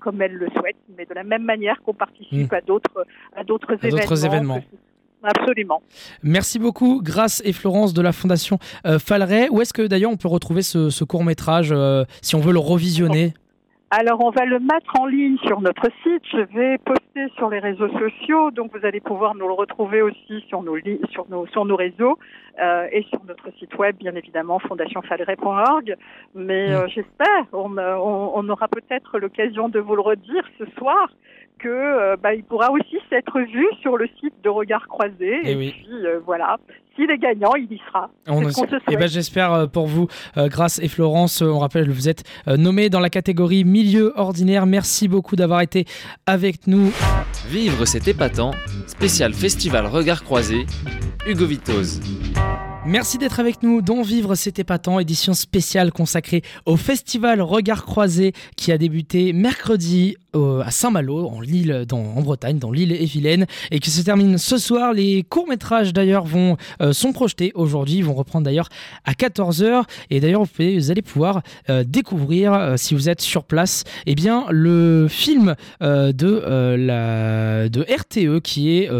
comme 0.00 0.22
elles 0.22 0.34
le 0.34 0.48
souhaitent, 0.50 0.76
mais 0.96 1.04
de 1.04 1.14
la 1.14 1.24
même 1.24 1.42
manière 1.42 1.82
qu'on 1.82 1.94
participe 1.94 2.50
mmh. 2.50 2.54
à 2.54 2.60
d'autres 2.60 3.06
à 3.34 3.44
d'autres 3.44 3.74
événements. 3.74 4.24
événements. 4.26 4.60
Absolument. 5.26 5.82
Merci 6.22 6.58
beaucoup, 6.58 7.00
Grâce 7.02 7.42
et 7.44 7.52
Florence 7.52 7.92
de 7.94 8.02
la 8.02 8.12
Fondation 8.12 8.58
euh, 8.86 8.98
Où 9.50 9.60
est-ce 9.60 9.72
que 9.72 9.86
d'ailleurs 9.86 10.10
on 10.10 10.16
peut 10.16 10.28
retrouver 10.28 10.62
ce, 10.62 11.04
court 11.04 11.24
métrage 11.24 11.70
euh, 11.72 12.04
si 12.22 12.36
on 12.36 12.40
veut 12.40 12.52
le 12.52 12.58
revisionner? 12.58 13.34
Alors, 13.90 14.24
on 14.24 14.30
va 14.30 14.44
le 14.44 14.58
mettre 14.58 14.98
en 14.98 15.06
ligne 15.06 15.38
sur 15.46 15.60
notre 15.60 15.84
site. 16.02 16.22
Je 16.32 16.40
vais 16.56 16.76
poster 16.78 17.28
sur 17.36 17.48
les 17.48 17.60
réseaux 17.60 17.88
sociaux, 17.88 18.50
donc 18.50 18.76
vous 18.76 18.84
allez 18.84 19.00
pouvoir 19.00 19.36
nous 19.36 19.46
le 19.46 19.52
retrouver 19.52 20.02
aussi 20.02 20.44
sur 20.48 20.62
nos, 20.62 20.76
sur 21.12 21.26
nos, 21.28 21.46
sur 21.46 21.64
nos 21.64 21.76
réseaux 21.76 22.18
euh, 22.60 22.88
et 22.90 23.04
sur 23.04 23.24
notre 23.24 23.48
site 23.58 23.78
web, 23.78 23.96
bien 23.96 24.16
évidemment, 24.16 24.58
fondationfaleret.org. 24.58 25.94
Mais 26.34 26.72
euh, 26.72 26.88
j'espère, 26.88 27.46
on, 27.52 27.78
on, 27.78 28.32
on, 28.34 28.48
aura 28.48 28.66
peut-être 28.66 29.20
l'occasion 29.20 29.68
de 29.68 29.78
vous 29.78 29.94
le 29.94 30.02
redire 30.02 30.42
ce 30.58 30.64
soir, 30.76 31.08
que 31.58 31.68
euh, 31.68 32.16
bah, 32.22 32.34
il 32.34 32.44
pourra 32.44 32.70
aussi 32.70 32.96
s'être 33.08 33.38
vu 33.40 33.66
sur 33.80 33.96
le 33.96 34.08
site 34.20 34.34
de 34.42 34.48
Regard 34.48 34.86
Croisé. 34.88 35.40
Eh 35.44 35.52
et, 35.52 35.70
puis 35.70 35.86
euh, 35.92 36.20
voilà, 36.24 36.56
s'il 36.94 37.10
est 37.10 37.18
gagnant, 37.18 37.54
il 37.56 37.72
y 37.72 37.80
sera. 37.86 38.10
On 38.26 38.42
et 38.42 38.52
eh 38.90 38.96
ben, 38.96 39.08
j'espère 39.08 39.52
euh, 39.52 39.66
pour 39.66 39.86
vous, 39.86 40.08
Grâce 40.36 40.78
et 40.80 40.88
Florence. 40.88 41.42
On 41.42 41.58
rappelle, 41.58 41.90
vous 41.90 42.08
êtes 42.08 42.24
nommés 42.46 42.90
dans 42.90 43.00
la 43.00 43.10
catégorie 43.10 43.64
milieu 43.64 44.12
ordinaire. 44.16 44.66
Merci 44.66 45.08
beaucoup 45.08 45.36
d'avoir 45.36 45.60
été 45.60 45.84
avec 46.26 46.66
nous. 46.66 46.92
Vivre, 47.48 47.84
c'est 47.84 48.08
épatant. 48.08 48.52
Spécial 48.86 49.32
Festival 49.32 49.86
Regard 49.86 50.24
Croisé. 50.24 50.66
Hugo 51.26 51.46
Vitoz. 51.46 52.00
Merci 52.86 53.18
d'être 53.18 53.40
avec 53.40 53.64
nous 53.64 53.82
dans 53.82 54.02
Vivre 54.02 54.36
c'est 54.36 54.60
épatant, 54.60 55.00
édition 55.00 55.34
spéciale 55.34 55.90
consacrée 55.90 56.42
au 56.66 56.76
festival 56.76 57.42
Regard 57.42 57.84
Croisé 57.84 58.32
qui 58.56 58.70
a 58.70 58.78
débuté 58.78 59.32
mercredi 59.32 60.16
à 60.64 60.70
Saint-Malo, 60.70 61.26
en, 61.28 61.40
Lille, 61.40 61.86
en 61.90 62.20
Bretagne, 62.22 62.58
dans 62.58 62.70
l'île 62.70 62.92
et 62.92 63.04
Vilaine, 63.04 63.46
et 63.70 63.80
qui 63.80 63.90
se 63.90 64.02
termine 64.02 64.38
ce 64.38 64.58
soir. 64.58 64.92
Les 64.92 65.22
courts-métrages 65.22 65.92
d'ailleurs 65.92 66.24
vont 66.24 66.56
euh, 66.80 66.92
sont 66.92 67.12
projetés 67.12 67.52
aujourd'hui, 67.54 68.02
vont 68.02 68.14
reprendre 68.14 68.44
d'ailleurs 68.44 68.68
à 69.04 69.12
14h. 69.12 69.84
Et 70.10 70.20
d'ailleurs, 70.20 70.44
vous, 70.44 70.90
allez 70.90 71.02
pouvoir 71.02 71.42
euh, 71.70 71.84
découvrir, 71.84 72.52
euh, 72.52 72.74
si 72.76 72.94
vous 72.94 73.08
êtes 73.08 73.20
sur 73.20 73.44
place, 73.44 73.84
eh 74.06 74.14
bien, 74.14 74.46
le 74.50 75.06
film 75.08 75.54
de, 75.80 76.76
la, 76.76 77.68
de 77.68 77.80
RTE 77.82 78.40
qui 78.42 78.78
est 78.78 78.90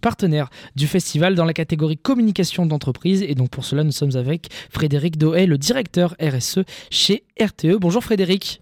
partenaire 0.00 0.50
du 0.76 0.86
festival 0.86 1.34
dans 1.34 1.44
la 1.44 1.52
catégorie 1.52 1.96
communication 1.96 2.66
d'entreprise. 2.66 3.22
Et 3.22 3.34
donc 3.34 3.50
pour 3.50 3.64
cela, 3.64 3.84
nous 3.84 3.92
sommes 3.92 4.16
avec 4.16 4.48
Frédéric 4.70 5.18
Dohet, 5.18 5.46
le 5.46 5.58
directeur 5.58 6.14
RSE 6.20 6.60
chez 6.90 7.24
RTE. 7.40 7.76
Bonjour 7.78 8.02
Frédéric. 8.02 8.60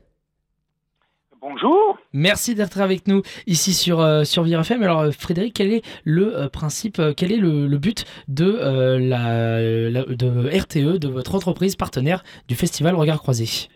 Bonjour. 1.51 1.99
Merci 2.13 2.55
d'être 2.55 2.79
avec 2.81 3.07
nous 3.07 3.23
ici 3.47 3.73
sur, 3.73 4.01
euh, 4.01 4.25
sur. 4.25 4.45
Alors 4.45 5.01
euh, 5.01 5.11
Frédéric, 5.13 5.55
quel 5.55 5.73
est 5.73 5.83
le 6.05 6.37
euh, 6.37 6.49
principe, 6.49 7.01
quel 7.17 7.33
est 7.33 7.39
le, 7.39 7.79
but 7.79 8.05
de, 8.29 8.59
la, 8.99 10.03
de 10.05 10.59
RTE, 10.61 10.99
de 10.99 11.09
votre 11.09 11.35
entreprise 11.35 11.75
partenaire 11.75 12.23
du 12.49 12.55
festival 12.55 12.95
Regard 12.97 13.19
Croisé 13.19 13.69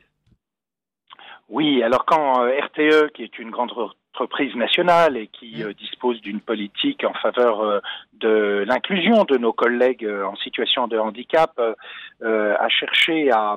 Oui, 1.48 1.82
alors 1.82 2.04
quand 2.04 2.42
RTE, 2.42 3.12
qui 3.14 3.22
est 3.22 3.38
une 3.38 3.50
grande 3.50 3.72
entreprise 4.14 4.54
nationale 4.54 5.16
et 5.16 5.28
qui 5.28 5.64
dispose 5.78 6.20
d'une 6.20 6.40
politique 6.40 7.04
en 7.04 7.14
faveur 7.14 7.80
de 8.12 8.64
l'inclusion 8.66 9.24
de 9.24 9.38
nos 9.38 9.52
collègues 9.54 10.06
en 10.06 10.36
situation 10.36 10.88
de 10.88 10.98
handicap, 10.98 11.58
a 12.22 12.68
cherché 12.68 13.30
à 13.30 13.56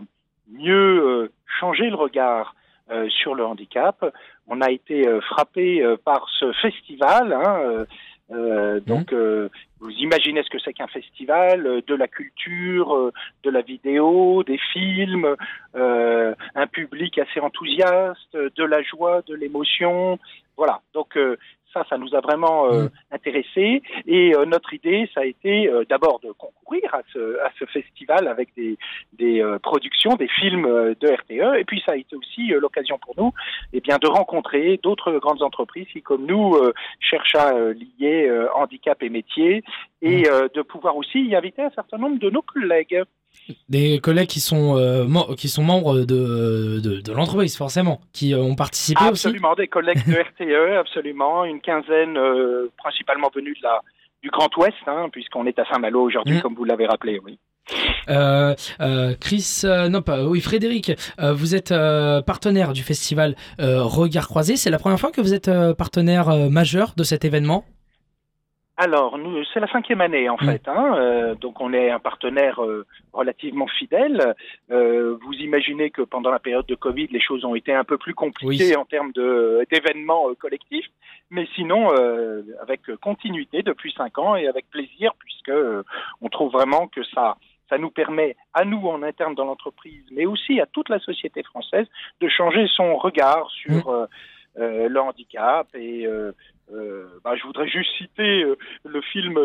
mieux 0.52 1.32
changer 1.60 1.90
le 1.90 1.96
regard 1.96 2.56
euh, 2.92 3.10
sur 3.10 3.34
le 3.34 3.44
handicap. 3.44 4.06
On 4.48 4.62
a 4.62 4.70
été 4.70 5.08
euh, 5.08 5.20
frappé 5.22 5.82
euh, 5.82 5.98
par 5.98 6.28
ce 6.40 6.52
festival. 6.62 7.34
Hein, 7.34 7.86
mmh. 8.30 8.80
donc, 8.82 9.12
vous 9.80 9.90
imaginez 9.90 10.44
ce 10.44 10.50
que 10.52 10.60
c'est 10.60 10.74
qu'un 10.74 10.86
festival, 10.88 11.82
de 11.86 11.96
la 11.96 12.08
culture, 12.08 13.12
de 13.44 13.50
la 13.50 13.62
vidéo, 13.62 14.44
des 14.44 14.60
films, 14.72 15.36
un 15.74 16.68
public 16.68 17.18
assez 17.18 17.40
enthousiaste, 17.40 18.36
de 18.36 18.64
la 18.64 18.84
joie, 18.84 19.24
de 19.28 19.34
l'émotion. 19.34 20.20
Voilà. 20.56 20.82
Donc, 20.94 21.18
ça, 21.76 21.86
ça 21.90 21.98
nous 21.98 22.16
a 22.16 22.22
vraiment 22.22 22.72
euh, 22.72 22.86
mm. 22.86 22.90
intéressé. 23.12 23.82
Et 24.08 24.36
euh, 24.36 24.46
notre 24.46 24.74
idée, 24.74 25.10
ça 25.14 25.22
a 25.22 25.26
été 25.26 25.68
euh, 25.68 25.84
d'abord 25.88 26.20
de 26.22 26.32
concourir 26.32 26.84
à 26.94 27.02
ce, 27.14 27.40
à 27.42 27.52
ce 27.60 27.66
festival 27.66 28.28
avec 28.28 28.50
des, 28.56 28.78
des 29.14 29.44
productions, 29.62 30.16
des 30.16 30.28
films 30.28 30.66
de 30.66 31.08
RTE. 31.08 31.60
Et 31.60 31.66
puis, 31.66 31.82
ça 31.86 31.94
a 31.94 31.96
été 31.96 32.16
aussi 32.16 32.48
l'occasion 32.48 32.98
pour 33.00 33.14
nous 33.18 33.32
eh 33.74 33.82
bien, 33.82 33.98
de 33.98 34.08
rencontrer 34.08 34.80
d'autres 34.82 35.12
grandes 35.20 35.42
entreprises 35.42 35.88
qui, 35.92 36.02
comme 36.02 36.26
nous, 36.26 36.58
cherchent 37.00 37.36
à 37.36 37.54
lier 37.74 38.32
handicap 38.56 39.02
et 39.04 39.10
métier 39.10 39.64
et 40.02 40.24
mm. 40.24 40.50
de 40.54 40.62
pouvoir 40.62 40.96
aussi 40.98 41.22
y 41.22 41.36
inviter 41.36 41.62
un 41.62 41.72
certain 41.72 41.98
nombre 41.98 42.20
de 42.20 42.30
nos 42.30 42.42
collègues. 42.42 43.04
Des 43.70 44.00
collègues 44.00 44.28
qui 44.28 44.40
sont, 44.40 44.78
euh, 44.78 45.06
qui 45.38 45.50
sont 45.50 45.64
membres 45.64 46.00
de, 46.00 46.80
de, 46.80 47.12
l'entreprise, 47.14 47.56
forcément, 47.58 48.02
qui 48.14 48.34
euh, 48.34 48.40
ont 48.40 48.56
participé 48.56 49.02
aussi 49.02 49.28
Absolument, 49.28 49.56
des 49.56 49.68
collègues 49.68 50.06
de 50.08 50.14
RTE, 50.14 50.78
absolument. 50.80 51.46
Une 51.46 51.62
quinzaine, 51.62 52.18
euh, 52.18 52.72
principalement 52.78 53.30
venus 53.34 53.58
de 53.60 53.64
la, 53.64 53.82
du 54.24 54.30
Grand 54.30 54.50
Ouest, 54.58 54.78
hein, 54.88 55.10
puisqu'on 55.12 55.46
est 55.46 55.58
à 55.60 55.66
Saint-Malo 55.66 56.02
aujourd'hui, 56.02 56.38
mmh. 56.38 56.42
comme 56.42 56.56
vous 56.56 56.66
l'avez 56.66 56.88
rappelé, 56.88 57.20
oui. 57.24 57.38
Chris, 59.20 59.62
non 59.90 60.04
pas, 60.04 60.24
oui 60.24 60.40
Frédéric, 60.40 60.92
vous 61.18 61.56
êtes 61.56 61.74
partenaire 62.28 62.74
du 62.74 62.84
festival 62.84 63.36
Regard 63.58 64.28
Croisé. 64.28 64.56
C'est 64.56 64.70
la 64.70 64.78
première 64.78 65.00
fois 65.00 65.12
que 65.12 65.20
vous 65.20 65.34
êtes 65.34 65.50
partenaire 65.76 66.30
majeur 66.52 66.94
de 66.96 67.04
cet 67.04 67.26
événement? 67.26 67.66
Alors, 68.78 69.18
nous, 69.18 69.42
c'est 69.54 69.62
la 69.62 69.68
cinquième 69.68 70.02
année 70.02 70.28
en 70.28 70.36
mm. 70.36 70.46
fait, 70.46 70.68
hein, 70.68 70.96
euh, 70.98 71.36
donc 71.36 71.62
on 71.62 71.72
est 71.72 71.92
un 71.92 72.00
partenaire 72.00 72.62
euh, 72.62 72.86
relativement 73.14 73.68
fidèle. 73.68 74.36
Euh, 74.70 75.18
vous 75.22 75.34
imaginez 75.34 75.92
que 75.92 76.02
pendant 76.02 76.30
la 76.30 76.40
période 76.40 76.66
de 76.66 76.76
Covid, 76.76 77.08
les 77.08 77.22
choses 77.22 77.46
ont 77.46 77.56
été 77.56 77.74
un 77.74 77.86
peu 77.86 77.98
plus 77.98 78.14
compliquées 78.14 78.76
en 78.76 78.84
termes 78.84 79.14
de, 79.14 79.66
d'événements 79.72 80.26
collectifs, 80.38 80.88
mais 81.30 81.48
sinon 81.56 81.90
avec 82.62 82.82
continuité 83.02 83.64
depuis 83.64 83.94
cinq 83.96 84.18
ans 84.18 84.36
et 84.36 84.48
avec 84.48 84.70
plaisir, 84.70 85.14
puisque 85.20 85.54
on 86.22 86.30
trouve 86.30 86.52
vraiment 86.52 86.88
que 86.88 87.04
ça 87.04 87.38
ça 87.68 87.80
nous 87.80 87.90
permet, 87.90 88.36
à 88.54 88.64
nous 88.64 88.86
en 88.88 89.02
interne 89.02 89.34
dans 89.34 89.46
l'entreprise, 89.46 90.04
mais 90.12 90.28
aussi 90.28 90.62
à 90.62 90.68
toute 90.68 90.88
la 90.88 91.00
société 91.00 91.42
française, 91.42 91.88
de 92.22 92.28
changer 92.28 92.68
son 92.68 92.96
regard 92.98 93.50
sur 93.50 93.90
mm. 93.90 94.08
Le 94.58 95.00
handicap. 95.00 95.68
Et 95.76 96.08
euh, 96.74 97.06
bah, 97.24 97.36
je 97.36 97.44
voudrais 97.44 97.68
juste 97.68 97.92
citer 97.98 98.44
euh, 98.44 98.58
le 98.86 99.02
film 99.02 99.38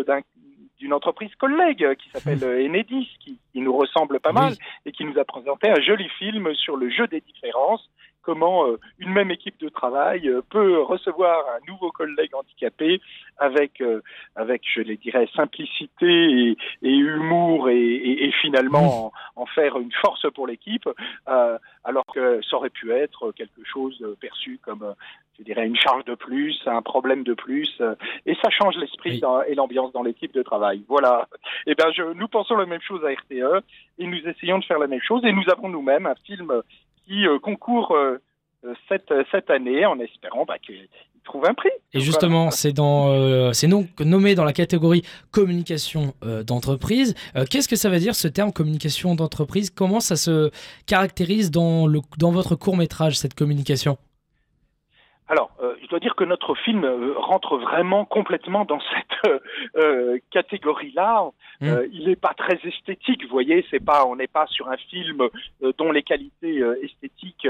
d'une 0.79 0.93
entreprise 0.93 1.35
collègue 1.35 1.95
qui 1.97 2.09
s'appelle 2.11 2.43
euh, 2.45 2.65
Enedis, 2.65 3.11
qui, 3.21 3.39
qui, 3.53 3.61
nous 3.61 3.77
ressemble 3.77 4.21
pas 4.21 4.33
mal 4.33 4.55
et 4.87 4.93
qui 4.93 5.05
nous 5.05 5.19
a 5.19 5.25
présenté 5.25 5.69
un 5.69 5.81
joli 5.81 6.09
film 6.19 6.55
sur 6.55 6.77
le 6.77 6.89
jeu 6.91 7.07
des 7.09 7.21
différences 7.21 7.91
comment 8.31 8.65
euh, 8.65 8.79
une 9.01 9.11
même 9.13 9.33
équipe 9.33 9.59
de 9.59 9.69
travail 9.69 10.29
euh, 10.29 10.41
peut 10.51 10.81
recevoir 10.83 11.45
un 11.57 11.67
nouveau 11.69 11.91
collègue 11.91 12.33
handicapé 12.33 13.01
avec, 13.39 13.81
euh, 13.81 14.03
avec 14.37 14.63
je 14.73 14.83
les 14.83 14.97
dirais, 14.97 15.29
simplicité 15.35 16.57
et, 16.83 16.97
humour 16.97 17.69
et, 17.71 18.31
finalement 18.41 19.13
en, 19.35 19.47
faire 19.47 19.79
une 19.81 19.91
force 20.01 20.31
pour 20.33 20.47
l'équipe, 20.47 20.89
alors 21.27 22.07
que 22.15 22.41
ça 22.49 22.57
aurait 22.57 22.71
pu 22.71 22.93
être 22.93 23.33
quelque 23.33 23.65
chose 23.65 23.99
perçu 24.21 24.61
comme 24.65 24.95
je 25.39 25.45
dirais 25.45 25.67
une 25.67 25.77
charge 25.77 26.05
de 26.05 26.15
plus, 26.15 26.61
un 26.67 26.83
problème 26.83 27.25
de 27.25 27.35
plus, 27.35 27.83
et 28.27 28.37
ça 28.43 28.51
change 28.51 28.77
l'esprit 28.77 29.21
et 29.49 29.55
l'ambiance 29.55 29.93
dans 29.93 30.03
l'équipe 30.03 30.33
de 30.35 30.43
travail. 30.43 30.85
Voilà. 30.87 31.29
Eh 31.67 31.75
ben, 31.75 31.91
je, 31.97 32.03
nous 32.13 32.29
pensons 32.29 32.57
la 32.57 32.67
même 32.67 32.83
chose 32.83 33.03
à 33.05 33.09
RTE 33.09 33.65
et 33.99 34.07
nous 34.07 34.21
essayons 34.29 34.59
de 34.59 34.65
faire 34.65 34.79
la 34.79 34.87
même 34.87 35.01
chose 35.01 35.25
et 35.25 35.33
nous 35.33 35.49
avons 35.51 35.69
nous-mêmes 35.69 36.07
un 36.07 36.15
film 36.27 36.63
qui 37.11 37.27
euh, 37.27 37.41
concourt 37.41 37.93
euh, 37.93 38.19
euh, 38.65 38.75
cette, 38.89 39.13
cette 39.33 39.51
année 39.51 39.85
en 39.85 39.99
espérant 39.99 40.45
bah, 40.45 40.59
qu'il 40.65 40.89
trouve 41.25 41.45
un 41.45 41.55
prix. 41.55 41.71
Et 41.93 42.01
justement, 42.01 42.51
c'est 42.53 42.75
c'est 43.53 44.05
nommé 44.05 44.35
dans 44.35 44.45
la 44.45 44.53
catégorie 44.53 45.03
communication 45.33 46.15
d'entreprise. 46.47 47.15
Qu'est-ce 47.51 47.69
que 47.69 47.77
ça 47.77 47.91
veut 47.91 47.99
dire 47.99 48.15
ce 48.15 48.27
terme 48.27 48.53
communication 48.53 49.15
d'entreprise? 49.15 49.71
Comment 49.71 50.01
ça 50.01 50.17
se 50.17 50.51
caractérise 50.87 51.51
dans, 51.51 51.87
le, 51.87 52.01
dans 52.17 52.31
votre 52.31 52.57
court 52.57 52.77
métrage 52.77 53.19
cette 53.19 53.35
communication? 53.35 53.99
Alors, 55.31 55.53
euh, 55.63 55.77
je 55.81 55.87
dois 55.87 56.01
dire 56.01 56.17
que 56.17 56.25
notre 56.25 56.57
film 56.57 56.83
euh, 56.83 57.15
rentre 57.17 57.57
vraiment 57.57 58.05
complètement 58.05 58.65
dans 58.65 58.81
cette 58.81 59.37
euh, 59.77 60.19
catégorie-là. 60.33 61.31
Mmh. 61.61 61.77
il 61.93 62.09
n'est 62.09 62.17
pas 62.17 62.35
très 62.37 62.59
esthétique, 62.65 63.23
vous 63.23 63.31
voyez. 63.31 63.65
C'est 63.71 63.85
pas, 63.85 64.05
on 64.07 64.17
n'est 64.17 64.27
pas 64.27 64.47
sur 64.49 64.69
un 64.71 64.77
film 64.77 65.29
dont 65.79 65.93
les 65.93 66.03
qualités 66.03 66.65
esthétiques 66.83 67.47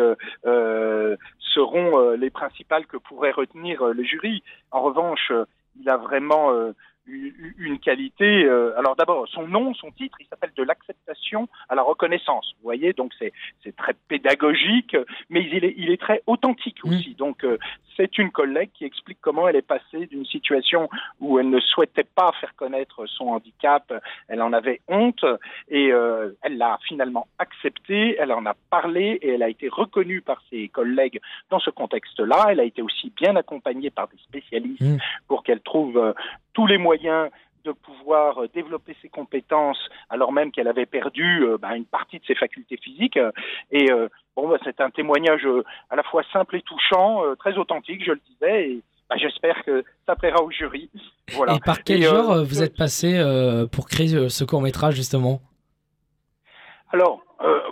seront 1.38 2.10
les 2.10 2.30
principales 2.30 2.86
que 2.86 2.96
pourrait 2.96 3.30
retenir 3.30 3.84
le 3.84 4.02
jury. 4.02 4.42
En 4.72 4.82
revanche, 4.82 5.32
il 5.80 5.88
a 5.88 5.96
vraiment 5.96 6.50
une 7.58 7.78
qualité. 7.78 8.44
Euh, 8.44 8.78
alors 8.78 8.96
d'abord, 8.96 9.26
son 9.28 9.46
nom, 9.46 9.74
son 9.74 9.90
titre, 9.90 10.18
il 10.20 10.26
s'appelle 10.26 10.52
de 10.56 10.62
l'acceptation 10.62 11.48
à 11.68 11.74
la 11.74 11.82
reconnaissance. 11.82 12.52
Vous 12.58 12.64
voyez, 12.64 12.92
donc 12.92 13.12
c'est 13.18 13.76
très 13.76 13.94
pédagogique, 14.08 14.96
mais 15.28 15.42
il 15.44 15.64
est 15.64 15.74
il 15.76 15.90
est 15.90 16.00
très 16.00 16.22
authentique 16.26 16.84
mmh. 16.84 16.88
aussi. 16.88 17.14
Donc 17.14 17.44
euh, 17.44 17.58
c'est 17.96 18.18
une 18.18 18.30
collègue 18.30 18.70
qui 18.72 18.84
explique 18.84 19.18
comment 19.20 19.46
elle 19.46 19.56
est 19.56 19.62
passée 19.62 20.06
d'une 20.06 20.24
situation 20.24 20.88
où 21.20 21.38
elle 21.38 21.50
ne 21.50 21.60
souhaitait 21.60 22.06
pas 22.14 22.32
faire 22.40 22.54
connaître 22.56 23.06
son 23.06 23.28
handicap, 23.28 23.92
elle 24.28 24.40
en 24.42 24.52
avait 24.52 24.80
honte 24.88 25.24
et 25.68 25.92
euh, 25.92 26.30
elle 26.42 26.56
l'a 26.56 26.78
finalement 26.86 27.26
accepté, 27.38 28.16
elle 28.18 28.32
en 28.32 28.46
a 28.46 28.54
parlé 28.70 29.18
et 29.22 29.30
elle 29.34 29.42
a 29.42 29.48
été 29.48 29.68
reconnue 29.68 30.22
par 30.22 30.42
ses 30.50 30.68
collègues 30.68 31.20
dans 31.50 31.60
ce 31.60 31.70
contexte-là. 31.70 32.46
Elle 32.50 32.60
a 32.60 32.64
été 32.64 32.82
aussi 32.82 33.12
bien 33.14 33.36
accompagnée 33.36 33.90
par 33.90 34.08
des 34.08 34.18
spécialistes 34.18 34.80
mmh. 34.80 34.98
pour 35.28 35.42
qu'elle 35.42 35.60
trouve 35.60 36.14
tous 36.52 36.66
les 36.66 36.78
moyens 36.78 37.30
de 37.64 37.72
pouvoir 37.72 38.42
euh, 38.42 38.48
développer 38.52 38.96
ses 39.02 39.08
compétences 39.08 39.78
alors 40.08 40.32
même 40.32 40.50
qu'elle 40.50 40.68
avait 40.68 40.86
perdu 40.86 41.44
euh, 41.44 41.58
bah, 41.58 41.76
une 41.76 41.84
partie 41.84 42.18
de 42.18 42.24
ses 42.24 42.34
facultés 42.34 42.76
physiques. 42.76 43.18
Et 43.70 43.90
euh, 43.90 44.08
bon, 44.36 44.48
bah, 44.48 44.58
c'est 44.64 44.80
un 44.80 44.90
témoignage 44.90 45.46
à 45.90 45.96
la 45.96 46.02
fois 46.02 46.22
simple 46.32 46.56
et 46.56 46.62
touchant, 46.62 47.22
très 47.38 47.56
authentique, 47.56 48.04
je 48.04 48.12
le 48.12 48.20
disais. 48.30 48.70
Et, 48.70 48.82
bah, 49.08 49.16
j'espère 49.18 49.62
que 49.64 49.84
ça 50.06 50.14
plaira 50.14 50.42
au 50.42 50.50
jury. 50.50 50.88
Voilà. 51.32 51.54
Et 51.54 51.60
par 51.60 51.82
quel 51.82 52.02
genre 52.02 52.44
vous 52.44 52.62
êtes 52.62 52.76
passé 52.76 53.20
pour 53.72 53.88
créer 53.88 54.28
ce 54.28 54.44
court 54.44 54.62
métrage 54.62 54.94
justement? 54.94 55.40
Alors, 56.92 57.20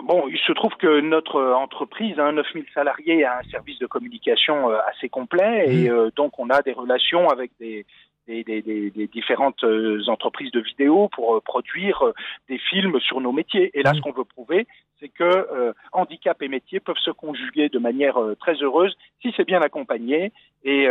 bon, 0.03 0.27
il 0.27 0.37
se 0.39 0.51
trouve 0.53 0.73
que 0.75 1.01
notre 1.01 1.41
entreprise, 1.53 2.19
hein, 2.19 2.33
9000 2.33 2.65
salariés, 2.73 3.23
a 3.23 3.39
un 3.39 3.49
service 3.49 3.79
de 3.79 3.85
communication 3.85 4.69
assez 4.89 5.07
complet 5.07 5.65
et 5.67 5.89
mmh. 5.89 6.11
donc 6.15 6.39
on 6.39 6.49
a 6.49 6.61
des 6.61 6.73
relations 6.73 7.29
avec 7.29 7.51
des, 7.59 7.85
des, 8.29 9.09
différentes 9.11 9.63
euh, 9.63 10.01
entreprises 10.07 10.51
de 10.51 10.59
vidéo 10.59 11.09
pour 11.09 11.35
euh, 11.35 11.41
produire 11.41 12.01
euh, 12.03 12.13
des 12.47 12.57
films 12.57 12.99
sur 12.99 13.21
nos 13.21 13.31
métiers. 13.31 13.71
Et 13.73 13.83
là, 13.83 13.93
ce 13.93 13.99
mmh. 13.99 14.01
qu'on 14.01 14.11
veut 14.11 14.23
prouver, 14.23 14.67
c'est 14.99 15.09
que 15.09 15.73
handicap 15.93 16.41
et 16.41 16.49
métier 16.49 16.81
peuvent 16.81 16.97
se 16.97 17.11
conjuguer 17.11 17.69
de 17.69 17.79
manière 17.79 18.17
très 18.37 18.55
heureuse 18.55 18.97
si 19.21 19.33
c'est 19.37 19.45
bien 19.45 19.61
accompagné. 19.61 20.33
Et 20.65 20.89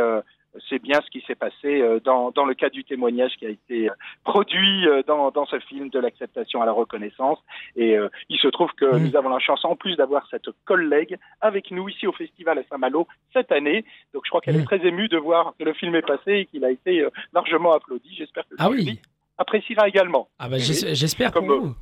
c'est 0.68 0.80
bien 0.80 1.00
ce 1.04 1.10
qui 1.10 1.24
s'est 1.26 1.34
passé 1.34 1.80
euh, 1.80 2.00
dans, 2.00 2.30
dans, 2.30 2.44
le 2.44 2.54
cas 2.54 2.70
du 2.70 2.84
témoignage 2.84 3.32
qui 3.38 3.46
a 3.46 3.50
été 3.50 3.88
euh, 3.88 3.94
produit 4.24 4.86
euh, 4.86 5.02
dans, 5.06 5.30
dans 5.30 5.46
ce 5.46 5.58
film 5.60 5.88
de 5.90 5.98
l'acceptation 5.98 6.62
à 6.62 6.66
la 6.66 6.72
reconnaissance. 6.72 7.38
Et 7.76 7.96
il 8.28 8.38
se 8.38 8.48
trouve 8.48 8.70
que 8.72 8.84
mmh. 8.84 8.98
nous 8.98 9.16
avons 9.16 9.28
la 9.28 9.38
chance, 9.38 9.64
en 9.64 9.76
plus 9.76 9.96
d'avoir 9.96 10.26
cette 10.30 10.48
collègue 10.64 11.16
avec 11.40 11.70
nous 11.70 11.88
ici 11.88 12.06
au 12.06 12.12
festival 12.12 12.58
à 12.58 12.62
Saint-Malo 12.64 13.06
cette 13.32 13.52
année. 13.52 13.84
Donc 14.12 14.22
je 14.24 14.30
crois 14.30 14.40
qu'elle 14.40 14.56
est 14.56 14.60
mmh. 14.60 14.64
très 14.64 14.86
émue 14.86 15.08
de 15.08 15.18
voir 15.18 15.54
que 15.58 15.64
le 15.64 15.72
film 15.72 15.94
est 15.94 16.06
passé 16.06 16.32
et 16.32 16.46
qu'il 16.46 16.64
a 16.64 16.70
été 16.70 17.06
largement 17.32 17.72
applaudi. 17.72 18.14
J'espère 18.16 18.44
que 18.44 18.50
le 18.50 18.56
ah 18.58 18.70
oui. 18.70 19.00
appréciera 19.38 19.88
également. 19.88 20.28
Ah 20.38 20.48
bah, 20.48 20.58
j'espère 20.58 21.32
pour 21.32 21.42
vous. 21.42 21.74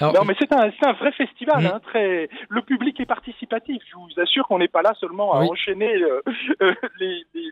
non, 0.00 0.24
mais 0.26 0.34
c'est 0.38 0.52
un, 0.52 0.70
un, 0.82 0.92
vrai 0.92 1.12
festival. 1.12 1.66
Hein, 1.66 1.80
très... 1.82 2.28
Le 2.48 2.62
public 2.62 2.98
est 3.00 3.06
participatif. 3.06 3.82
Je 3.90 3.96
vous 3.96 4.20
assure 4.20 4.46
qu'on 4.46 4.58
n'est 4.58 4.68
pas 4.68 4.82
là 4.82 4.92
seulement 4.98 5.34
à 5.34 5.40
enchaîner 5.40 5.94
euh, 5.94 6.22
euh, 6.62 6.74
les, 6.98 7.24
les, 7.34 7.50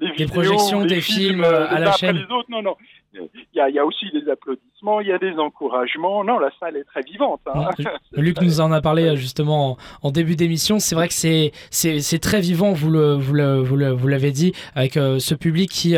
les, 0.00 0.12
les, 0.18 0.26
projections 0.26 0.84
des 0.84 1.00
films, 1.00 1.44
euh, 1.44 1.68
à 1.68 1.78
la 1.78 1.92
chaîne. 1.92 2.16
Les 2.16 2.34
autres. 2.34 2.50
Non, 2.50 2.62
non. 2.62 2.76
Il 3.14 3.28
y, 3.54 3.60
a, 3.60 3.68
il 3.68 3.74
y, 3.74 3.78
a, 3.78 3.84
aussi 3.84 4.06
des 4.10 4.30
applaudissements, 4.30 5.00
il 5.00 5.08
y 5.08 5.12
a 5.12 5.18
des 5.18 5.34
encouragements. 5.34 6.24
Non, 6.24 6.38
la 6.38 6.50
salle 6.58 6.76
est 6.76 6.84
très 6.84 7.02
vivante. 7.02 7.40
Hein. 7.46 7.68
Luc 8.12 8.40
nous 8.40 8.60
en 8.60 8.72
a 8.72 8.80
parlé 8.80 9.16
justement 9.16 9.76
en, 10.02 10.10
début 10.10 10.34
d'émission. 10.34 10.78
C'est 10.78 10.94
vrai 10.94 11.08
que 11.08 11.14
c'est, 11.14 11.52
c'est, 11.70 12.18
très 12.18 12.40
vivant, 12.40 12.72
vous, 12.72 12.90
le, 12.90 13.14
vous, 13.14 13.34
le, 13.34 13.90
vous, 13.90 14.08
l'avez 14.08 14.30
dit, 14.30 14.52
avec 14.74 14.94
ce 14.94 15.34
public 15.34 15.70
qui, 15.70 15.94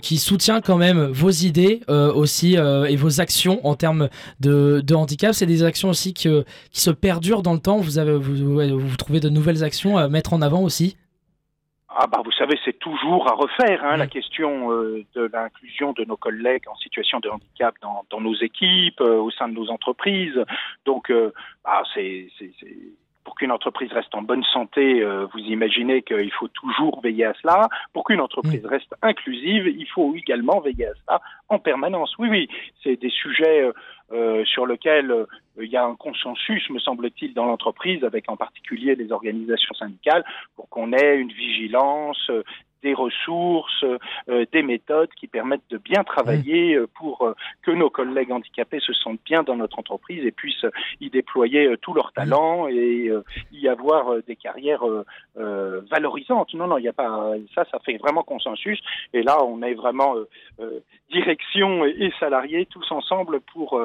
qui 0.00 0.16
soutient 0.16 0.62
quand 0.62 0.78
même 0.78 1.04
vos 1.06 1.30
idées 1.30 1.80
aussi 1.88 2.54
et 2.54 2.96
vos 2.96 3.20
actions 3.20 3.64
en 3.66 3.74
termes 3.74 4.08
de, 4.40 4.80
de 4.80 4.94
handicap. 4.94 5.34
C'est 5.34 5.46
des 5.46 5.64
actions 5.64 5.90
aussi 5.90 6.14
qui, 6.14 6.28
qui 6.70 6.80
se 6.80 6.90
perdurent 6.90 7.42
dans 7.42 7.52
le 7.52 7.60
temps. 7.60 7.76
Vous, 7.76 7.98
avez, 7.98 8.16
vous, 8.16 8.78
vous 8.78 8.96
trouvez 8.96 9.20
de 9.20 9.28
nouvelles 9.28 9.64
actions 9.64 9.98
à 9.98 10.08
mettre 10.08 10.32
en 10.32 10.40
avant 10.40 10.62
aussi 10.62 10.96
ah 11.96 12.06
bah 12.06 12.22
vous 12.24 12.32
savez, 12.32 12.58
c'est 12.64 12.78
toujours 12.78 13.30
à 13.30 13.34
refaire 13.34 13.84
hein, 13.84 13.96
la 13.96 14.06
question 14.06 14.72
euh, 14.72 15.04
de 15.14 15.28
l'inclusion 15.32 15.92
de 15.92 16.04
nos 16.04 16.16
collègues 16.16 16.68
en 16.68 16.76
situation 16.76 17.20
de 17.20 17.28
handicap 17.28 17.74
dans, 17.82 18.04
dans 18.10 18.20
nos 18.20 18.34
équipes, 18.34 19.00
euh, 19.00 19.16
au 19.16 19.30
sein 19.30 19.48
de 19.48 19.54
nos 19.54 19.70
entreprises. 19.70 20.38
Donc, 20.84 21.10
euh, 21.10 21.32
bah, 21.64 21.82
c'est 21.94 22.28
pour 23.24 23.36
qu'une 23.36 23.52
entreprise 23.52 23.92
reste 23.92 24.14
en 24.14 24.22
bonne 24.22 24.42
santé, 24.42 25.04
vous 25.32 25.38
imaginez 25.38 26.02
qu'il 26.02 26.32
faut 26.32 26.48
toujours 26.48 27.00
veiller 27.00 27.26
à 27.26 27.34
cela. 27.40 27.68
Pour 27.92 28.02
qu'une 28.02 28.20
entreprise 28.20 28.64
mmh. 28.64 28.66
reste 28.66 28.94
inclusive, 29.00 29.68
il 29.68 29.86
faut 29.86 30.12
également 30.16 30.58
veiller 30.58 30.86
à 30.86 30.92
cela 31.06 31.20
en 31.48 31.60
permanence. 31.60 32.12
Oui, 32.18 32.28
oui, 32.28 32.48
c'est 32.82 33.00
des 33.00 33.10
sujets 33.10 33.70
euh, 34.12 34.44
sur 34.44 34.66
lequel 34.66 35.10
euh, 35.10 35.26
il 35.58 35.70
y 35.70 35.76
a 35.76 35.84
un 35.84 35.94
consensus, 35.94 36.68
me 36.70 36.78
semble-t-il, 36.78 37.34
dans 37.34 37.46
l'entreprise, 37.46 38.04
avec 38.04 38.28
en 38.28 38.36
particulier 38.36 38.94
les 38.94 39.10
organisations 39.10 39.74
syndicales, 39.74 40.24
pour 40.54 40.68
qu'on 40.68 40.92
ait 40.92 41.16
une 41.16 41.32
vigilance, 41.32 42.28
euh, 42.30 42.42
des 42.82 42.94
ressources, 42.94 43.84
des 44.28 44.62
méthodes 44.62 45.10
qui 45.16 45.26
permettent 45.26 45.68
de 45.70 45.78
bien 45.78 46.04
travailler 46.04 46.78
pour 46.94 47.34
que 47.62 47.70
nos 47.70 47.90
collègues 47.90 48.32
handicapés 48.32 48.80
se 48.80 48.92
sentent 48.92 49.20
bien 49.24 49.42
dans 49.42 49.56
notre 49.56 49.78
entreprise 49.78 50.24
et 50.24 50.32
puissent 50.32 50.66
y 51.00 51.10
déployer 51.10 51.76
tout 51.80 51.94
leur 51.94 52.12
talent 52.12 52.68
et 52.68 53.10
y 53.52 53.68
avoir 53.68 54.22
des 54.26 54.36
carrières 54.36 54.84
valorisantes. 55.36 56.54
Non, 56.54 56.66
non, 56.66 56.78
il 56.78 56.82
n'y 56.82 56.88
a 56.88 56.92
pas 56.92 57.32
ça, 57.54 57.64
ça 57.70 57.78
fait 57.80 57.96
vraiment 57.98 58.22
consensus. 58.22 58.80
Et 59.12 59.22
là, 59.22 59.44
on 59.44 59.62
est 59.62 59.74
vraiment 59.74 60.14
direction 61.10 61.84
et 61.84 62.12
salariés 62.18 62.66
tous 62.66 62.90
ensemble 62.90 63.40
pour 63.52 63.80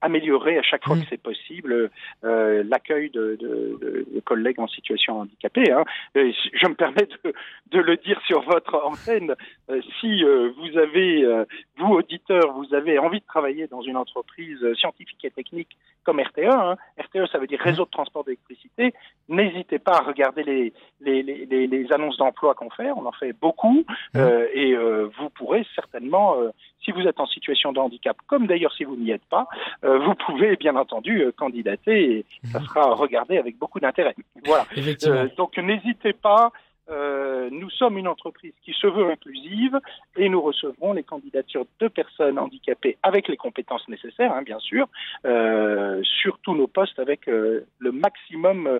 améliorer 0.00 0.58
à 0.58 0.62
chaque 0.62 0.84
fois 0.84 0.96
que 0.96 1.06
c'est 1.08 1.22
possible 1.22 1.90
l'accueil 2.22 3.10
de, 3.10 3.36
de, 3.40 3.78
de, 3.80 4.20
collègues 4.20 4.60
en 4.60 4.68
situation 4.68 5.20
handicapée. 5.20 5.70
Hein. 5.70 5.84
je 6.14 6.66
me 6.66 6.74
permets 6.74 7.08
de, 7.24 7.32
de, 7.70 7.80
le 7.80 7.96
dire 8.02 8.20
sur 8.26 8.42
votre 8.42 8.74
antenne. 8.84 9.34
Euh, 9.70 9.80
si 10.00 10.24
euh, 10.24 10.50
vous 10.56 10.78
avez, 10.78 11.24
euh, 11.24 11.44
vous 11.78 11.94
auditeurs, 11.94 12.52
vous 12.52 12.74
avez 12.74 12.98
envie 12.98 13.20
de 13.20 13.26
travailler 13.26 13.66
dans 13.66 13.82
une 13.82 13.96
entreprise 13.96 14.60
scientifique 14.74 15.24
et 15.24 15.30
technique 15.30 15.76
comme 16.04 16.18
RTE, 16.18 16.50
hein, 16.50 16.76
RTE 16.98 17.30
ça 17.30 17.38
veut 17.38 17.46
dire 17.46 17.60
réseau 17.60 17.84
de 17.84 17.90
transport 17.90 18.24
d'électricité, 18.24 18.92
n'hésitez 19.28 19.78
pas 19.78 19.98
à 19.98 20.00
regarder 20.00 20.42
les, 20.42 20.72
les, 21.00 21.22
les, 21.22 21.68
les 21.68 21.92
annonces 21.92 22.16
d'emploi 22.16 22.54
qu'on 22.54 22.70
fait, 22.70 22.90
on 22.90 23.06
en 23.06 23.12
fait 23.12 23.32
beaucoup, 23.32 23.84
et 24.16 24.74
vous 24.74 25.30
pourrez 25.30 25.64
certainement 25.76 26.34
si 26.84 26.90
vous 26.90 27.02
êtes 27.02 27.20
en 27.20 27.26
situation 27.26 27.72
de 27.72 27.78
handicap, 27.78 28.16
comme 28.26 28.48
d'ailleurs 28.48 28.72
si 28.72 28.82
vous 28.82 28.96
n'y 28.96 29.12
êtes 29.12 29.24
pas, 29.26 29.46
vous 29.84 30.14
pouvez 30.26 30.56
bien 30.56 30.74
entendu 30.74 31.24
candidater 31.36 32.16
et 32.16 32.26
ça 32.48 32.58
mhm. 32.58 32.66
sera 32.66 32.94
regardé 32.94 33.38
avec 33.38 33.56
beaucoup 33.56 33.78
d'intérêt. 33.78 34.16
Voilà. 34.44 34.66
Donc 35.36 35.56
n'hésitez 35.56 36.14
pas. 36.14 36.50
Nous 37.50 37.70
sommes 37.70 37.98
une 37.98 38.08
entreprise 38.08 38.52
qui 38.64 38.72
se 38.72 38.86
veut 38.86 39.10
inclusive 39.10 39.78
et 40.16 40.28
nous 40.28 40.40
recevrons 40.40 40.92
les 40.92 41.02
candidatures 41.02 41.66
de 41.80 41.88
personnes 41.88 42.38
handicapées 42.38 42.98
avec 43.02 43.28
les 43.28 43.36
compétences 43.36 43.86
nécessaires, 43.88 44.32
hein, 44.32 44.42
bien 44.42 44.58
sûr, 44.58 44.86
sur 45.22 46.38
tous 46.42 46.54
nos 46.54 46.66
postes 46.66 46.98
avec 46.98 47.26
le 47.26 47.92
maximum 47.92 48.78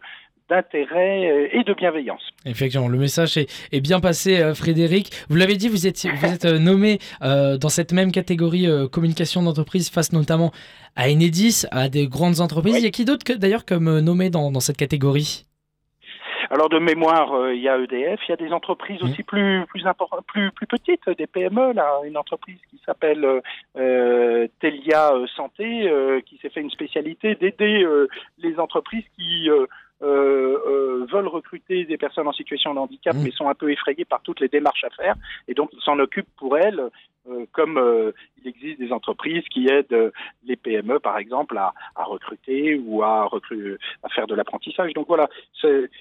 d'intérêt 0.52 1.30
euh, 1.30 1.48
et 1.52 1.64
de 1.64 1.74
bienveillance. 1.74 2.22
Effectivement, 2.44 2.88
le 2.88 2.98
message 2.98 3.36
est, 3.36 3.80
bien 3.80 4.00
passé, 4.00 4.40
euh, 4.40 4.54
Frédéric. 4.54 5.10
Vous 5.28 5.36
l'avez 5.36 5.56
dit, 5.56 5.68
vous 5.68 5.86
êtes, 5.86 6.06
vous 6.06 6.26
êtes 6.26 6.44
euh, 6.44 6.58
nommé 6.58 6.98
dans 7.20 7.68
cette 7.68 7.92
même 7.92 8.12
catégorie 8.12 8.66
communication 8.90 9.42
d'entreprise 9.42 9.90
face 9.90 10.12
notamment 10.12 10.52
à 10.96 11.08
Enedis, 11.08 11.64
à 11.70 11.88
des 11.88 12.06
grandes 12.06 12.40
entreprises. 12.40 12.76
Il 12.76 12.84
y 12.84 12.86
a 12.86 12.90
qui 12.90 13.04
d'autre 13.04 13.24
d'ailleurs 13.34 13.64
comme 13.64 14.00
nommé 14.00 14.30
dans, 14.30 14.60
cette 14.60 14.76
catégorie? 14.76 15.44
Alors 16.52 16.68
de 16.68 16.78
mémoire, 16.78 17.50
il 17.50 17.60
y 17.60 17.68
a 17.68 17.78
EDF, 17.78 18.20
il 18.28 18.30
y 18.30 18.32
a 18.32 18.36
des 18.36 18.52
entreprises 18.52 19.02
aussi 19.02 19.22
plus 19.22 19.64
plus 19.66 19.82
plus 20.26 20.52
plus 20.52 20.66
petites, 20.66 21.08
des 21.16 21.26
PME 21.26 21.72
là, 21.72 22.00
une 22.04 22.16
entreprise 22.16 22.58
qui 22.70 22.78
s'appelle 22.84 23.26
Telia 23.74 25.12
Santé, 25.34 26.22
qui 26.26 26.36
s'est 26.38 26.50
fait 26.50 26.60
une 26.60 26.70
spécialité 26.70 27.34
d'aider 27.36 27.84
les 28.38 28.58
entreprises 28.60 29.04
qui 29.16 29.48
euh, 30.02 30.58
euh, 30.66 31.06
veulent 31.12 31.28
recruter 31.28 31.84
des 31.84 31.96
personnes 31.96 32.26
en 32.26 32.32
situation 32.32 32.74
de 32.74 32.80
handicap, 32.80 33.14
mais 33.22 33.30
sont 33.30 33.48
un 33.48 33.54
peu 33.54 33.70
effrayés 33.70 34.04
par 34.04 34.20
toutes 34.22 34.40
les 34.40 34.48
démarches 34.48 34.82
à 34.82 34.90
faire, 34.90 35.14
et 35.46 35.54
donc 35.54 35.70
ils 35.72 35.80
s'en 35.82 35.96
occupent 36.00 36.34
pour 36.36 36.58
elles, 36.58 36.90
euh, 37.28 37.46
comme 37.52 38.12
il 38.40 38.48
existe 38.48 38.78
des 38.78 38.92
entreprises 38.92 39.44
qui 39.50 39.68
aident 39.68 40.12
les 40.44 40.56
PME, 40.56 40.98
par 40.98 41.18
exemple, 41.18 41.56
à, 41.58 41.72
à 41.94 42.04
recruter 42.04 42.80
ou 42.84 43.02
à, 43.02 43.28
à 44.02 44.08
faire 44.08 44.26
de 44.26 44.34
l'apprentissage. 44.34 44.92
Donc 44.94 45.06
voilà, 45.08 45.28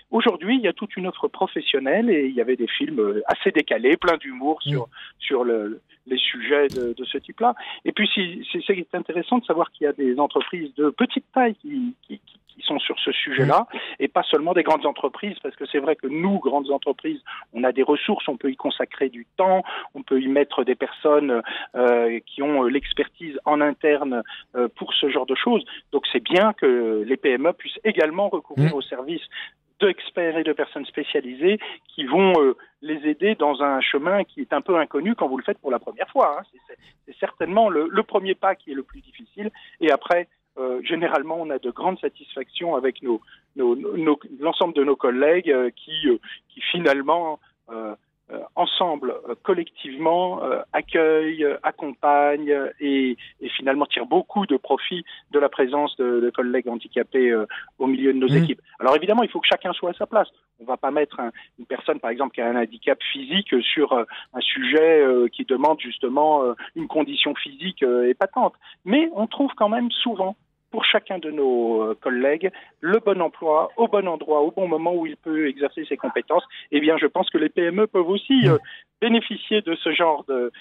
aujourd'hui, 0.09 0.55
il 0.55 0.61
y 0.61 0.67
a 0.67 0.73
toute 0.73 0.95
une 0.97 1.07
offre 1.07 1.27
professionnelle 1.27 2.09
et 2.09 2.25
il 2.25 2.33
y 2.33 2.41
avait 2.41 2.55
des 2.55 2.67
films 2.67 3.21
assez 3.25 3.51
décalés, 3.51 3.97
plein 3.97 4.17
d'humour 4.17 4.59
mmh. 4.65 4.69
sur, 4.69 4.87
sur 5.19 5.43
le, 5.43 5.81
les 6.07 6.17
sujets 6.17 6.67
de, 6.67 6.93
de 6.93 7.05
ce 7.05 7.17
type-là. 7.17 7.55
Et 7.85 7.91
puis, 7.91 8.09
c'est 8.51 8.95
intéressant 8.95 9.37
de 9.37 9.45
savoir 9.45 9.71
qu'il 9.71 9.85
y 9.85 9.87
a 9.87 9.93
des 9.93 10.19
entreprises 10.19 10.73
de 10.75 10.89
petite 10.89 11.25
taille 11.33 11.55
qui, 11.55 11.95
qui, 12.07 12.19
qui 12.47 12.61
sont 12.63 12.79
sur 12.79 12.99
ce 12.99 13.11
sujet-là, 13.11 13.67
et 13.99 14.07
pas 14.07 14.23
seulement 14.23 14.53
des 14.53 14.63
grandes 14.63 14.85
entreprises, 14.85 15.37
parce 15.41 15.55
que 15.55 15.65
c'est 15.65 15.79
vrai 15.79 15.95
que 15.95 16.07
nous, 16.07 16.39
grandes 16.39 16.69
entreprises, 16.71 17.21
on 17.53 17.63
a 17.63 17.71
des 17.71 17.83
ressources, 17.83 18.27
on 18.27 18.37
peut 18.37 18.51
y 18.51 18.55
consacrer 18.55 19.09
du 19.09 19.25
temps, 19.37 19.63
on 19.95 20.03
peut 20.03 20.21
y 20.21 20.27
mettre 20.27 20.63
des 20.63 20.75
personnes 20.75 21.10
euh, 21.19 22.19
qui 22.25 22.41
ont 22.41 22.63
l'expertise 22.63 23.39
en 23.45 23.61
interne 23.61 24.23
euh, 24.55 24.67
pour 24.75 24.93
ce 24.93 25.09
genre 25.09 25.25
de 25.25 25.35
choses. 25.35 25.63
Donc 25.91 26.03
c'est 26.11 26.23
bien 26.23 26.53
que 26.53 27.03
les 27.05 27.17
PME 27.17 27.53
puissent 27.53 27.79
également 27.83 28.29
recourir 28.29 28.73
mmh. 28.73 28.77
aux 28.77 28.81
services 28.81 29.27
d'experts 29.79 30.37
et 30.37 30.43
de 30.43 30.53
personnes 30.53 30.85
spécialisées 30.85 31.59
qui 31.87 32.05
vont 32.05 32.33
euh, 32.39 32.55
les 32.81 33.09
aider 33.09 33.35
dans 33.35 33.61
un 33.63 33.81
chemin 33.81 34.23
qui 34.23 34.41
est 34.41 34.53
un 34.53 34.61
peu 34.61 34.77
inconnu 34.77 35.15
quand 35.15 35.27
vous 35.27 35.37
le 35.37 35.43
faites 35.43 35.57
pour 35.57 35.71
la 35.71 35.79
première 35.79 36.09
fois. 36.09 36.37
Hein. 36.39 36.43
C'est 37.07 37.17
certainement 37.19 37.69
le, 37.69 37.87
le, 37.89 38.03
premier 38.03 38.35
pas 38.35 38.55
qui 38.55 38.71
est 38.71 38.75
le 38.75 38.83
plus 38.83 39.01
difficile. 39.01 39.49
Et 39.79 39.91
après, 39.91 40.27
euh, 40.57 40.81
généralement, 40.83 41.37
on 41.39 41.49
a 41.49 41.59
de 41.59 41.71
grandes 41.71 41.99
satisfactions 41.99 42.75
avec 42.75 43.01
nos, 43.01 43.21
l'ensemble 43.55 44.73
de 44.73 44.83
nos 44.83 44.95
collègues 44.95 45.49
euh, 45.49 45.69
qui, 45.75 46.07
euh, 46.07 46.17
qui 46.49 46.61
finalement 46.61 47.39
euh, 47.71 47.95
ensemble, 48.55 49.15
euh, 49.29 49.35
collectivement, 49.43 50.43
euh, 50.43 50.61
accueillent, 50.73 51.47
accompagnent 51.63 52.71
et, 52.79 53.17
et, 53.41 53.49
finalement 53.49 53.85
tirent 53.85 54.05
beaucoup 54.05 54.45
de 54.45 54.57
profit 54.57 55.03
de 55.31 55.39
la 55.39 55.49
présence 55.49 55.95
de, 55.97 56.19
de 56.19 56.29
collègues 56.29 56.67
handicapés 56.67 57.33
au 57.79 57.87
milieu 57.87 58.13
de 58.13 58.17
nos 58.17 58.29
mmh. 58.29 58.43
équipes. 58.43 58.61
Alors 58.79 58.95
évidemment, 58.95 59.23
il 59.23 59.29
faut 59.29 59.39
que 59.39 59.47
chacun 59.47 59.73
soit 59.73 59.91
à 59.91 59.93
sa 59.93 60.05
place. 60.05 60.27
On 60.59 60.63
ne 60.63 60.67
va 60.67 60.77
pas 60.77 60.91
mettre 60.91 61.19
une 61.59 61.65
personne, 61.65 61.99
par 61.99 62.11
exemple, 62.11 62.35
qui 62.35 62.41
a 62.41 62.47
un 62.47 62.55
handicap 62.55 62.99
physique 63.11 63.53
sur 63.61 63.93
un 63.93 64.41
sujet 64.41 65.03
qui 65.31 65.43
demande 65.45 65.79
justement 65.79 66.43
une 66.75 66.87
condition 66.87 67.33
physique 67.35 67.83
épatante. 67.83 68.53
Mais 68.85 69.09
on 69.13 69.27
trouve 69.27 69.51
quand 69.55 69.69
même 69.69 69.89
souvent 69.91 70.35
pour 70.71 70.85
chacun 70.85 71.19
de 71.19 71.29
nos 71.29 71.83
euh, 71.83 71.97
collègues 72.01 72.49
le 72.79 72.99
bon 72.99 73.21
emploi 73.21 73.69
au 73.77 73.87
bon 73.87 74.07
endroit, 74.07 74.41
au 74.41 74.51
bon 74.51 74.67
moment 74.67 74.93
où 74.95 75.05
il 75.05 75.17
peut 75.17 75.47
exercer 75.47 75.85
ses 75.85 75.97
compétences, 75.97 76.43
eh 76.71 76.79
bien, 76.79 76.97
je 76.97 77.05
pense 77.05 77.29
que 77.29 77.37
les 77.37 77.49
PME 77.49 77.87
peuvent 77.87 78.09
aussi 78.09 78.47
euh, 78.47 78.57
bénéficier 79.01 79.61
de 79.61 79.75
ce 79.75 79.91
genre 79.91 80.25
de, 80.25 80.51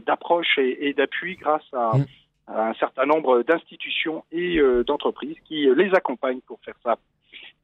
d'approche 0.00 0.58
et, 0.58 0.92
d'appui 0.92 1.36
grâce 1.36 1.66
à, 1.72 1.96
mm. 1.96 2.04
un 2.48 2.74
certain 2.74 3.06
nombre 3.06 3.42
d'institutions 3.42 4.24
et 4.32 4.58
euh, 4.58 4.84
d'entreprises 4.84 5.38
qui 5.44 5.68
les 5.74 5.94
accompagnent 5.94 6.42
pour 6.46 6.60
faire 6.64 6.76
ça. 6.82 6.96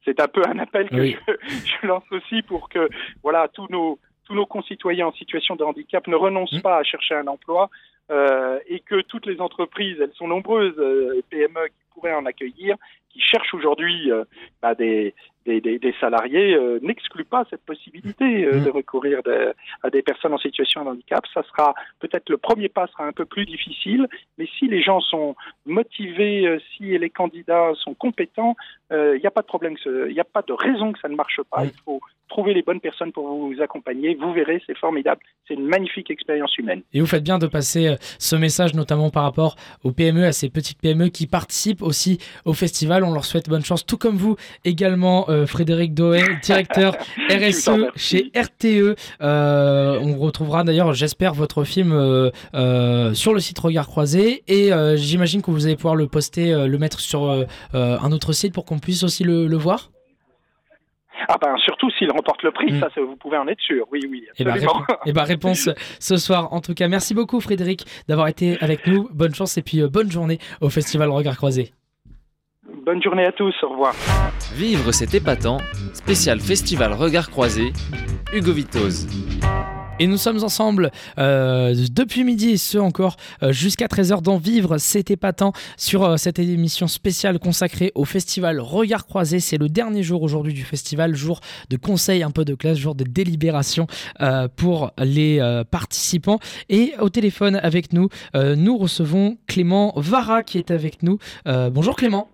C'est 0.05 0.19
un 0.21 0.27
peu 0.27 0.41
un 0.47 0.57
appel 0.59 0.89
que 0.89 1.05
je, 1.05 1.87
lance 1.87 2.09
aussi 2.11 2.41
pour 2.41 2.69
que 2.69 2.89
voilà 3.21 3.47
tous 3.49 3.67
nos 3.69 3.99
tous 4.29 4.35
nos 4.35 4.45
concitoyens 4.45 5.07
en 5.07 5.11
situation 5.13 5.55
de 5.55 5.63
handicap 5.63 6.05
ne 6.07 6.15
renoncent 6.15 6.59
mm. 6.59 6.61
pas 6.61 6.77
à 6.77 6.83
chercher 6.83 7.15
un 7.15 7.27
emploi, 7.27 7.69
euh, 8.11 8.59
et 8.67 8.79
que 8.79 9.01
toutes 9.01 9.25
les 9.25 9.41
entreprises, 9.41 9.97
elles 9.99 10.13
sont 10.13 10.27
nombreuses, 10.27 10.77
euh, 10.77 11.21
PME 11.29 11.67
qui 11.67 11.93
pourraient 11.93 12.13
en 12.13 12.25
accueillir, 12.25 12.75
qui 13.09 13.19
cherchent 13.21 13.53
aujourd'hui 13.53 14.11
euh, 14.11 14.23
bah, 14.61 14.75
des, 14.75 15.13
des, 15.45 15.61
des, 15.61 15.79
des, 15.79 15.95
salariés, 15.99 16.53
euh, 16.53 16.79
n'excluent 16.81 17.25
pas 17.25 17.45
cette 17.49 17.63
possibilité 17.65 18.45
euh, 18.45 18.59
mmh. 18.59 18.63
de 18.65 18.69
recourir 18.69 19.19
à 19.83 19.89
des 19.89 20.01
personnes 20.01 20.33
en 20.33 20.37
situation 20.37 20.83
de 20.83 20.89
handicap. 20.89 21.25
Ça 21.33 21.43
sera 21.43 21.73
peut-être 21.99 22.29
le 22.29 22.37
premier 22.37 22.69
pas 22.69 22.87
sera 22.87 23.05
un 23.05 23.11
peu 23.11 23.25
plus 23.25 23.45
difficile, 23.45 24.07
mais 24.37 24.47
si 24.57 24.67
les 24.67 24.81
gens 24.81 25.01
sont 25.01 25.35
motivés, 25.65 26.59
si 26.75 26.97
les 26.97 27.09
candidats 27.09 27.71
sont 27.75 27.93
compétents, 27.93 28.55
il 28.91 29.19
n'y 29.19 29.27
a 29.27 29.31
pas 29.31 29.41
de 29.41 29.47
problème, 29.47 29.75
il 29.85 30.13
n'y 30.13 30.19
a 30.19 30.25
pas 30.25 30.41
de 30.41 30.53
raison 30.53 30.91
que 30.91 30.99
ça 30.99 31.09
ne 31.09 31.15
marche 31.15 31.41
pas. 31.49 31.65
Il 31.65 31.71
faut 31.85 32.01
trouver 32.27 32.53
les 32.53 32.61
bonnes 32.61 32.79
personnes 32.79 33.11
pour 33.11 33.27
vous 33.27 33.55
accompagner. 33.61 34.15
Vous 34.15 34.31
verrez, 34.33 34.61
c'est 34.67 34.77
formidable. 34.77 35.21
C'est 35.47 35.55
une 35.55 35.65
magnifique 35.65 36.11
expérience 36.11 36.55
humaine. 36.57 36.81
Et 36.93 36.99
vous 36.99 37.07
faites 37.07 37.23
bien 37.23 37.39
de 37.39 37.47
passer 37.47 37.95
ce 38.19 38.35
message, 38.35 38.75
notamment 38.75 39.09
par 39.09 39.23
rapport 39.23 39.55
aux 39.83 39.91
PME, 39.91 40.25
à 40.25 40.31
ces 40.31 40.49
petites 40.49 40.79
PME 40.79 41.09
qui 41.09 41.27
participent 41.27 41.81
aussi 41.81 42.19
au 42.45 42.53
festival. 42.53 42.98
On 43.03 43.13
leur 43.13 43.25
souhaite 43.25 43.49
bonne 43.49 43.63
chance, 43.63 43.85
tout 43.85 43.97
comme 43.97 44.15
vous 44.15 44.35
également, 44.65 45.29
euh, 45.29 45.45
Frédéric 45.45 45.93
Doé, 45.93 46.21
directeur 46.41 46.95
RSE 47.29 47.69
chez 47.95 48.31
RTE. 48.35 48.95
Euh, 49.21 49.99
on 50.01 50.17
retrouvera 50.17 50.63
d'ailleurs, 50.63 50.93
j'espère, 50.93 51.33
votre 51.33 51.63
film 51.63 51.91
euh, 51.93 53.13
sur 53.13 53.33
le 53.33 53.39
site 53.39 53.59
Regard 53.59 53.87
Croisé. 53.87 54.43
Et 54.47 54.71
j'imagine 54.95 55.41
que 55.41 55.51
vous 55.51 55.65
allez 55.65 55.75
pouvoir 55.75 55.95
le 55.95 56.07
poster, 56.07 56.67
le 56.67 56.77
mettre 56.77 56.99
sur 56.99 57.45
un 57.73 58.11
autre 58.11 58.33
site 58.33 58.53
pour 58.53 58.65
qu'on 58.65 58.79
puisse 58.79 59.03
aussi 59.03 59.23
le, 59.23 59.57
voir. 59.57 59.89
Ah 61.27 61.35
ben 61.39 61.53
surtout 61.57 61.91
s'il 61.91 62.09
remporte 62.11 62.43
le 62.43 62.51
prix, 62.51 62.71
mm. 62.71 62.79
ça 62.79 62.87
vous 63.01 63.17
pouvez 63.17 63.37
en 63.37 63.47
être 63.47 63.59
sûr. 63.59 63.85
Oui, 63.91 63.99
oui. 64.09 64.23
Et 64.25 64.31
eh 64.39 64.43
ben, 64.45 64.55
eh 65.05 65.11
ben, 65.11 65.23
réponse 65.23 65.69
ce 65.99 66.17
soir. 66.17 66.53
En 66.53 66.61
tout 66.61 66.73
cas, 66.73 66.87
merci 66.87 67.13
beaucoup 67.13 67.41
Frédéric 67.41 67.85
d'avoir 68.07 68.29
été 68.29 68.57
avec 68.61 68.87
nous. 68.87 69.09
Bonne 69.11 69.35
chance 69.35 69.57
et 69.57 69.61
puis 69.61 69.81
bonne 69.83 70.09
journée 70.09 70.39
au 70.61 70.69
Festival 70.69 71.09
Regard 71.09 71.35
Croisé. 71.35 71.73
Bonne 72.85 73.01
journée 73.01 73.25
à 73.25 73.31
tous, 73.31 73.55
au 73.63 73.69
revoir. 73.69 73.93
Vivre 74.53 74.91
cet 74.91 75.13
épatant, 75.13 75.57
spécial 75.93 76.39
festival 76.39 76.93
Regard 76.93 77.29
Croisé, 77.29 77.73
Hugo 78.33 78.51
Vitoz. 78.51 79.07
Et 79.99 80.07
nous 80.07 80.17
sommes 80.17 80.43
ensemble 80.43 80.91
euh, 81.17 81.75
depuis 81.91 82.23
midi 82.23 82.51
et 82.51 82.57
ce 82.57 82.77
encore 82.77 83.17
euh, 83.43 83.51
jusqu'à 83.51 83.87
13h 83.87 84.21
dans 84.21 84.37
Vivre, 84.37 84.77
c'était 84.77 85.15
épatant 85.15 85.51
sur 85.75 86.05
euh, 86.05 86.15
cette 86.15 86.39
émission 86.39 86.87
spéciale 86.87 87.37
consacrée 87.37 87.91
au 87.95 88.05
festival 88.05 88.61
Regard 88.61 89.05
Croisé. 89.05 89.41
C'est 89.41 89.57
le 89.57 89.67
dernier 89.67 90.01
jour 90.01 90.23
aujourd'hui 90.23 90.53
du 90.53 90.63
festival, 90.63 91.15
jour 91.15 91.41
de 91.69 91.75
conseil, 91.75 92.23
un 92.23 92.31
peu 92.31 92.45
de 92.45 92.55
classe, 92.55 92.77
jour 92.77 92.95
de 92.95 93.03
délibération 93.03 93.87
pour 94.55 94.91
les 94.97 95.63
participants. 95.69 96.39
Et 96.69 96.93
au 96.99 97.09
téléphone 97.09 97.59
avec 97.61 97.93
nous, 97.93 98.09
nous 98.33 98.77
recevons 98.77 99.37
Clément 99.47 99.93
Vara 99.95 100.43
qui 100.43 100.57
est 100.57 100.71
avec 100.71 101.03
nous. 101.03 101.17
bonjour 101.45 101.95
Clément. 101.95 102.29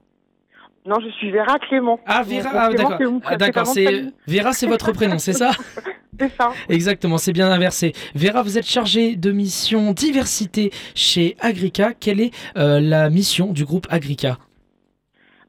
Non, 0.85 0.97
je 1.03 1.09
suis 1.09 1.31
Vera 1.31 1.57
Clément. 1.57 1.99
Ah, 2.05 2.21
Vera, 2.21 2.49
ah, 2.53 2.69
d'accord. 2.69 2.99
Ah, 3.25 3.37
d'accord, 3.37 3.65
c'est 3.65 4.05
Vera, 4.27 4.53
c'est 4.53 4.67
votre 4.67 4.91
prénom, 4.91 5.17
c'est 5.17 5.33
ça 5.33 5.51
C'est 6.19 6.29
ça. 6.29 6.51
Exactement, 6.69 7.17
c'est 7.17 7.33
bien 7.33 7.51
inversé. 7.51 7.91
Vera, 8.13 8.41
vous 8.41 8.57
êtes 8.57 8.65
chargée 8.65 9.17
de 9.17 9.31
mission 9.31 9.91
diversité 9.91 10.69
chez 10.93 11.35
Agrica. 11.41 11.93
Quelle 11.93 12.21
est 12.21 12.31
euh, 12.55 12.79
la 12.79 13.09
mission 13.09 13.51
du 13.51 13.65
groupe 13.65 13.85
Agrica? 13.89 14.37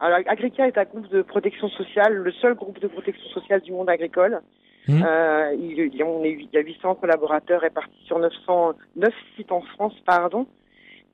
Alors, 0.00 0.18
Agrica 0.26 0.66
est 0.66 0.76
un 0.76 0.84
groupe 0.84 1.08
de 1.10 1.22
protection 1.22 1.68
sociale, 1.68 2.14
le 2.14 2.32
seul 2.32 2.54
groupe 2.54 2.80
de 2.80 2.88
protection 2.88 3.28
sociale 3.30 3.60
du 3.60 3.70
monde 3.70 3.88
agricole. 3.88 4.40
Mmh. 4.88 5.02
Euh, 5.04 5.54
il, 5.58 5.80
est, 5.80 5.90
il, 5.92 6.48
y 6.52 6.56
a 6.56 6.60
800 6.60 6.96
collaborateurs 6.96 7.60
répartis 7.60 8.04
sur 8.04 8.18
909 8.18 9.12
sites 9.36 9.52
en 9.52 9.60
France, 9.60 9.94
pardon. 10.04 10.46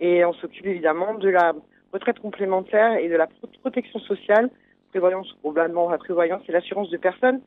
Et 0.01 0.25
on 0.25 0.33
s'occupe 0.35 0.67
évidemment 0.67 1.15
de 1.15 1.29
la 1.29 1.53
retraite 1.93 2.19
complémentaire 2.19 2.97
et 2.97 3.09
de 3.09 3.17
la 3.17 3.29
protection 3.61 4.01
sociale, 4.01 4.51
prévoyance, 4.91 5.29
globalement 5.43 5.91
la 5.91 5.99
prévoyance 5.99 6.43
et 6.49 6.53
l'assurance 6.53 6.91
de 6.91 6.97
personnes 6.97 7.41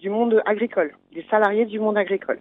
du 0.00 0.10
monde 0.10 0.42
agricole, 0.46 0.92
des 1.14 1.24
salariés 1.30 1.66
du 1.66 1.78
monde 1.78 1.96
agricole. 1.96 2.38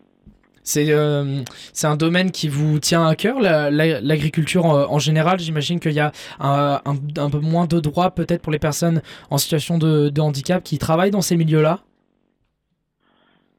C'est 0.63 0.87
euh, 0.89 1.43
un 1.83 1.95
domaine 1.95 2.31
qui 2.31 2.49
vous 2.49 2.79
tient 2.79 3.05
à 3.05 3.15
cœur, 3.15 3.39
l'agriculture 3.39 4.65
en, 4.65 4.91
en, 4.91 4.99
général? 4.99 5.39
J'imagine 5.39 5.79
qu'il 5.79 5.91
y 5.91 5.99
a 5.99 6.11
un, 6.39 6.81
un, 6.85 7.29
peu 7.29 7.39
moins 7.39 7.67
de 7.67 7.79
droits 7.79 8.09
peut-être 8.09 8.41
pour 8.41 8.51
les 8.51 8.57
personnes 8.57 9.01
en 9.29 9.37
situation 9.37 9.77
de, 9.77 10.09
de 10.09 10.21
handicap 10.21 10.63
qui 10.63 10.79
travaillent 10.79 11.11
dans 11.11 11.21
ces 11.21 11.37
milieux-là? 11.37 11.81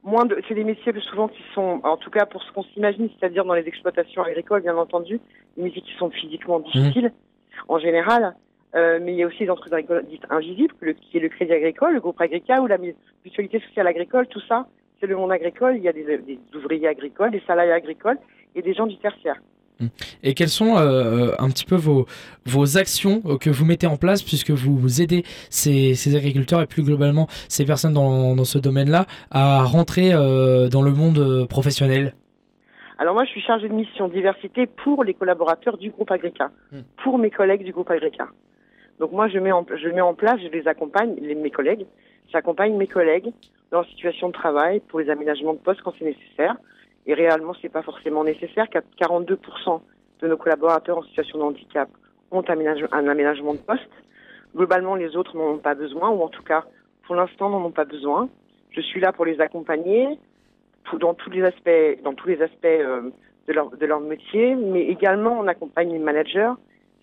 Moins 0.02 0.24
de, 0.24 0.36
c'est 0.48 0.54
des 0.54 0.64
métiers 0.64 0.92
souvent 1.08 1.28
qui 1.28 1.42
sont, 1.54 1.80
en 1.84 1.96
tout 1.96 2.10
cas 2.10 2.26
pour 2.26 2.42
ce 2.42 2.50
qu'on 2.52 2.64
s'imagine, 2.64 3.08
c'est-à-dire 3.18 3.44
dans 3.44 3.54
les 3.54 3.68
exploitations 3.68 4.22
agricoles, 4.22 4.62
bien 4.62 4.76
entendu, 4.76 5.20
des 5.56 5.62
métiers 5.62 5.82
qui 5.82 5.94
sont 5.98 6.10
physiquement 6.10 6.58
difficiles 6.58 7.12
en 7.68 7.78
général. 7.78 8.34
Euh, 8.74 8.98
mais 9.02 9.12
il 9.12 9.18
y 9.18 9.22
a 9.22 9.26
aussi 9.26 9.44
des 9.44 9.50
entreprises 9.50 9.86
dites 10.08 10.26
invisibles, 10.28 10.74
qui 11.00 11.16
est 11.16 11.20
le 11.20 11.28
Crédit 11.28 11.52
Agricole, 11.52 11.94
le 11.94 12.00
groupe 12.00 12.20
Agrica 12.20 12.60
ou 12.60 12.66
la 12.66 12.76
mutualité 13.24 13.60
sociale 13.60 13.86
agricole, 13.86 14.26
tout 14.26 14.42
ça, 14.46 14.66
c'est 15.00 15.06
le 15.06 15.16
monde 15.16 15.32
agricole. 15.32 15.76
Il 15.76 15.82
y 15.82 15.88
a 15.88 15.92
des, 15.92 16.20
ouvriers 16.54 16.88
agricoles, 16.88 17.30
des 17.30 17.42
salariés 17.46 17.72
agricoles 17.72 18.18
et 18.54 18.60
des 18.60 18.74
gens 18.74 18.86
du 18.86 18.98
tertiaire. 18.98 19.40
Hum. 19.80 19.88
Et 20.22 20.34
quelles 20.34 20.50
sont 20.50 20.76
euh, 20.76 21.32
un 21.38 21.48
petit 21.48 21.64
peu 21.64 21.74
vos, 21.74 22.06
vos 22.44 22.76
actions 22.76 23.22
euh, 23.26 23.38
que 23.38 23.50
vous 23.50 23.64
mettez 23.64 23.86
en 23.86 23.96
place 23.96 24.22
puisque 24.22 24.50
vous, 24.50 25.00
aidez 25.00 25.22
ces, 25.48 26.16
agriculteurs 26.16 26.60
et 26.60 26.66
plus 26.66 26.82
globalement 26.82 27.28
ces 27.48 27.64
personnes 27.64 27.94
dans 27.94 28.44
ce 28.44 28.58
domaine-là 28.58 29.06
à 29.30 29.62
rentrer 29.64 30.12
dans 30.12 30.82
le 30.82 30.90
monde 30.90 31.46
professionnel? 31.48 32.14
Alors 32.98 33.14
moi, 33.14 33.24
je 33.24 33.30
suis 33.30 33.42
chargée 33.42 33.68
de 33.68 33.74
mission 33.74 34.08
diversité 34.08 34.66
pour 34.66 35.04
les 35.04 35.12
collaborateurs 35.12 35.76
du 35.76 35.90
groupe 35.90 36.10
Agrica, 36.10 36.50
hmm. 36.72 36.80
pour 37.02 37.18
mes 37.18 37.30
collègues 37.30 37.64
du 37.64 37.72
groupe 37.72 37.90
Agrica. 37.90 38.28
Donc 38.98 39.12
moi, 39.12 39.28
je 39.28 39.38
mets 39.38 39.52
en, 39.52 39.66
je 39.68 39.88
mets 39.88 40.00
en 40.00 40.14
place, 40.14 40.40
je 40.40 40.48
les 40.48 40.66
accompagne, 40.66 41.14
les, 41.20 41.34
mes 41.34 41.50
collègues, 41.50 41.86
j'accompagne 42.32 42.74
mes 42.76 42.86
collègues 42.86 43.30
dans 43.70 43.82
la 43.82 43.86
situation 43.88 44.28
de 44.28 44.32
travail 44.32 44.80
pour 44.88 45.00
les 45.00 45.10
aménagements 45.10 45.52
de 45.52 45.58
poste 45.58 45.82
quand 45.82 45.92
c'est 45.98 46.06
nécessaire. 46.06 46.56
Et 47.06 47.14
réellement, 47.14 47.52
c'est 47.60 47.68
pas 47.68 47.82
forcément 47.82 48.24
nécessaire. 48.24 48.66
42% 48.66 49.80
de 50.20 50.28
nos 50.28 50.36
collaborateurs 50.36 50.98
en 50.98 51.02
situation 51.02 51.38
de 51.38 51.44
handicap 51.44 51.88
ont 52.30 52.42
un 52.48 53.08
aménagement 53.08 53.54
de 53.54 53.58
poste. 53.58 53.90
Globalement, 54.56 54.94
les 54.94 55.16
autres 55.16 55.36
n'en 55.36 55.50
ont 55.52 55.58
pas 55.58 55.74
besoin, 55.74 56.08
ou 56.10 56.22
en 56.22 56.28
tout 56.28 56.42
cas, 56.42 56.64
pour 57.06 57.14
l'instant, 57.14 57.50
n'en 57.50 57.64
ont 57.64 57.70
pas 57.70 57.84
besoin. 57.84 58.28
Je 58.70 58.80
suis 58.80 59.00
là 59.00 59.12
pour 59.12 59.24
les 59.24 59.40
accompagner, 59.40 60.18
dans 60.94 61.14
tous 61.14 61.30
les 61.30 61.42
aspects, 61.42 62.02
dans 62.02 62.14
tous 62.14 62.28
les 62.28 62.40
aspects 62.42 62.64
euh, 62.64 63.10
de, 63.48 63.52
leur, 63.52 63.70
de 63.70 63.86
leur 63.86 64.00
métier, 64.00 64.54
mais 64.54 64.82
également 64.82 65.38
on 65.38 65.46
accompagne 65.46 65.92
les 65.92 65.98
managers. 65.98 66.52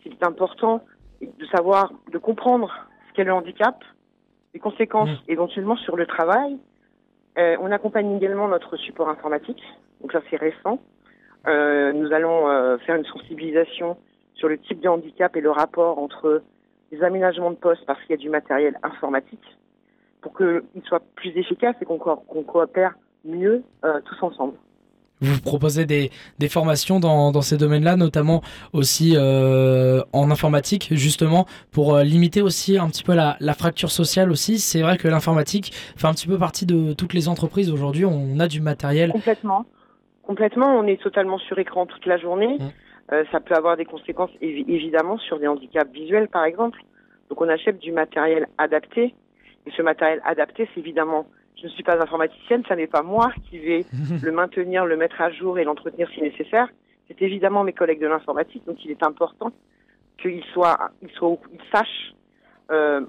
C'est 0.03 0.23
important 0.23 0.84
de 1.21 1.45
savoir, 1.47 1.91
de 2.11 2.17
comprendre 2.17 2.73
ce 3.09 3.13
qu'est 3.13 3.23
le 3.23 3.34
handicap, 3.34 3.84
les 4.53 4.59
conséquences 4.59 5.09
mmh. 5.09 5.31
éventuellement 5.31 5.77
sur 5.77 5.95
le 5.95 6.05
travail. 6.05 6.57
Euh, 7.38 7.57
on 7.59 7.71
accompagne 7.71 8.15
également 8.15 8.47
notre 8.47 8.77
support 8.77 9.09
informatique, 9.09 9.61
donc 10.01 10.11
ça 10.11 10.21
c'est 10.29 10.38
récent. 10.38 10.79
Euh, 11.47 11.91
nous 11.91 12.13
allons 12.13 12.47
euh, 12.47 12.77
faire 12.79 12.95
une 12.95 13.05
sensibilisation 13.05 13.97
sur 14.36 14.47
le 14.47 14.57
type 14.57 14.79
de 14.79 14.88
handicap 14.88 15.36
et 15.36 15.41
le 15.41 15.51
rapport 15.51 15.99
entre 15.99 16.41
les 16.91 17.03
aménagements 17.03 17.51
de 17.51 17.55
poste 17.55 17.86
parce 17.86 17.99
qu'il 18.01 18.11
y 18.11 18.13
a 18.13 18.17
du 18.17 18.29
matériel 18.29 18.77
informatique 18.84 19.57
pour 20.21 20.38
qu'il 20.38 20.61
soit 20.86 21.03
plus 21.15 21.36
efficace 21.36 21.75
et 21.81 21.86
qu'on 21.86 21.97
coopère 21.97 22.95
mieux 23.24 23.63
euh, 23.86 23.99
tous 24.05 24.26
ensemble. 24.26 24.53
Vous 25.21 25.39
proposez 25.39 25.86
des, 25.86 26.11
des 26.39 26.49
formations 26.49 26.99
dans, 26.99 27.32
dans 27.32 27.41
ces 27.41 27.55
domaines-là, 27.55 27.95
notamment 27.95 28.41
aussi 28.74 29.13
euh, 29.15 30.01
en 30.11 30.30
informatique, 30.30 30.89
justement, 30.91 31.45
pour 31.71 31.95
euh, 31.95 32.03
limiter 32.03 32.41
aussi 32.41 32.78
un 32.78 32.89
petit 32.89 33.03
peu 33.03 33.13
la, 33.13 33.38
la 33.39 33.53
fracture 33.53 33.89
sociale 33.89 34.32
aussi. 34.32 34.59
C'est 34.59 34.82
vrai 34.82 34.97
que 34.97 35.07
l'informatique 35.07 35.71
fait 35.95 36.07
un 36.07 36.13
petit 36.13 36.28
peu 36.28 36.38
partie 36.38 36.65
de 36.65 36.91
toutes 36.91 37.13
les 37.13 37.30
entreprises 37.30 37.71
aujourd'hui. 37.71 38.03
On 38.03 38.38
a 38.39 38.47
du 38.49 38.59
matériel. 38.59 39.11
Complètement. 39.11 39.65
Complètement. 40.24 40.78
On 40.78 40.88
est 40.88 41.01
totalement 41.01 41.38
sur 41.38 41.57
écran 41.57 41.86
toute 41.86 42.05
la 42.05 42.17
journée. 42.17 42.57
Mmh. 42.59 43.13
ça 43.32 43.39
peut 43.39 43.55
avoir 43.55 43.78
des 43.78 43.86
conséquences 43.86 44.32
évidemment 44.41 45.17
sur 45.19 45.39
des 45.39 45.47
handicaps 45.47 45.91
visuels, 45.93 46.28
par 46.28 46.43
exemple. 46.43 46.80
Donc 47.30 47.39
on 47.39 47.47
achète 47.47 47.80
du 47.80 47.93
matériel 47.93 48.47
adapté. 48.57 49.15
Et 49.65 49.71
ce 49.71 49.82
matériel 49.82 50.21
adapté, 50.26 50.67
c'est 50.74 50.82
évidemment 50.82 51.28
je 51.64 51.70
ne 51.70 51.72
suis 51.72 51.84
pas 51.84 51.97
informaticienne, 52.01 52.64
ça 52.68 52.76
n'est 52.76 52.88
pas 52.88 53.03
moi 53.03 53.32
qui 53.49 53.57
vais 53.57 53.86
le 54.22 54.32
maintenir, 54.32 54.86
le 54.86 54.97
mettre 54.97 55.22
à 55.22 55.32
jour 55.32 55.57
et 55.57 55.64
l'entretenir 55.64 56.09
si 56.09 56.22
nécessaire. 56.22 56.68
C'est 57.07 57.22
évidemment 57.22 57.64
mes 57.64 57.72
collègues 57.72 58.01
de 58.01 58.07
l'informatique, 58.07 58.66
donc 58.66 58.84
il 58.84 58.91
est 58.91 59.01
important 59.01 59.51
qu'ils 60.22 60.43
soient, 60.53 60.91
ils 61.01 61.09
soient, 61.11 61.38
ils 61.53 61.61
sachent, 61.74 62.14
euh, 62.72 63.01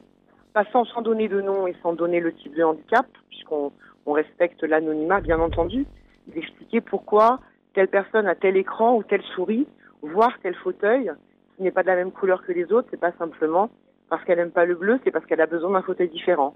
pas 0.53 0.65
sans, 0.73 0.85
donner 1.03 1.29
de 1.29 1.41
nom 1.41 1.67
et 1.67 1.75
sans 1.83 1.95
donner 1.95 2.21
le 2.21 2.33
type 2.33 2.55
de 2.55 2.63
handicap, 2.63 3.07
puisqu'on 3.29 3.73
on 4.07 4.13
respecte 4.13 4.63
l'anonymat, 4.63 5.21
bien 5.21 5.41
entendu, 5.41 5.85
d'expliquer 6.29 6.81
pourquoi 6.81 7.41
telle 7.75 7.89
personne 7.89 8.29
a 8.29 8.37
tel 8.37 8.57
écran 8.57 8.95
ou 8.95 9.03
telle 9.03 9.23
souris, 9.35 9.67
voire 10.03 10.33
tel 10.43 10.55
fauteuil, 10.55 11.11
qui 11.57 11.65
n'est 11.65 11.73
pas 11.73 11.83
de 11.83 11.89
la 11.89 11.97
même 11.97 12.13
couleur 12.13 12.45
que 12.45 12.53
les 12.53 12.73
autres, 12.73 12.87
c'est 12.91 13.01
pas 13.01 13.13
simplement 13.19 13.69
parce 14.11 14.25
qu'elle 14.25 14.39
n'aime 14.39 14.53
pas 14.53 14.65
le 14.65 14.77
bleu, 14.77 15.01
c'est 15.03 15.11
parce 15.11 15.27
qu'elle 15.27 15.41
a 15.41 15.47
besoin 15.47 15.73
d'un 15.73 15.83
fauteuil 15.83 16.09
différent. 16.09 16.55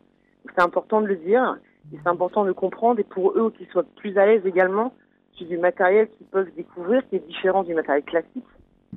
C'est 0.54 0.62
important 0.62 1.00
de 1.00 1.06
le 1.06 1.16
dire 1.16 1.56
et 1.92 1.98
c'est 2.02 2.08
important 2.08 2.44
de 2.44 2.52
comprendre 2.52 3.00
et 3.00 3.04
pour 3.04 3.32
eux 3.36 3.52
qu'ils 3.56 3.68
soient 3.68 3.86
plus 3.96 4.16
à 4.18 4.26
l'aise 4.26 4.44
également 4.44 4.92
sur 5.32 5.46
du 5.46 5.58
matériel 5.58 6.08
qu'ils 6.16 6.26
peuvent 6.26 6.50
découvrir 6.56 7.02
qui 7.08 7.16
est 7.16 7.26
différent 7.26 7.62
du 7.62 7.74
matériel 7.74 8.04
classique. 8.04 8.44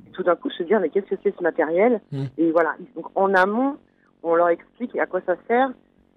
Et 0.08 0.12
tout 0.12 0.24
d'un 0.24 0.36
coup 0.36 0.50
se 0.50 0.64
dire 0.64 0.80
mais 0.80 0.90
qu'est-ce 0.90 1.08
que 1.08 1.22
c'est 1.24 1.36
ce 1.36 1.44
matériel? 1.44 2.02
Mmh. 2.12 2.24
Et 2.38 2.52
voilà. 2.52 2.76
Donc 2.96 3.06
en 3.16 3.34
amont, 3.34 3.78
on 4.24 4.36
leur 4.36 4.50
explique 4.50 4.96
à 4.98 5.06
quoi 5.06 5.22
ça 5.26 5.36
sert 5.48 5.70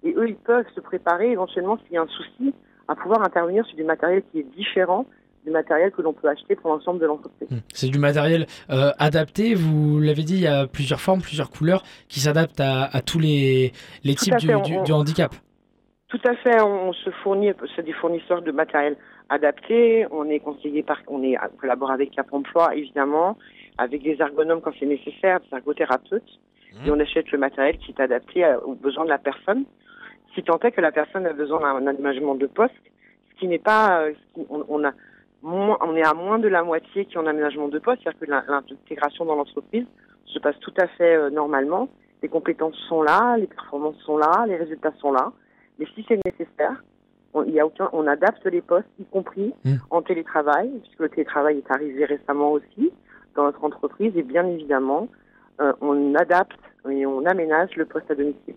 et 0.03 0.13
eux 0.15 0.29
ils 0.29 0.35
peuvent 0.35 0.65
se 0.75 0.81
préparer 0.81 1.31
éventuellement 1.31 1.77
s'il 1.77 1.93
y 1.93 1.97
a 1.97 2.01
un 2.01 2.07
souci 2.07 2.53
à 2.87 2.95
pouvoir 2.95 3.21
intervenir 3.23 3.65
sur 3.65 3.75
du 3.75 3.83
matériel 3.83 4.23
qui 4.31 4.39
est 4.39 4.55
différent 4.55 5.05
du 5.45 5.51
matériel 5.51 5.91
que 5.91 6.01
l'on 6.01 6.13
peut 6.13 6.27
acheter 6.27 6.55
pour 6.55 6.71
l'ensemble 6.71 6.99
de 6.99 7.05
l'entreprise. 7.05 7.49
Mmh. 7.49 7.57
C'est 7.73 7.87
du 7.87 7.99
matériel 7.99 8.47
euh, 8.71 8.91
adapté, 8.97 9.53
vous 9.53 9.99
l'avez 9.99 10.23
dit, 10.23 10.35
il 10.35 10.41
y 10.41 10.47
a 10.47 10.65
plusieurs 10.65 10.99
formes, 10.99 11.21
plusieurs 11.21 11.51
couleurs 11.51 11.83
qui 12.07 12.19
s'adaptent 12.19 12.59
à, 12.61 13.01
tous 13.05 13.19
les, 13.19 13.71
les 14.03 14.15
types 14.15 14.35
du, 14.37 14.47
du, 14.47 14.91
handicap. 14.91 15.35
Tout 16.07 16.21
à 16.23 16.35
fait, 16.35 16.61
on, 16.61 16.93
se 16.93 17.09
fournit, 17.09 17.51
c'est 17.75 17.83
des 17.83 17.93
fournisseurs 17.93 18.41
de 18.41 18.51
matériel 18.51 18.95
adapté, 19.29 20.05
on 20.11 20.29
est 20.29 20.39
conseillé 20.39 20.83
par, 20.83 20.99
on 21.07 21.23
est 21.23 21.35
on 21.37 21.57
collabore 21.57 21.91
avec 21.91 22.11
Cap 22.11 22.31
Emploi 22.31 22.75
évidemment, 22.75 23.37
avec 23.77 24.03
des 24.03 24.15
ergonomes 24.19 24.61
quand 24.61 24.71
c'est 24.79 24.85
nécessaire, 24.85 25.39
des 25.39 25.57
ergothérapeutes, 25.57 26.39
et 26.85 26.91
on 26.91 26.99
achète 26.99 27.31
le 27.31 27.37
matériel 27.37 27.77
qui 27.77 27.91
est 27.91 28.01
adapté 28.01 28.45
aux 28.65 28.75
besoins 28.75 29.05
de 29.05 29.09
la 29.09 29.17
personne. 29.17 29.63
Si 30.33 30.43
tant 30.43 30.59
est 30.59 30.71
que 30.71 30.81
la 30.81 30.91
personne 30.91 31.25
a 31.25 31.33
besoin 31.33 31.59
d'un 31.59 31.87
aménagement 31.87 32.35
de 32.35 32.47
poste, 32.47 32.75
ce 33.31 33.39
qui 33.39 33.47
n'est 33.47 33.59
pas, 33.59 34.01
euh, 34.01 34.13
on, 34.49 34.83
a 34.83 34.91
on 35.43 35.95
est 35.95 36.05
à 36.05 36.13
moins 36.13 36.37
de 36.39 36.49
la 36.49 36.63
moitié 36.63 37.05
qui 37.05 37.17
ont 37.17 37.21
un 37.21 37.27
aménagement 37.27 37.69
de 37.69 37.79
poste, 37.79 38.01
c'est-à-dire 38.03 38.19
que 38.19 38.51
l'intégration 38.51 39.25
dans 39.25 39.35
l'entreprise 39.35 39.85
se 40.25 40.39
passe 40.39 40.59
tout 40.59 40.73
à 40.77 40.87
fait 40.87 41.15
euh, 41.15 41.29
normalement. 41.29 41.87
Les 42.21 42.29
compétences 42.29 42.77
sont 42.89 43.01
là, 43.01 43.37
les 43.37 43.47
performances 43.47 43.97
sont 44.05 44.17
là, 44.17 44.45
les 44.47 44.57
résultats 44.57 44.93
sont 44.99 45.11
là. 45.11 45.31
Mais 45.79 45.85
si 45.95 46.05
c'est 46.07 46.19
nécessaire, 46.25 46.83
on, 47.33 47.43
y 47.43 47.59
a 47.59 47.65
aucun, 47.65 47.89
on 47.93 48.07
adapte 48.07 48.45
les 48.45 48.61
postes, 48.61 48.87
y 48.99 49.05
compris 49.05 49.53
mmh. 49.63 49.75
en 49.89 50.01
télétravail, 50.01 50.69
puisque 50.83 50.99
le 50.99 51.09
télétravail 51.09 51.57
est 51.57 51.71
arrivé 51.71 52.05
récemment 52.05 52.51
aussi 52.51 52.91
dans 53.35 53.43
notre 53.43 53.63
entreprise. 53.63 54.13
Et 54.15 54.23
bien 54.23 54.47
évidemment, 54.47 55.07
euh, 55.61 55.73
on 55.81 56.15
adapte 56.15 56.59
et 56.89 57.05
on 57.05 57.25
aménage 57.25 57.69
le 57.75 57.85
poste 57.85 58.09
à 58.09 58.15
domicile. 58.15 58.55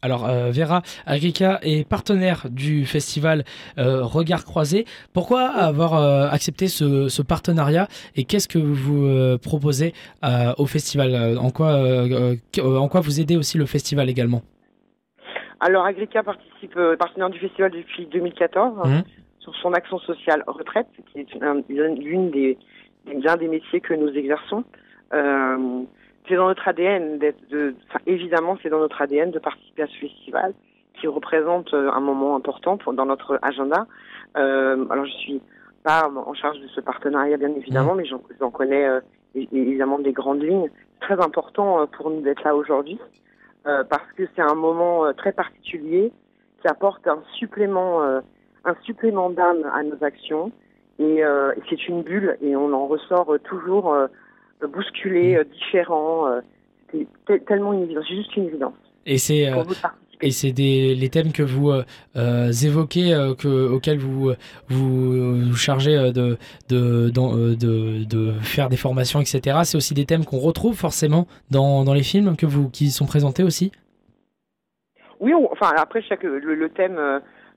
Alors 0.00 0.28
Vera 0.28 0.82
Agrica 1.06 1.58
est 1.62 1.86
partenaire 1.86 2.46
du 2.48 2.86
festival 2.86 3.42
Regard 3.76 4.44
Croisé. 4.44 4.84
Pourquoi 5.12 5.48
avoir 5.48 6.32
accepté 6.32 6.68
ce, 6.68 7.20
partenariat 7.22 7.88
et 8.14 8.22
qu'est-ce 8.22 8.46
que 8.46 8.60
vous 8.60 9.38
proposez 9.38 9.94
au 10.22 10.66
festival? 10.66 11.36
En 11.36 11.50
quoi, 11.50 11.82
en 12.62 12.88
quoi 12.88 13.00
vous 13.00 13.20
aidez 13.20 13.36
aussi 13.36 13.58
le 13.58 13.66
festival 13.66 14.08
également? 14.08 14.42
Alors, 15.60 15.84
Agrica 15.84 16.22
participe, 16.22 16.76
euh, 16.76 16.96
partenaire 16.96 17.30
du 17.30 17.38
festival 17.38 17.72
depuis 17.72 18.06
2014 18.06 18.88
mmh. 18.88 19.02
sur 19.40 19.54
son 19.56 19.72
action 19.72 19.98
sociale 19.98 20.44
retraite, 20.46 20.86
qui 21.12 21.20
est 21.20 21.26
l'une 21.68 22.30
des, 22.30 22.56
l'un 23.06 23.36
des 23.36 23.48
métiers 23.48 23.80
que 23.80 23.94
nous 23.94 24.10
exerçons. 24.10 24.64
Euh, 25.12 25.82
c'est 26.28 26.36
dans 26.36 26.48
notre 26.48 26.68
ADN 26.68 27.18
d'être, 27.18 27.48
de, 27.48 27.74
évidemment, 28.06 28.56
c'est 28.62 28.68
dans 28.68 28.80
notre 28.80 29.00
ADN 29.00 29.30
de 29.30 29.38
participer 29.38 29.82
à 29.82 29.86
ce 29.86 29.96
festival 29.96 30.52
qui 31.00 31.06
représente 31.06 31.72
euh, 31.74 31.90
un 31.90 32.00
moment 32.00 32.36
important 32.36 32.76
pour, 32.76 32.92
dans 32.92 33.06
notre 33.06 33.38
agenda. 33.42 33.86
Euh, 34.36 34.84
alors, 34.90 35.06
je 35.06 35.12
suis 35.12 35.40
pas 35.82 36.08
en 36.08 36.34
charge 36.34 36.60
de 36.60 36.68
ce 36.68 36.80
partenariat, 36.80 37.36
bien 37.36 37.54
évidemment, 37.54 37.94
mmh. 37.94 37.98
mais 37.98 38.04
j'en, 38.04 38.22
j'en 38.38 38.50
connais 38.50 38.86
euh, 38.86 39.00
évidemment 39.34 39.98
des 39.98 40.12
grandes 40.12 40.42
lignes. 40.42 40.68
C'est 41.00 41.14
très 41.14 41.24
important 41.24 41.86
pour 41.86 42.10
nous 42.10 42.20
d'être 42.20 42.42
là 42.44 42.54
aujourd'hui. 42.54 42.98
Euh, 43.68 43.84
parce 43.84 44.10
que 44.16 44.22
c'est 44.34 44.42
un 44.42 44.54
moment 44.54 45.04
euh, 45.04 45.12
très 45.12 45.32
particulier 45.32 46.10
qui 46.62 46.68
apporte 46.68 47.06
un 47.06 47.22
supplément, 47.34 48.02
euh, 48.02 48.20
un 48.64 48.74
supplément 48.84 49.28
d'âme 49.28 49.70
à 49.74 49.82
nos 49.82 50.02
actions. 50.02 50.52
Et, 50.98 51.22
c'est 51.70 51.86
une 51.86 52.02
bulle 52.02 52.36
et 52.42 52.56
on 52.56 52.72
en 52.72 52.88
ressort 52.88 53.32
toujours 53.44 53.96
bousculé, 54.60 55.40
différent. 55.52 56.26
c'est 56.90 57.44
tellement 57.46 57.72
une 57.72 57.84
évidence, 57.84 58.04
c'est 58.08 58.16
juste 58.16 58.36
une 58.36 58.46
évidence. 58.46 58.74
Et 59.06 59.16
c'est 59.16 59.48
et 60.22 60.30
c'est 60.30 60.52
les 60.52 61.08
thèmes 61.10 61.32
que 61.32 61.42
vous 61.42 61.70
euh, 61.70 61.84
euh, 62.16 62.50
évoquez, 62.50 63.14
euh, 63.14 63.34
que, 63.34 63.68
auxquels 63.68 63.98
vous 63.98 64.32
vous, 64.68 65.56
chargez 65.56 65.96
de 66.12 66.36
de, 66.68 67.10
de, 67.10 68.04
de, 68.04 68.32
faire 68.40 68.68
des 68.68 68.76
formations, 68.76 69.20
etc. 69.20 69.58
C'est 69.64 69.76
aussi 69.76 69.94
des 69.94 70.06
thèmes 70.06 70.24
qu'on 70.24 70.38
retrouve 70.38 70.76
forcément 70.76 71.26
dans, 71.50 71.84
dans 71.84 71.94
les 71.94 72.02
films 72.02 72.36
que 72.36 72.46
vous, 72.46 72.68
qui 72.68 72.90
sont 72.90 73.06
présentés 73.06 73.42
aussi? 73.42 73.72
Oui, 75.20 75.32
enfin 75.50 75.72
après, 75.76 76.02
chaque, 76.02 76.22
le, 76.22 76.68
thème, 76.68 76.98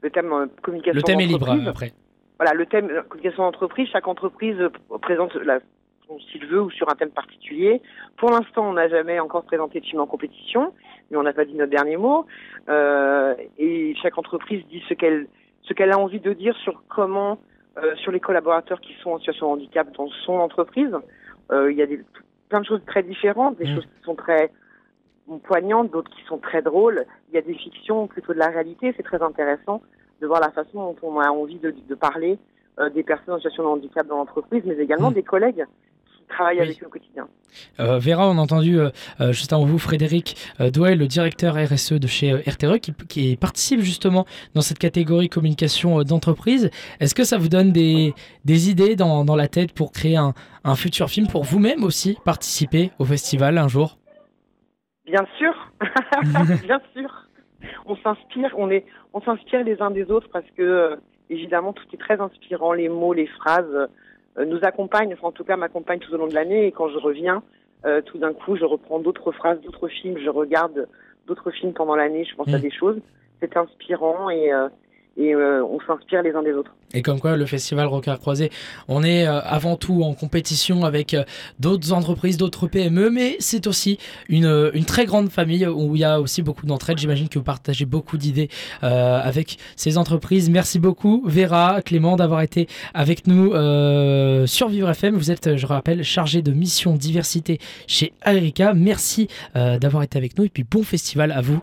le 0.01 0.09
thème 0.09 0.47
communication 0.62 0.95
Le 0.95 1.03
thème 1.03 1.20
est 1.20 1.26
libre 1.26 1.51
après. 1.68 1.93
Voilà, 2.39 2.53
le 2.55 2.66
thème 2.66 2.89
communication 3.07 3.43
d'entreprise, 3.43 3.88
chaque 3.91 4.07
entreprise 4.07 4.57
présente 5.01 5.36
la, 5.36 5.59
s'il 6.20 6.45
veut 6.45 6.62
ou 6.62 6.70
sur 6.70 6.89
un 6.89 6.95
thème 6.95 7.12
particulier. 7.12 7.82
Pour 8.18 8.32
l'instant, 8.32 8.70
on 8.70 8.74
n'a 8.74 8.88
jamais 8.88 9.20
encore 9.20 9.43
présenté 9.43 9.80
de 9.80 9.86
film 9.86 10.01
en 10.01 10.07
compétition 10.07 10.74
mais 11.12 11.18
on 11.18 11.24
n'a 11.24 11.34
pas 11.34 11.45
dit 11.45 11.53
notre 11.53 11.72
dernier 11.72 11.97
mot. 11.97 12.26
Euh, 12.70 13.36
et 13.59 13.93
chaque 14.01 14.18
entreprise 14.18 14.66
dit 14.68 14.82
ce 14.88 14.93
qu'elle 14.93 15.28
ce 15.64 15.74
qu'elle 15.74 15.91
a 15.91 15.99
envie 15.99 16.20
de 16.20 16.34
dire 16.34 16.55
sur 16.57 16.82
comment, 16.89 17.38
euh, 17.78 17.95
sur 17.97 18.12
les 18.12 18.20
collaborateurs 18.20 18.82
qui 18.82 18.95
sont 19.03 19.12
en 19.12 19.20
situation 19.20 19.47
de 19.47 19.51
handicap 19.53 19.91
dans 19.95 20.09
son 20.26 20.34
entreprise. 20.34 20.95
Euh, 21.51 21.72
il 21.72 21.78
y 21.78 21.84
a 21.84 21.86
des, 21.86 22.01
plein 22.49 22.62
de 22.62 22.66
choses 22.66 22.82
très 22.88 23.03
différentes, 23.03 23.57
des 23.57 23.66
mmh. 23.66 23.76
choses 23.76 23.86
qui 23.86 24.03
sont 24.03 24.16
très 24.16 24.51
poignantes, 25.43 25.91
d'autres 25.91 26.09
qui 26.12 26.24
sont 26.24 26.39
très 26.39 26.64
drôles. 26.64 27.05
Il 27.30 27.36
y 27.36 27.38
a 27.38 27.41
des 27.41 27.53
fictions 27.53 28.07
plutôt 28.07 28.34
de 28.34 28.39
la 28.39 28.47
réalité. 28.47 28.93
C'est 28.97 29.03
très 29.03 29.22
intéressant 29.22 29.82
de 30.20 30.28
voir 30.28 30.41
la 30.41 30.49
façon 30.49 30.80
dont 30.80 30.95
on 31.03 31.20
a 31.20 31.30
envie 31.30 31.59
de, 31.59 31.74
de 31.88 31.95
parler 31.95 32.39
euh, 32.80 32.89
des 32.89 33.03
personnes 33.03 33.36
en 33.36 33.38
situation 33.38 33.64
de 33.64 33.68
handicap 33.70 34.07
dans 34.07 34.18
l'entreprise, 34.18 34.64
mais 34.66 34.78
également 34.78 35.12
mmh. 35.12 35.16
des 35.16 35.24
collègues 35.24 35.66
travaille 36.32 36.59
avec 36.59 36.82
eux 36.82 36.88
au 36.88 36.89
quotidien. 36.89 37.27
Euh, 37.79 37.99
Vera, 37.99 38.29
on 38.29 38.38
a 38.38 38.41
entendu 38.41 38.79
euh, 38.79 38.89
euh, 39.19 39.32
juste 39.32 39.53
avant 39.53 39.65
vous 39.65 39.77
Frédéric 39.77 40.36
Douai, 40.59 40.95
le 40.95 41.07
directeur 41.07 41.55
RSE 41.55 41.93
de 41.93 42.07
chez 42.07 42.34
RTE, 42.34 42.79
qui, 42.79 43.38
participe 43.38 43.82
justement 43.82 44.25
dans 44.55 44.61
cette 44.61 44.79
catégorie 44.79 45.29
communication 45.29 46.01
d'entreprise. 46.03 46.69
Est-ce 46.99 47.15
que 47.15 47.23
ça 47.23 47.38
vous 47.38 47.49
donne 47.49 47.71
des, 47.71 48.13
des 48.45 48.69
idées 48.69 48.95
dans, 48.95 49.25
dans, 49.25 49.36
la 49.36 49.47
tête 49.47 49.73
pour 49.73 49.91
créer 49.91 50.17
un, 50.17 50.34
un 50.63 50.75
futur 50.75 51.09
film, 51.09 51.27
pour 51.27 51.43
vous-même 51.43 51.84
aussi 51.84 52.17
participer 52.25 52.91
au 52.99 53.05
festival 53.05 53.57
un 53.57 53.67
jour? 53.67 53.97
Bien 55.05 55.25
sûr, 55.38 55.53
bien 56.63 56.82
sûr. 56.93 57.27
On 57.86 57.95
s'inspire, 57.97 58.51
on 58.57 58.69
est, 58.69 58.86
on 59.13 59.21
s'inspire 59.21 59.63
les 59.63 59.82
uns 59.82 59.91
des 59.91 60.09
autres 60.09 60.29
parce 60.32 60.45
que 60.55 60.97
évidemment 61.29 61.73
tout 61.73 61.84
est 61.93 61.97
très 61.97 62.19
inspirant, 62.19 62.73
les 62.73 62.89
mots, 62.89 63.13
les 63.13 63.27
phrases. 63.27 63.89
Euh, 64.38 64.45
nous 64.45 64.59
accompagne, 64.63 65.13
enfin 65.13 65.27
en 65.27 65.32
tout 65.32 65.43
cas 65.43 65.57
m'accompagne 65.57 65.99
tout 65.99 66.13
au 66.13 66.17
long 66.17 66.27
de 66.27 66.34
l'année. 66.34 66.67
Et 66.67 66.71
quand 66.71 66.89
je 66.89 66.97
reviens, 66.97 67.43
euh, 67.86 68.01
tout 68.01 68.17
d'un 68.17 68.34
coup, 68.34 68.55
je 68.55 68.63
reprends 68.63 68.99
d'autres 68.99 69.32
phrases, 69.32 69.59
d'autres 69.61 69.88
films, 69.88 70.17
je 70.17 70.29
regarde 70.29 70.88
d'autres 71.27 71.51
films 71.51 71.73
pendant 71.73 71.95
l'année, 71.95 72.23
je 72.23 72.36
pense 72.36 72.47
à 72.53 72.57
mm. 72.57 72.61
des 72.61 72.71
choses. 72.71 72.99
C'est 73.41 73.57
inspirant 73.57 74.29
et, 74.29 74.53
euh, 74.53 74.69
et 75.18 75.36
euh, 75.36 75.64
on 75.66 75.80
s'inspire 75.82 76.22
les 76.24 76.32
uns 76.32 76.41
des 76.41 76.53
autres. 76.53 76.74
Et 76.93 77.01
comme 77.01 77.20
quoi, 77.20 77.36
le 77.36 77.45
festival 77.45 77.88
Rocard 77.88 78.20
Croisé, 78.20 78.49
on 78.88 79.03
est 79.03 79.28
euh, 79.28 79.39
avant 79.41 79.76
tout 79.76 80.03
en 80.03 80.14
compétition 80.14 80.86
avec 80.86 81.14
euh, 81.14 81.24
d'autres 81.59 81.91
entreprises, 81.91 82.38
d'autres 82.38 82.68
PME, 82.68 83.09
mais 83.09 83.36
c'est 83.39 83.68
aussi 83.68 83.97
une, 84.30 84.72
très 84.86 85.05
grande 85.05 85.30
famille 85.30 85.68
où 85.68 85.95
il 85.95 86.01
y 86.01 86.03
a 86.03 86.20
aussi 86.20 86.41
beaucoup 86.41 86.66
d'entraide. 86.66 86.97
J'imagine 86.97 87.30
que 87.30 87.39
vous 87.39 87.45
partagez 87.45 87.86
beaucoup 87.86 88.18
d'idées 88.18 88.49
avec 88.82 89.57
ces 89.76 89.97
entreprises. 89.97 90.49
Merci 90.49 90.80
beaucoup, 90.80 91.24
Vera, 91.26 91.82
Clément, 91.82 92.18
d'avoir 92.18 92.41
été 92.41 92.68
avec 92.93 93.26
nous 93.28 93.51
sur 94.47 94.68
Vivre 94.68 94.89
FM. 94.89 95.16
Vous 95.16 95.32
êtes, 95.32 95.55
je 95.55 95.66
rappelle, 95.66 96.03
chargé 96.03 96.41
de 96.41 96.51
mission 96.51 96.95
diversité 96.95 97.59
chez 97.88 98.12
Agrica. 98.22 98.74
Merci 98.74 99.28
d'avoir 99.55 100.03
été 100.03 100.18
avec 100.18 100.38
nous 100.38 100.45
et 100.45 100.49
puis 100.49 100.66
bon 100.70 100.84
festival 100.84 101.32
à 101.32 101.41
vous. 101.41 101.62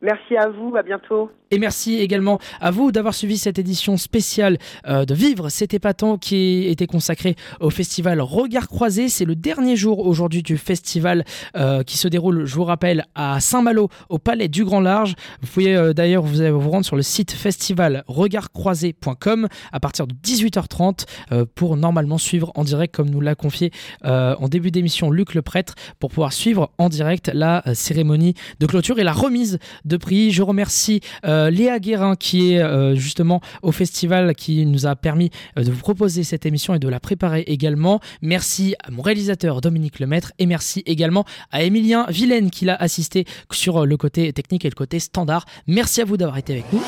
Merci 0.00 0.36
à 0.36 0.48
vous, 0.48 0.76
à 0.76 0.82
bientôt. 0.82 1.30
Et 1.50 1.58
merci 1.58 1.96
également 1.96 2.38
à 2.60 2.70
vous 2.70 2.92
d'avoir 2.92 3.14
suivi 3.14 3.38
cette 3.38 3.58
édition 3.58 3.96
spéciale 3.96 4.58
euh, 4.86 5.04
de 5.04 5.12
Vivre, 5.14 5.48
cet 5.48 5.74
épatant 5.74 6.18
qui 6.18 6.68
était 6.68 6.86
consacré 6.86 7.34
au 7.58 7.70
festival 7.70 8.20
Regard 8.20 8.68
Croisé. 8.68 9.08
C'est 9.08 9.24
le 9.24 9.34
dernier 9.34 9.74
jour 9.74 10.06
aujourd'hui 10.06 10.44
du 10.44 10.58
festival 10.58 11.24
euh, 11.56 11.82
qui 11.82 11.96
se 11.96 12.06
déroule, 12.06 12.44
je 12.44 12.54
vous 12.54 12.62
rappelle, 12.64 13.06
à 13.14 13.40
Saint-Malo, 13.40 13.88
au 14.08 14.18
Palais 14.18 14.48
du 14.48 14.64
Grand 14.64 14.80
Large. 14.80 15.14
Vous 15.40 15.46
pouvez 15.48 15.74
euh, 15.74 15.94
d'ailleurs 15.94 16.22
vous, 16.22 16.60
vous 16.60 16.70
rendre 16.70 16.84
sur 16.84 16.96
le 16.96 17.02
site 17.02 17.32
festivalregardcroisé.com 17.32 19.48
à 19.72 19.80
partir 19.80 20.06
de 20.06 20.14
18h30 20.14 21.06
pour 21.54 21.76
normalement 21.76 22.18
suivre 22.18 22.52
en 22.54 22.62
direct, 22.62 22.94
comme 22.94 23.10
nous 23.10 23.20
l'a 23.20 23.34
confié 23.34 23.72
en 24.04 24.48
début 24.48 24.70
d'émission 24.70 25.10
Luc 25.10 25.34
le 25.34 25.42
prêtre, 25.42 25.74
pour 25.98 26.10
pouvoir 26.10 26.32
suivre 26.32 26.70
en 26.78 26.88
direct 26.88 27.30
la 27.32 27.62
cérémonie 27.74 28.34
de 28.60 28.66
clôture 28.66 28.98
et 28.98 29.04
la 29.04 29.12
remise 29.12 29.58
de 29.88 29.96
prix. 29.96 30.30
Je 30.30 30.42
remercie 30.42 31.00
euh, 31.24 31.50
Léa 31.50 31.78
Guérin 31.78 32.14
qui 32.14 32.52
est 32.52 32.62
euh, 32.62 32.94
justement 32.94 33.40
au 33.62 33.72
festival 33.72 34.34
qui 34.34 34.64
nous 34.66 34.86
a 34.86 34.94
permis 34.94 35.30
euh, 35.58 35.64
de 35.64 35.70
vous 35.70 35.80
proposer 35.80 36.22
cette 36.22 36.46
émission 36.46 36.74
et 36.74 36.78
de 36.78 36.88
la 36.88 37.00
préparer 37.00 37.40
également. 37.46 38.00
Merci 38.22 38.74
à 38.84 38.90
mon 38.90 39.02
réalisateur 39.02 39.60
Dominique 39.60 39.98
Lemaître 39.98 40.32
et 40.38 40.46
merci 40.46 40.82
également 40.86 41.24
à 41.50 41.62
Emilien 41.62 42.06
Vilaine 42.08 42.50
qui 42.50 42.64
l'a 42.64 42.76
assisté 42.76 43.24
sur 43.50 43.86
le 43.86 43.96
côté 43.96 44.32
technique 44.32 44.64
et 44.64 44.68
le 44.68 44.74
côté 44.74 44.98
standard. 44.98 45.44
Merci 45.66 46.00
à 46.00 46.04
vous 46.04 46.16
d'avoir 46.16 46.38
été 46.38 46.52
avec 46.52 46.72
nous. 46.72 46.82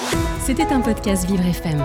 C'était 0.44 0.66
un 0.66 0.80
podcast 0.80 1.26
Vivre 1.28 1.44
FM. 1.44 1.84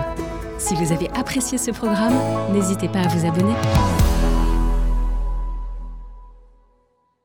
Si 0.58 0.74
vous 0.74 0.92
avez 0.92 1.08
apprécié 1.10 1.58
ce 1.58 1.70
programme, 1.70 2.14
n'hésitez 2.52 2.88
pas 2.88 3.00
à 3.00 3.08
vous 3.08 3.26
abonner. 3.26 4.15